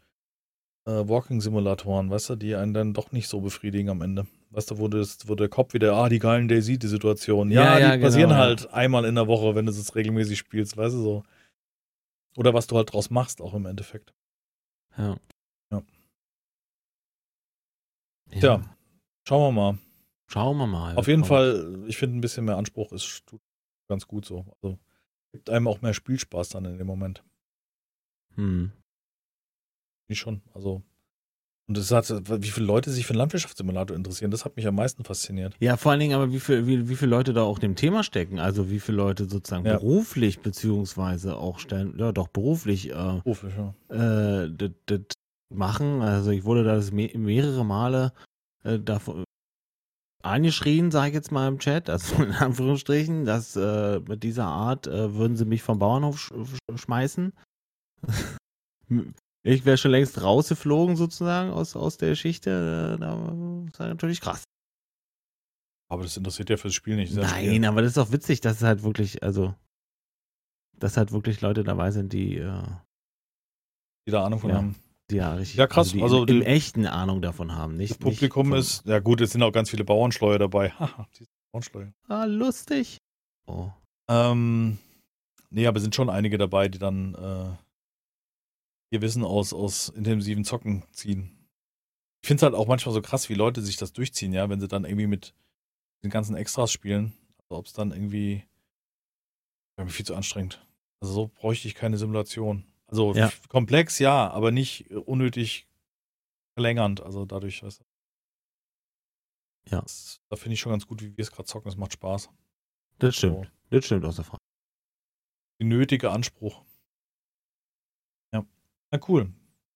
[0.88, 4.26] äh, Walking-Simulatoren, weißt du, die einen dann doch nicht so befriedigen am Ende.
[4.50, 7.50] Weißt du, wo, das, wo der Kopf wieder, ah, die geilen Daisy, die Situation.
[7.50, 8.70] Ja, ja, die genau, passieren halt ja.
[8.70, 11.24] einmal in der Woche, wenn du es regelmäßig spielst, weißt du so.
[12.36, 14.14] Oder was du halt draus machst, auch im Endeffekt.
[14.96, 15.16] Ja.
[15.70, 15.82] Ja.
[18.30, 18.76] Tja,
[19.26, 19.78] schauen wir mal.
[20.26, 20.96] Schauen wir mal.
[20.96, 23.24] Auf jeden Fall, ich finde, ein bisschen mehr Anspruch ist
[23.88, 24.46] ganz gut so.
[24.62, 24.78] Also
[25.32, 27.22] gibt einem auch mehr Spielspaß dann in dem Moment.
[28.34, 28.72] Hm.
[30.08, 30.40] Ich schon.
[30.54, 30.82] Also,
[31.68, 34.74] Und es hat, wie viele Leute sich für einen Landwirtschaftssimulator interessieren, das hat mich am
[34.74, 35.54] meisten fasziniert.
[35.60, 38.02] Ja, vor allen Dingen aber, wie, viel, wie, wie viele Leute da auch dem Thema
[38.02, 38.38] stecken.
[38.38, 39.76] Also wie viele Leute sozusagen ja.
[39.76, 44.44] beruflich beziehungsweise auch stellen, ja doch beruflich, äh, beruflich ja.
[44.44, 45.00] äh, das, das
[45.54, 46.00] machen.
[46.00, 48.12] Also ich wurde da das me mehrere Male
[48.64, 49.24] äh, davon
[50.22, 54.86] angeschrien, sage ich jetzt mal im Chat, also in Anführungsstrichen, dass äh, mit dieser Art
[54.86, 56.32] äh, würden sie mich vom Bauernhof sch
[56.74, 57.32] schmeißen.
[59.48, 62.98] ich wäre schon längst rausgeflogen sozusagen aus, aus der Geschichte.
[62.98, 64.44] Äh, das ist natürlich krass.
[65.90, 67.14] Aber das interessiert ja fürs Spiel nicht.
[67.14, 67.64] Nein, Spiel.
[67.64, 69.54] aber das ist auch witzig, dass es halt wirklich, also,
[70.78, 72.62] dass halt wirklich Leute dabei sind, die, äh,
[74.06, 74.56] die da Ahnung von ja.
[74.56, 74.76] haben.
[75.10, 75.56] Ja, richtig.
[75.56, 75.94] Ja, krass.
[75.94, 77.92] Also, also die im, echten Ahnung davon haben, nicht?
[77.92, 80.70] Das Publikum nicht ist, ja gut, es sind auch ganz viele Bauernschleuer dabei.
[80.78, 81.08] Haha,
[81.52, 81.92] Bauernschleuer.
[82.08, 82.98] Ah, lustig.
[83.46, 83.70] Oh.
[84.10, 84.78] Ähm,
[85.48, 87.67] nee, aber es sind schon einige dabei, die dann äh,
[88.90, 91.46] ihr Wissen aus, aus intensiven Zocken ziehen.
[92.22, 94.60] Ich finde es halt auch manchmal so krass, wie Leute sich das durchziehen, ja, wenn
[94.60, 95.34] sie dann irgendwie mit
[96.02, 97.12] den ganzen Extras spielen.
[97.38, 98.44] Also ob es dann irgendwie,
[99.76, 100.66] irgendwie viel zu anstrengend.
[101.00, 102.64] Also so bräuchte ich keine Simulation.
[102.86, 103.30] Also ja.
[103.48, 105.66] komplex, ja, aber nicht unnötig
[106.54, 107.02] verlängernd.
[107.02, 107.84] Also dadurch, weißt du.
[109.70, 109.82] Ja.
[109.82, 111.68] Das, da finde ich schon ganz gut, wie wir es gerade zocken.
[111.68, 112.30] Es macht Spaß.
[112.98, 113.46] Das stimmt.
[113.46, 113.50] So.
[113.70, 114.42] Das stimmt aus der Frage.
[115.60, 116.64] Die nötige Anspruch.
[118.90, 119.32] Na cool.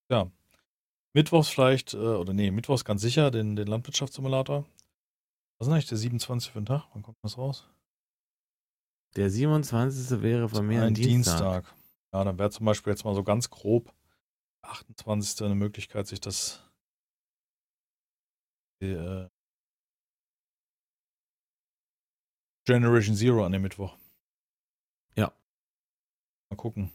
[0.09, 0.31] Ja.
[1.13, 4.65] Mittwochs vielleicht, äh, oder nee, Mittwochs ganz sicher, den, den Landwirtschaftssimulator.
[5.59, 6.87] Was ist eigentlich der 27 für den Tag?
[6.93, 7.69] Wann kommt das raus?
[9.15, 10.21] Der 27.
[10.21, 11.63] wäre von mir ein Dienstag.
[11.65, 11.75] Dienstag.
[12.13, 13.93] Ja, dann wäre zum Beispiel jetzt mal so ganz grob
[14.63, 15.45] 28.
[15.45, 16.63] eine Möglichkeit, sich das
[18.81, 19.29] die, äh,
[22.65, 23.97] Generation Zero an dem Mittwoch.
[25.15, 25.33] Ja.
[26.49, 26.91] Mal gucken.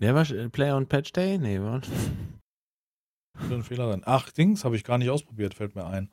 [0.00, 1.38] Der war Player und Patch Day?
[1.38, 1.88] Nee, was?
[3.38, 4.02] ein Fehler sein.
[4.04, 6.10] Ach, Dings habe ich gar nicht ausprobiert, fällt mir ein.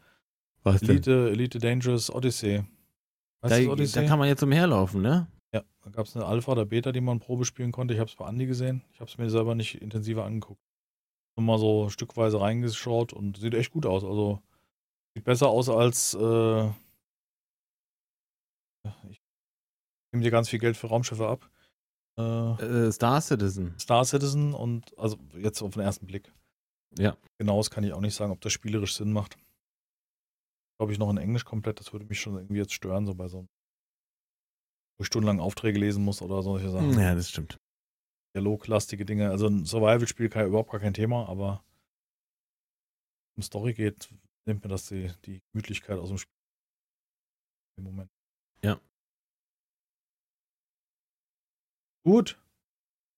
[0.63, 1.33] Was Elite, denn?
[1.33, 2.63] Elite Dangerous Odyssey.
[3.41, 4.01] Da, Odyssey?
[4.01, 5.27] da kann man jetzt umherlaufen, ne?
[5.53, 7.93] Ja, da gab es eine Alpha oder Beta, die man Probe spielen konnte.
[7.93, 8.83] Ich habe es bei Andi gesehen.
[8.93, 10.61] Ich habe es mir selber nicht intensiver angeguckt.
[11.35, 14.03] Nur mal so stückweise reingeschaut und sieht echt gut aus.
[14.03, 14.41] Also
[15.13, 16.67] sieht besser aus als äh,
[19.09, 19.21] ich
[20.11, 21.49] nehme dir ganz viel Geld für Raumschiffe ab.
[22.17, 23.77] Äh, äh, Star Citizen.
[23.79, 26.31] Star Citizen und also jetzt auf den ersten Blick.
[26.97, 27.17] Ja.
[27.39, 29.37] Genau, das kann ich auch nicht sagen, ob das spielerisch Sinn macht.
[30.77, 33.27] Glaube ich noch in Englisch komplett, das würde mich schon irgendwie jetzt stören, so bei
[33.27, 33.47] so einem
[34.97, 36.97] wo ich stundenlang Aufträge lesen muss oder solche Sachen.
[36.99, 37.57] Ja, das stimmt.
[38.35, 39.29] Dialoglastige Dinge.
[39.29, 41.63] Also ein Survival-Spiel kann ja überhaupt gar kein Thema, aber
[43.35, 44.09] um Story geht,
[44.45, 46.33] nimmt mir das die, die Gemütlichkeit aus dem Spiel.
[47.77, 48.11] Im Moment.
[48.63, 48.79] Ja.
[52.03, 52.37] Gut.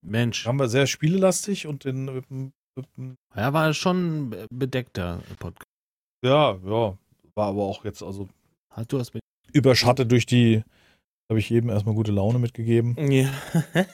[0.04, 0.46] Mensch.
[0.46, 2.52] Haben wir sehr spielelastig und den.
[3.34, 5.68] Ja, war schon bedeckter Podcast.
[6.24, 6.98] Ja, ja.
[7.34, 8.28] War aber auch jetzt, also.
[8.70, 9.22] Hast du was mit.
[9.52, 10.62] Überschattet durch die
[11.28, 12.94] habe ich jedem erstmal gute Laune mitgegeben.
[13.10, 13.32] Ja.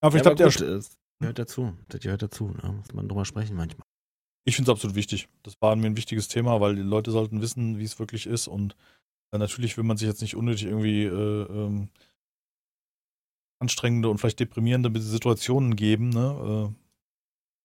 [0.00, 1.76] aber ich glaube, der das gehört dazu.
[1.88, 2.54] Das gehört dazu.
[2.60, 2.74] Da ne?
[2.74, 3.86] muss man drüber sprechen manchmal.
[4.46, 5.28] Ich finde es absolut wichtig.
[5.42, 8.46] Das war mir ein wichtiges Thema, weil die Leute sollten wissen, wie es wirklich ist.
[8.46, 8.76] Und
[9.32, 11.88] äh, natürlich will man sich jetzt nicht unnötig irgendwie äh, ähm,
[13.64, 16.10] anstrengende und vielleicht deprimierende Situationen geben.
[16.10, 16.70] Ne?
[16.70, 16.74] Äh,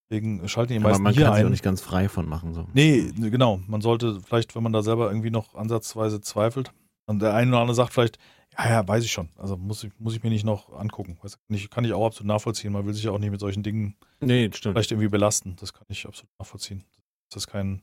[0.10, 1.44] deswegen schalten die meisten Aber man hier kann ein.
[1.44, 2.54] sich nicht ganz frei von machen.
[2.54, 2.68] So.
[2.74, 3.62] Nee, genau.
[3.68, 6.72] Man sollte vielleicht, wenn man da selber irgendwie noch ansatzweise zweifelt,
[7.10, 8.20] und der eine oder andere sagt vielleicht,
[8.56, 9.30] ja, ja, weiß ich schon.
[9.36, 11.18] Also muss ich, muss ich mir nicht noch angucken.
[11.24, 12.72] Weiß, kann, ich, kann ich auch absolut nachvollziehen.
[12.72, 14.76] Man will sich ja auch nicht mit solchen Dingen nee, stimmt.
[14.76, 15.56] vielleicht irgendwie belasten.
[15.60, 16.84] Das kann ich absolut nachvollziehen.
[17.30, 17.82] Das ist keine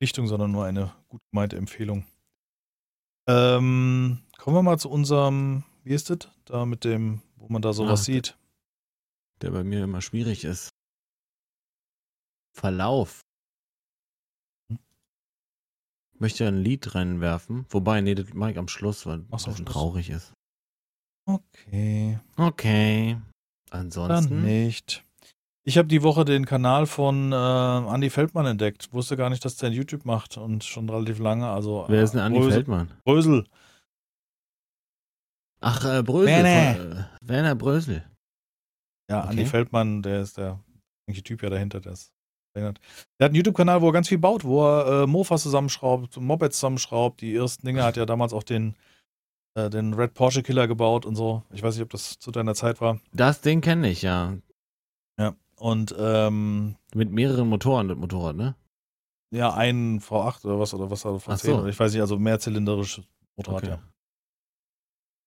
[0.00, 2.04] Richtung, sondern nur eine gut gemeinte Empfehlung.
[3.26, 6.28] Ähm, kommen wir mal zu unserem, wie ist das?
[6.44, 8.38] Da mit dem, wo man da sowas Ach, sieht.
[9.40, 10.70] Der bei mir immer schwierig ist.
[12.54, 13.22] Verlauf
[16.22, 17.66] möchte ein Lied reinwerfen.
[17.68, 20.32] Wobei, nee, das mache ich am Schluss, weil es schon traurig ist.
[21.26, 22.18] Okay.
[22.36, 23.18] Okay.
[23.70, 24.30] Ansonsten.
[24.30, 25.04] Dann nicht.
[25.64, 28.92] Ich habe die Woche den Kanal von äh, Andy Feldmann entdeckt.
[28.92, 31.48] Wusste gar nicht, dass der YouTube macht und schon relativ lange.
[31.48, 32.90] Also, Wer ist denn Andy Brösel, Feldmann?
[33.04, 33.44] Brösel.
[35.62, 36.26] Ach, äh, Brösel.
[36.26, 36.74] Werner.
[36.74, 38.04] Von, äh, Werner Brösel.
[39.10, 39.30] Ja, okay.
[39.30, 40.60] Andy Feldmann, der ist der
[41.24, 42.12] Typ ja dahinter, der ist
[42.54, 42.80] der hat
[43.18, 47.20] einen YouTube-Kanal, wo er ganz viel baut, wo er äh, Mofas zusammenschraubt, Mopeds zusammenschraubt.
[47.20, 48.76] Die ersten Dinge hat ja damals auch den,
[49.54, 51.42] äh, den Red Porsche Killer gebaut und so.
[51.50, 53.00] Ich weiß nicht, ob das zu deiner Zeit war.
[53.12, 54.36] Das Ding kenne ich, ja.
[55.18, 58.54] Ja, und ähm, mit mehreren Motoren, das Motorrad, ne?
[59.34, 61.66] Ja, ein V8 oder was oder was oder V10 so.
[61.66, 63.04] ich weiß nicht, also mehrzylindrisches
[63.36, 63.72] Motorrad, okay.
[63.72, 63.91] ja.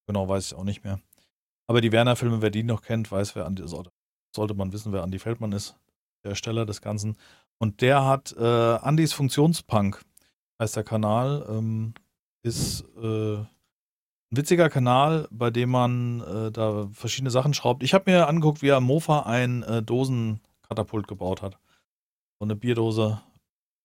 [0.07, 0.99] Genau, weiß ich auch nicht mehr.
[1.67, 5.19] Aber die Werner-Filme, wer die noch kennt, weiß, wer Andi, sollte man wissen, wer Andy
[5.19, 5.75] Feldmann ist
[6.23, 7.17] der Ersteller des Ganzen.
[7.57, 10.03] Und der hat äh, Andys Funktionspunk,
[10.59, 11.45] heißt der Kanal.
[11.49, 11.93] Ähm,
[12.43, 13.47] ist äh, ein
[14.31, 17.81] witziger Kanal, bei dem man äh, da verschiedene Sachen schraubt.
[17.83, 21.57] Ich habe mir angeguckt, wie er am Mofa ein äh, Dosenkatapult gebaut hat.
[22.39, 23.21] So eine Bierdose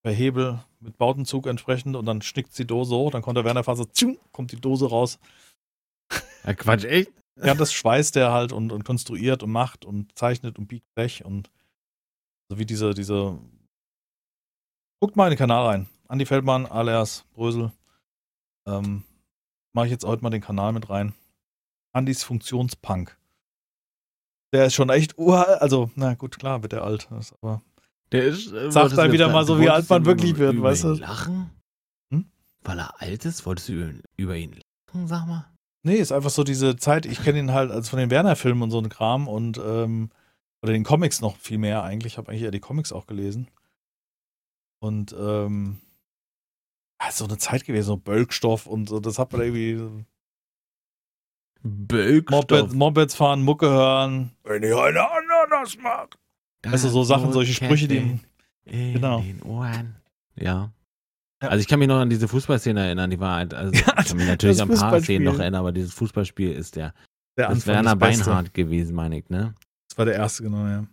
[0.03, 3.65] per Hebel mit Bautenzug entsprechend und dann schnickt die Dose hoch, dann kommt der Werner
[3.65, 3.87] Faser,
[4.33, 5.19] kommt die Dose raus.
[6.45, 7.13] Ja, Quatsch, echt?
[7.43, 11.25] Ja, das schweißt der halt und, und konstruiert und macht und zeichnet und biegt Blech
[11.25, 11.51] und
[12.51, 13.39] so wie diese, diese.
[15.01, 15.89] Guckt mal in den Kanal rein.
[16.09, 17.73] Andi Feldmann, alias Brösel.
[18.67, 19.05] Ähm,
[19.73, 21.15] Mache ich jetzt heute mal den Kanal mit rein.
[21.93, 23.17] Andis Funktionspunk.
[24.53, 27.09] Der ist schon echt uralt, also, na gut, klar wird der alt,
[27.41, 27.63] aber
[28.11, 30.89] der ist, äh, sagt dann wieder mal so, wie alt man wirklich wird, weißt du?
[30.95, 31.51] Lachen?
[32.13, 32.29] Hm?
[32.63, 33.47] Weil er alt ist?
[33.47, 35.50] Wolltest du über ihn lachen, sag mal?
[35.83, 38.71] Nee, ist einfach so diese Zeit, ich kenne ihn halt als von den Werner-Filmen und
[38.71, 40.11] so ein Kram und ähm,
[40.63, 42.15] oder den Comics noch viel mehr eigentlich.
[42.15, 43.49] Ich habe eigentlich eher die Comics auch gelesen.
[44.81, 45.81] Und ähm,
[47.11, 50.05] so eine Zeit gewesen, so Bölkstoff und so, das hat man irgendwie.
[51.63, 52.51] Bölkstoff.
[52.51, 54.33] Mopeds, Mopeds fahren, Mucke hören.
[54.45, 56.17] Wenn ich eine Ananas mag.
[56.65, 58.21] Also so Sachen, solche Sprüche, die.
[58.65, 59.21] In genau.
[59.21, 59.97] den Ohren.
[60.37, 60.73] Ja.
[61.49, 64.17] Also ich kann mich noch an diese Fußballszene erinnern, die war halt, also ich kann
[64.17, 66.93] mich natürlich an ein paar Szenen noch erinnern, aber dieses Fußballspiel ist der,
[67.37, 69.55] der das Werner Beinhardt gewesen, meine ich, ne?
[69.89, 70.87] Das war der erste, genau, ja.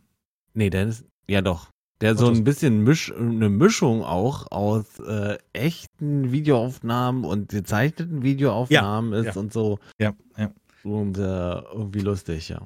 [0.53, 1.69] Nee, der ist, ja doch.
[1.99, 9.13] Der so ein bisschen Misch, eine Mischung auch aus äh, echten Videoaufnahmen und gezeichneten Videoaufnahmen
[9.13, 9.41] ja, ist ja.
[9.41, 9.79] und so.
[9.99, 10.51] Ja, ja.
[10.83, 12.61] Und äh, irgendwie lustig, ja.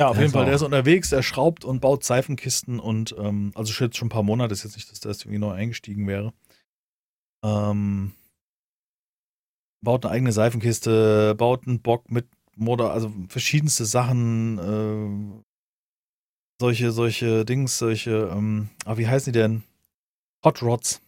[0.00, 0.46] Ja, auf der jeden Fall.
[0.46, 4.22] Der ist unterwegs, er schraubt und baut Seifenkisten und, ähm, also jetzt schon ein paar
[4.22, 6.32] Monate, ist jetzt nicht, dass der irgendwie neu eingestiegen wäre.
[7.44, 8.12] Ähm,
[9.82, 15.42] baut eine eigene Seifenkiste, baut einen Bock mit Motor, also verschiedenste Sachen, äh,
[16.60, 19.64] solche, solche Dings, solche, ähm, ah, wie heißen die denn?
[20.44, 21.00] Hot Rods.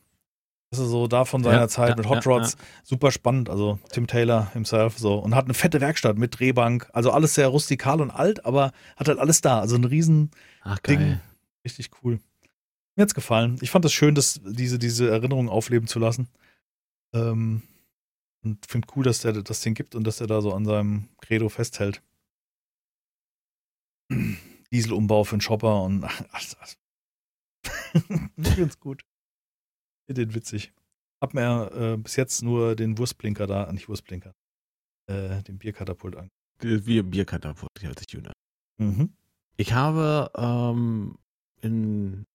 [0.71, 2.55] Das ist so da von seiner ja, Zeit ja, mit Hot Rods.
[2.55, 3.49] Ja, Super spannend.
[3.49, 5.15] Also Tim Taylor himself so.
[5.19, 6.91] Und hat eine fette Werkstatt mit Drehbank.
[6.93, 9.61] Also alles sehr rustikal und alt, aber hat halt alles da.
[9.61, 10.33] Also ein riesen
[10.63, 11.21] Ach, Ding.
[11.65, 12.19] Richtig cool.
[12.97, 13.59] Mir hat's gefallen.
[13.61, 16.29] Ich fand es das schön, dass diese, diese Erinnerungen aufleben zu lassen.
[17.13, 17.63] Ähm,
[18.45, 21.09] und finde cool, dass der das Ding gibt und dass er da so an seinem
[21.21, 22.03] Credo festhält.
[24.71, 26.75] Dieselumbau für einen Shopper und ach, ach,
[28.37, 29.03] ich find's gut.
[30.07, 30.73] Ich den witzig.
[31.21, 34.35] Hab mir äh, bis jetzt nur den Wurstblinker da, nicht Wurstblinker,
[35.07, 36.29] äh, den Bierkatapult an.
[36.61, 38.33] Wie Bierkatapult, hört sich gut
[38.79, 39.15] Mhm.
[39.57, 41.17] Ich habe ähm,
[41.61, 42.27] in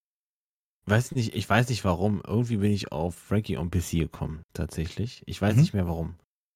[0.90, 2.22] Weiß nicht, ich weiß nicht warum.
[2.26, 5.22] Irgendwie bin ich auf Frankie on PC gekommen, tatsächlich.
[5.26, 5.61] Ich weiß mhm.
[5.61, 6.16] nicht mehr warum.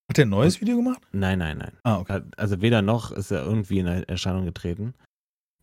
[0.10, 1.02] Hat er ein neues Video gemacht?
[1.12, 1.78] Nein, nein, nein.
[1.84, 2.22] Ah, okay.
[2.36, 4.94] Also weder noch ist er irgendwie in Erscheinung getreten.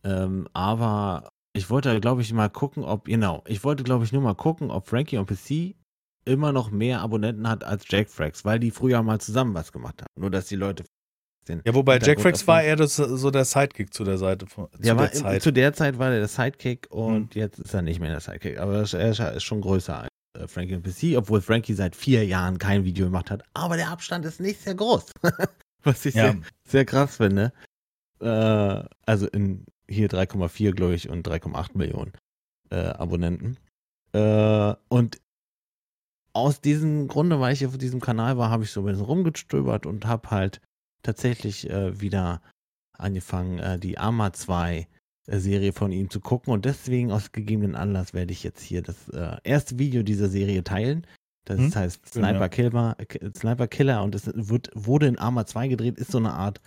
[0.03, 4.21] Ähm, aber ich wollte, glaube ich, mal gucken, ob, genau, ich wollte, glaube ich, nur
[4.21, 5.75] mal gucken, ob Frankie on PC
[6.25, 10.01] immer noch mehr Abonnenten hat als Jack Frax, weil die früher mal zusammen was gemacht
[10.01, 10.11] haben.
[10.19, 10.85] Nur, dass die Leute
[11.47, 14.45] den ja, wobei Jack Frax war eher das, so der Sidekick zu der Seite.
[14.45, 15.41] Von, zu ja, der war, Zeit.
[15.41, 17.41] zu der Zeit war er der Sidekick und hm.
[17.41, 18.59] jetzt ist er nicht mehr der Sidekick.
[18.59, 22.83] Aber er ist schon größer als äh, Frankie PC, obwohl Frankie seit vier Jahren kein
[22.83, 23.43] Video gemacht hat.
[23.53, 25.11] Aber der Abstand ist nicht sehr groß.
[25.83, 26.31] Was ich ja.
[26.31, 27.53] sehr, sehr, krass finde.
[28.19, 32.13] Äh, also in hier 3,4, glaube ich, und 3,8 Millionen
[32.69, 33.57] äh, Abonnenten.
[34.13, 35.19] Äh, und
[36.33, 39.85] aus diesem Grunde, weil ich auf diesem Kanal war, habe ich so ein bisschen rumgestöbert
[39.85, 40.61] und habe halt
[41.01, 42.41] tatsächlich äh, wieder
[42.93, 44.87] angefangen, äh, die Arma 2
[45.27, 48.81] äh, Serie von ihm zu gucken und deswegen aus gegebenen Anlass werde ich jetzt hier
[48.81, 51.05] das äh, erste Video dieser Serie teilen.
[51.45, 51.75] Das hm?
[51.75, 52.97] heißt Sniper, Killer,
[53.35, 56.61] Sniper Killer und es wird, wurde in Arma 2 gedreht, ist so eine Art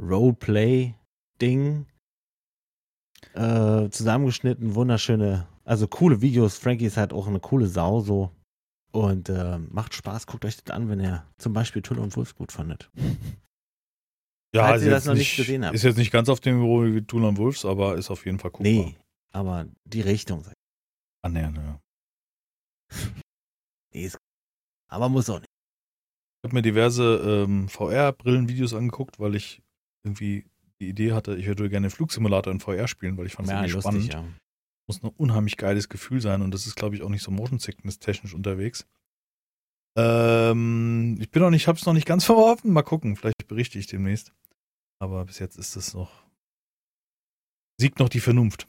[0.00, 1.86] Roleplay-Ding.
[3.34, 6.58] Äh, zusammengeschnitten, wunderschöne, also coole Videos.
[6.58, 8.30] Frankie ist halt auch eine coole Sau so.
[8.92, 12.34] Und äh, macht Spaß, guckt euch das an, wenn ihr zum Beispiel Tull und Wolf
[12.34, 12.90] gut fandet.
[14.56, 15.74] Ja, falls ihr das noch nicht gesehen habt.
[15.74, 18.50] Ist jetzt nicht ganz auf dem Niveau wie Tool Wolves, aber ist auf jeden Fall
[18.54, 18.62] cool.
[18.62, 18.96] Nee,
[19.32, 20.44] aber die Richtung.
[21.22, 21.80] Annähernd, ja.
[23.92, 24.18] nee, ist,
[24.88, 25.50] aber muss auch nicht.
[26.42, 29.62] Ich habe mir diverse ähm, VR-Brillen-Videos angeguckt, weil ich
[30.04, 30.44] irgendwie
[30.80, 33.58] die Idee hatte, ich würde gerne Flugsimulator in VR spielen, weil ich fand es ja,
[33.58, 34.12] irgendwie lustig, spannend.
[34.12, 34.24] Ja.
[34.86, 37.58] Muss ein unheimlich geiles Gefühl sein und das ist, glaube ich, auch nicht so Motion
[37.58, 38.86] Sickness technisch unterwegs.
[39.96, 42.72] Ähm, ich bin noch nicht, hab's noch nicht ganz verworfen.
[42.72, 44.32] Mal gucken, vielleicht berichte ich demnächst.
[44.98, 46.24] Aber bis jetzt ist es noch.
[47.78, 48.66] Siegt noch die Vernunft.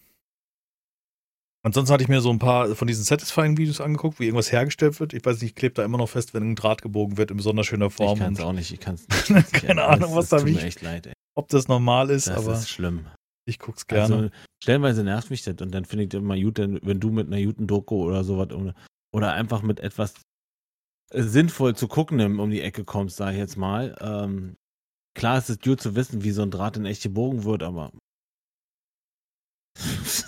[1.64, 5.14] Ansonsten hatte ich mir so ein paar von diesen Satisfying-Videos angeguckt, wie irgendwas hergestellt wird.
[5.14, 7.38] Ich weiß nicht, ich klebe da immer noch fest, wenn ein Draht gebogen wird in
[7.38, 8.18] besonders schöner Form.
[8.18, 9.54] Ich kann es auch nicht, ich kann es nicht.
[9.54, 10.62] Keine Ahnung, was da mich.
[10.64, 11.14] Echt leid, ey.
[11.36, 12.52] Ob das normal ist, das aber.
[12.52, 13.08] Das ist schlimm.
[13.46, 14.16] Ich guck's gerne.
[14.16, 14.30] Also,
[14.64, 17.68] stellenweise nervt mich das und dann finde ich immer gut, wenn du mit einer guten
[17.68, 18.50] Doku oder sowas
[19.14, 20.14] oder einfach mit etwas
[21.12, 23.96] äh, sinnvoll zu gucken um die Ecke kommst, sage ich jetzt mal.
[24.02, 24.58] Ähm,
[25.18, 27.92] klar ist es gut zu wissen, wie so ein Draht in echt gebogen wird, aber.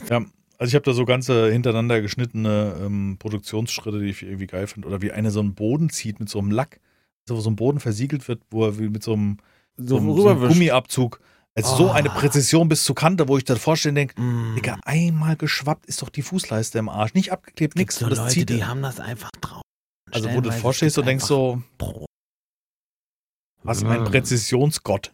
[0.10, 0.26] ja,
[0.58, 4.88] also ich habe da so ganze hintereinander geschnittene ähm, Produktionsschritte, die ich irgendwie geil finde.
[4.88, 6.82] Oder wie eine so einen Boden zieht mit so einem Lack,
[7.26, 9.38] also wo so ein Boden versiegelt wird, wo er mit so einem,
[9.78, 11.22] so, so, so einem Gummiabzug
[11.56, 11.78] also oh.
[11.78, 12.14] so eine ah.
[12.14, 14.56] Präzision bis zur Kante, wo ich dann vorstellen denke, mm.
[14.56, 17.14] Digga, einmal geschwappt ist doch die Fußleiste im Arsch.
[17.16, 18.00] Nicht abgeklebt, nichts.
[18.00, 19.62] So das Leute, zieht die haben das einfach drauf.
[20.12, 21.62] Also wo du vorstehst und denkst so,
[23.70, 25.14] was mein Präzisionsgott.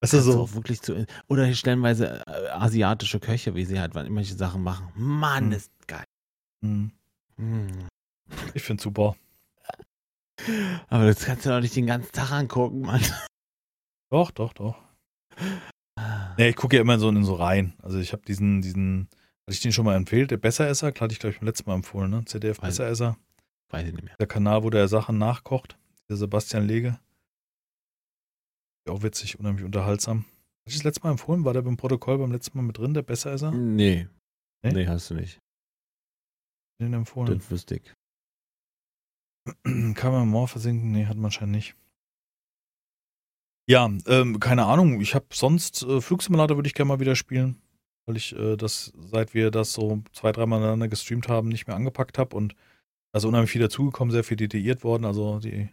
[0.00, 0.54] Weißt du so?
[0.54, 4.92] wirklich zu, oder stellenweise äh, asiatische Köche, wie sie halt irgendwelche Sachen machen.
[4.94, 5.52] Mann, mm.
[5.52, 6.04] ist geil.
[6.60, 6.88] Mm.
[8.54, 9.16] Ich find's super.
[10.88, 13.02] Aber das kannst du doch nicht den ganzen Tag angucken, Mann.
[14.10, 14.76] Doch, doch, doch.
[16.38, 17.74] Nee, ich gucke ja immer so in so rein.
[17.82, 19.08] Also ich habe diesen, diesen,
[19.46, 21.68] hatte ich den schon mal empfehlt, der Besseresser, klar hatte ich glaube ich beim letzten
[21.68, 22.24] Mal empfohlen, ne?
[22.24, 23.16] ZDF Weiß, Besseresser.
[23.70, 24.14] Weiß ich nicht mehr.
[24.20, 25.76] Der Kanal, wo der Sachen nachkocht,
[26.08, 27.00] der Sebastian Lege.
[28.88, 30.20] Auch witzig, unheimlich unterhaltsam.
[30.20, 31.44] Hatte ich das letzte Mal empfohlen?
[31.44, 33.50] War der beim Protokoll beim letzten Mal mit drin, der Besseresser?
[33.50, 34.08] Nee.
[34.62, 35.38] Nee, nee hast du nicht.
[36.80, 37.40] Den empfohlen.
[37.50, 37.94] Wüsste ich.
[39.94, 40.92] Kann man Moor versinken?
[40.92, 41.76] Nee, hat man scheinbar nicht.
[43.68, 45.00] Ja, ähm, keine Ahnung.
[45.00, 47.60] Ich habe sonst äh, Flugsimulator würde ich gerne mal wieder spielen,
[48.06, 51.74] weil ich äh, das, seit wir das so zwei, dreimal miteinander gestreamt haben, nicht mehr
[51.74, 52.54] angepackt habe und
[53.12, 55.04] also unheimlich viel dazugekommen, sehr viel detailliert worden.
[55.04, 55.70] Also die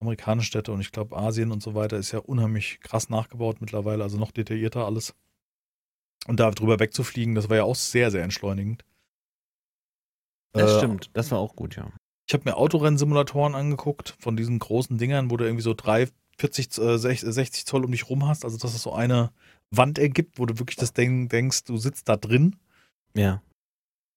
[0.00, 4.02] amerikanischen Städte und ich glaube Asien und so weiter ist ja unheimlich krass nachgebaut mittlerweile,
[4.02, 5.14] also noch detaillierter alles.
[6.26, 8.84] Und da drüber wegzufliegen, das war ja auch sehr, sehr entschleunigend.
[10.52, 11.90] Das äh, stimmt, das war auch gut, ja.
[12.26, 16.08] Ich habe mir Autorennsimulatoren angeguckt von diesen großen Dingern, wo du irgendwie so drei,
[16.38, 18.44] 40, äh, 60 Zoll um dich rum hast.
[18.44, 19.32] Also, dass es so eine
[19.70, 22.56] Wand ergibt, wo du wirklich das Ding denkst, du sitzt da drin.
[23.14, 23.42] Ja.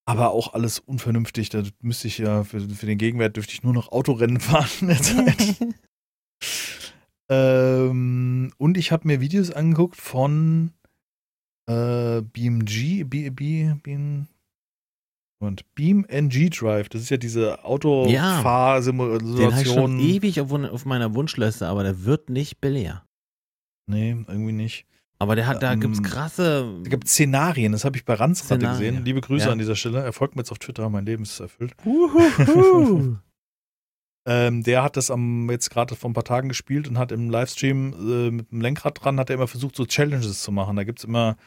[0.06, 1.49] Aber auch alles unvernünftig.
[1.49, 4.88] Da müsste ich ja, für, für den Gegenwert dürfte ich nur noch Autorennen fahren in
[4.88, 5.57] der Zeit.
[7.30, 10.73] ähm, und ich habe mir Videos angeguckt von
[11.68, 14.26] äh, BMG, B, B, B,
[15.41, 19.38] und Beam NG Drive, das ist ja diese Autofahrsimulation.
[19.38, 23.03] Ja, den habe ich schon ewig auf, auf, meiner Wunschliste, aber der wird nicht belehr.
[23.88, 24.86] Nee, irgendwie nicht.
[25.22, 26.80] Aber der hat, da ähm, gibt's krasse.
[26.84, 29.06] Da gibt Szenarien, das habe ich bei Ranzratte gesehen.
[29.06, 29.52] Liebe Grüße ja.
[29.52, 30.02] an dieser Stelle.
[30.02, 31.76] Er folgt mir jetzt auf Twitter, mein Leben ist erfüllt.
[34.23, 37.31] Ähm, der hat das am jetzt gerade vor ein paar Tagen gespielt und hat im
[37.31, 40.76] Livestream äh, mit dem Lenkrad dran, hat er immer versucht, so Challenges zu machen.
[40.76, 41.38] Da gibt es immer,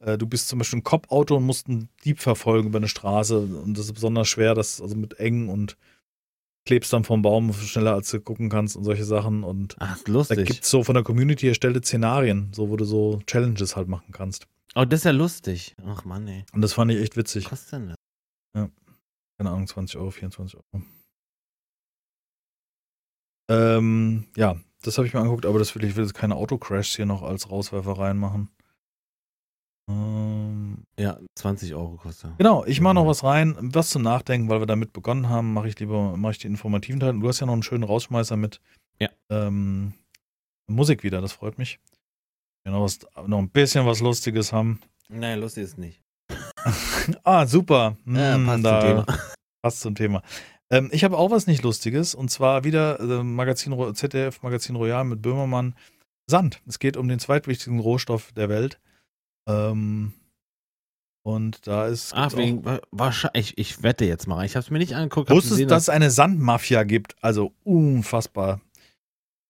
[0.00, 3.38] äh, du bist zum Beispiel ein Cop-Auto und musst einen Dieb verfolgen über eine Straße
[3.38, 5.76] und das ist besonders schwer, das also mit eng und
[6.64, 9.42] klebst dann vom Baum schneller, als du gucken kannst und solche Sachen.
[9.44, 10.36] Und Ach, lustig.
[10.36, 13.88] da gibt es so von der Community erstellte Szenarien, so wo du so Challenges halt
[13.88, 14.46] machen kannst.
[14.74, 15.74] Oh, das ist ja lustig.
[15.84, 16.44] Ach Mann, ey.
[16.52, 17.44] Und das fand ich echt witzig.
[17.44, 17.96] Was kostet denn das?
[18.56, 18.70] Ja.
[19.38, 20.84] Keine Ahnung, 20 Euro, 24 Euro.
[23.50, 26.96] Ähm, ja, das habe ich mir angeguckt, aber das will ich will jetzt keine Autocrashs
[26.96, 28.50] hier noch als Rauswerfer reinmachen.
[29.88, 32.36] Ähm, ja, 20 Euro kostet.
[32.38, 35.68] Genau, ich mache noch was rein, was zum Nachdenken, weil wir damit begonnen haben, mache
[35.68, 37.18] ich lieber, mache ich die informativen Teil.
[37.18, 38.60] Du hast ja noch einen schönen Rausschmeißer mit
[39.00, 39.08] ja.
[39.30, 39.94] ähm,
[40.68, 41.80] Musik wieder, das freut mich.
[42.64, 44.80] Genau, was, noch ein bisschen was Lustiges haben.
[45.08, 46.00] Nein, lustig ist nicht.
[47.24, 47.96] ah, super.
[48.06, 49.06] Ja, hm, passt da, zum Thema.
[49.62, 50.22] Passt zum Thema.
[50.70, 55.04] Ähm, ich habe auch was nicht Lustiges und zwar wieder äh, Magazin ZDF Magazin Royal
[55.04, 55.74] mit Böhmermann.
[56.26, 56.62] Sand.
[56.66, 58.80] Es geht um den zweitwichtigsten Rohstoff der Welt.
[59.48, 60.12] Ähm,
[61.24, 62.12] und da ist.
[62.14, 64.44] Ach, wegen, wahrscheinlich, ich, ich wette jetzt mal.
[64.44, 65.30] Ich habe es mir nicht angeguckt.
[65.30, 67.16] Wusstest du, dass es eine Sandmafia gibt?
[67.22, 68.60] Also unfassbar.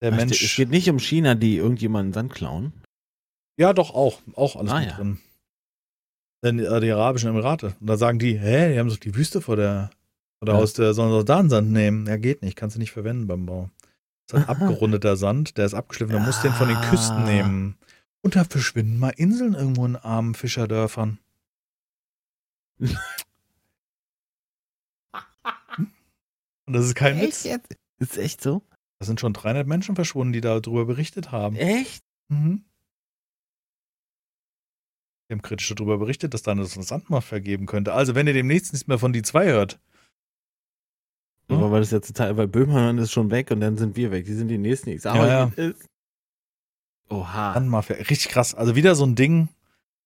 [0.02, 0.42] Der Ach, Mensch.
[0.42, 2.72] Es geht nicht um China, die irgendjemanden Sand klauen.
[3.58, 4.20] Ja, doch auch.
[4.34, 4.96] Auch alles ah, mit ja.
[4.96, 5.18] drin.
[6.44, 7.74] Denn, äh, die Arabischen Emirate.
[7.80, 9.90] Und da sagen die, hä, die haben doch die Wüste vor der
[10.42, 10.58] oder ja.
[10.58, 12.06] aus der, sollen sie da einen Sand nehmen?
[12.06, 13.70] Ja, geht nicht, kannst du nicht verwenden beim Bau.
[14.26, 16.20] Das ist ein abgerundeter Sand, der ist abgeschliffen, ja.
[16.20, 17.76] musst den von den Küsten nehmen.
[18.22, 21.18] Und da verschwinden mal Inseln irgendwo in armen Fischerdörfern.
[22.78, 22.96] Und
[26.72, 27.44] das ist kein echt?
[27.44, 27.68] Witz.
[27.98, 28.62] Ist echt so?
[28.98, 31.56] Da sind schon 300 Menschen verschwunden, die darüber berichtet haben.
[31.56, 32.04] Echt?
[32.28, 32.64] Mhm.
[35.28, 37.94] Die haben kritisch darüber berichtet, dass da eine Sandmafia geben könnte.
[37.94, 39.80] Also, wenn ihr demnächst nichts mehr von die zwei hört,
[41.48, 41.70] hm?
[41.70, 44.24] weil das jetzt total, weil Böhmermann ist schon weg und dann sind wir weg.
[44.24, 44.90] Die sind die nächsten.
[44.90, 45.52] Ich sag ja, ja.
[45.56, 45.88] Ist.
[47.12, 47.52] Oha.
[47.52, 48.54] Dann mal richtig krass.
[48.54, 49.48] Also wieder so ein Ding.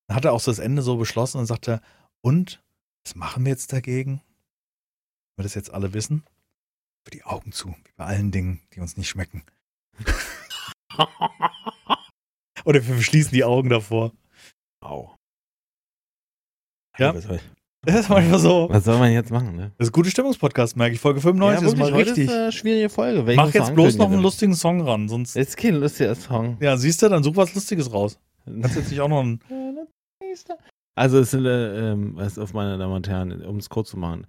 [0.08, 1.80] Dann hat er auch so das Ende so beschlossen und sagte,
[2.20, 2.60] und
[3.04, 4.20] was machen wir jetzt dagegen?
[5.36, 6.24] Wenn wir das jetzt alle wissen?
[7.04, 9.44] Für die Augen zu, wie bei allen Dingen, die uns nicht schmecken.
[12.64, 14.12] Oder wir verschließen die Augen davor.
[14.80, 15.14] Au.
[16.98, 17.14] Ja.
[17.86, 18.68] Das ist manchmal so.
[18.68, 19.70] Was soll man jetzt machen, ne?
[19.78, 21.00] Das ist ein guter Stimmungspodcast, merke ich.
[21.00, 22.24] Folge 95 ja, ist mal richtig.
[22.24, 23.24] Ist eine schwierige Folge.
[23.24, 25.36] Welchen Mach jetzt bloß noch einen lustigen Song ran, sonst.
[25.36, 26.56] Ist kein lustiger Song.
[26.60, 28.18] Ja, siehst du, dann such was Lustiges raus.
[28.44, 29.40] Kannst jetzt nicht auch noch einen.
[30.96, 33.98] Also, es sind, äh, ähm, was auf meine Damen und Herren, um es kurz zu
[33.98, 34.26] machen.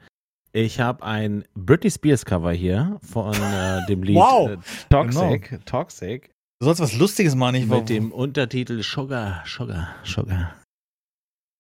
[0.54, 4.52] Ich habe ein Britney Spears Cover hier von äh, dem Lied wow.
[4.52, 4.58] äh,
[4.92, 5.50] Toxic.
[5.50, 5.62] Genau.
[5.66, 6.32] Toxic.
[6.60, 10.54] Du sollst was Lustiges machen, ich Mit dem Untertitel Sugar, Sugar, Sugar.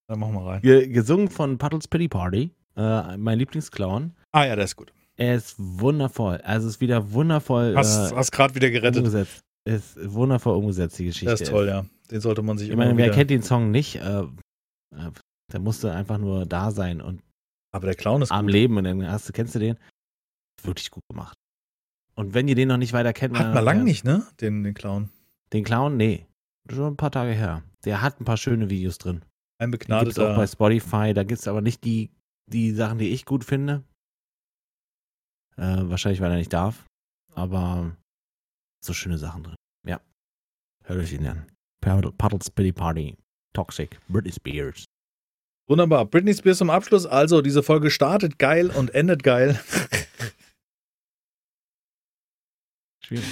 [0.07, 0.61] Dann machen wir rein.
[0.61, 4.15] Ge gesungen von Puddles Pity Party, äh, mein Lieblingsclown.
[4.31, 4.93] Ah ja, der ist gut.
[5.17, 6.37] Er ist wundervoll.
[6.43, 7.75] Also es ist wieder wundervoll.
[7.75, 8.97] Hast, äh, hast gerade wieder gerettet.
[8.99, 9.41] Umgesetzt.
[9.65, 11.31] Ist wundervoll umgesetzt, die Geschichte.
[11.31, 11.85] Das ist toll, ja.
[12.09, 13.97] Den sollte man sich ich meine, wer kennt den Song nicht?
[13.97, 15.11] Äh, äh,
[15.51, 17.21] der musste einfach nur da sein und
[17.73, 18.53] aber der Clown ist am gut.
[18.53, 18.77] Leben.
[18.77, 19.77] Und dann hast du, kennst du den?
[20.63, 21.37] Wirklich gut gemacht.
[22.15, 24.25] Und wenn ihr den noch nicht weiter kennt, hat man lang nicht, ne?
[24.41, 25.09] Den, den Clown.
[25.53, 26.25] Den Clown, nee.
[26.69, 27.61] Schon ein paar Tage her.
[27.85, 29.21] Der hat ein paar schöne Videos drin.
[29.59, 30.05] Ein begnadeter.
[30.05, 31.13] Gibt's auch bei Spotify.
[31.13, 32.11] Da gibt es aber nicht die,
[32.45, 33.83] die Sachen, die ich gut finde.
[35.55, 36.85] Äh, wahrscheinlich, weil er nicht darf.
[37.33, 37.95] Aber
[38.83, 39.55] so schöne Sachen drin.
[39.87, 39.99] Ja.
[40.83, 41.47] Hört euch ihn an.
[41.81, 43.17] Puddles Pity Party.
[43.53, 43.99] Toxic.
[44.07, 44.85] Britney Spears.
[45.67, 46.05] Wunderbar.
[46.05, 47.05] Britney Spears zum Abschluss.
[47.05, 49.59] Also, diese Folge startet geil und endet geil.
[53.03, 53.25] Schwierig.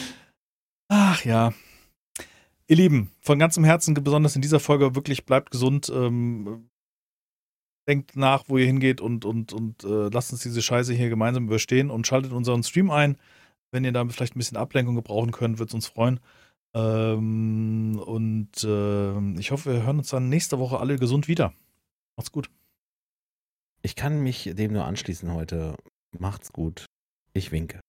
[0.90, 1.54] Ach ja.
[2.68, 5.92] Ihr Lieben, von ganzem Herzen, besonders in dieser Folge, wirklich bleibt gesund.
[5.94, 6.70] Ähm,
[7.88, 11.46] denkt nach, wo ihr hingeht und, und, und äh, lasst uns diese Scheiße hier gemeinsam
[11.46, 13.18] überstehen und schaltet unseren Stream ein.
[13.72, 16.20] Wenn ihr da vielleicht ein bisschen Ablenkung gebrauchen könnt, wird es uns freuen.
[16.74, 21.54] Ähm, und äh, ich hoffe, wir hören uns dann nächste Woche alle gesund wieder.
[22.18, 22.50] Macht's gut.
[23.82, 25.76] Ich kann mich dem nur anschließen heute.
[26.18, 26.86] Macht's gut.
[27.34, 27.85] Ich winke.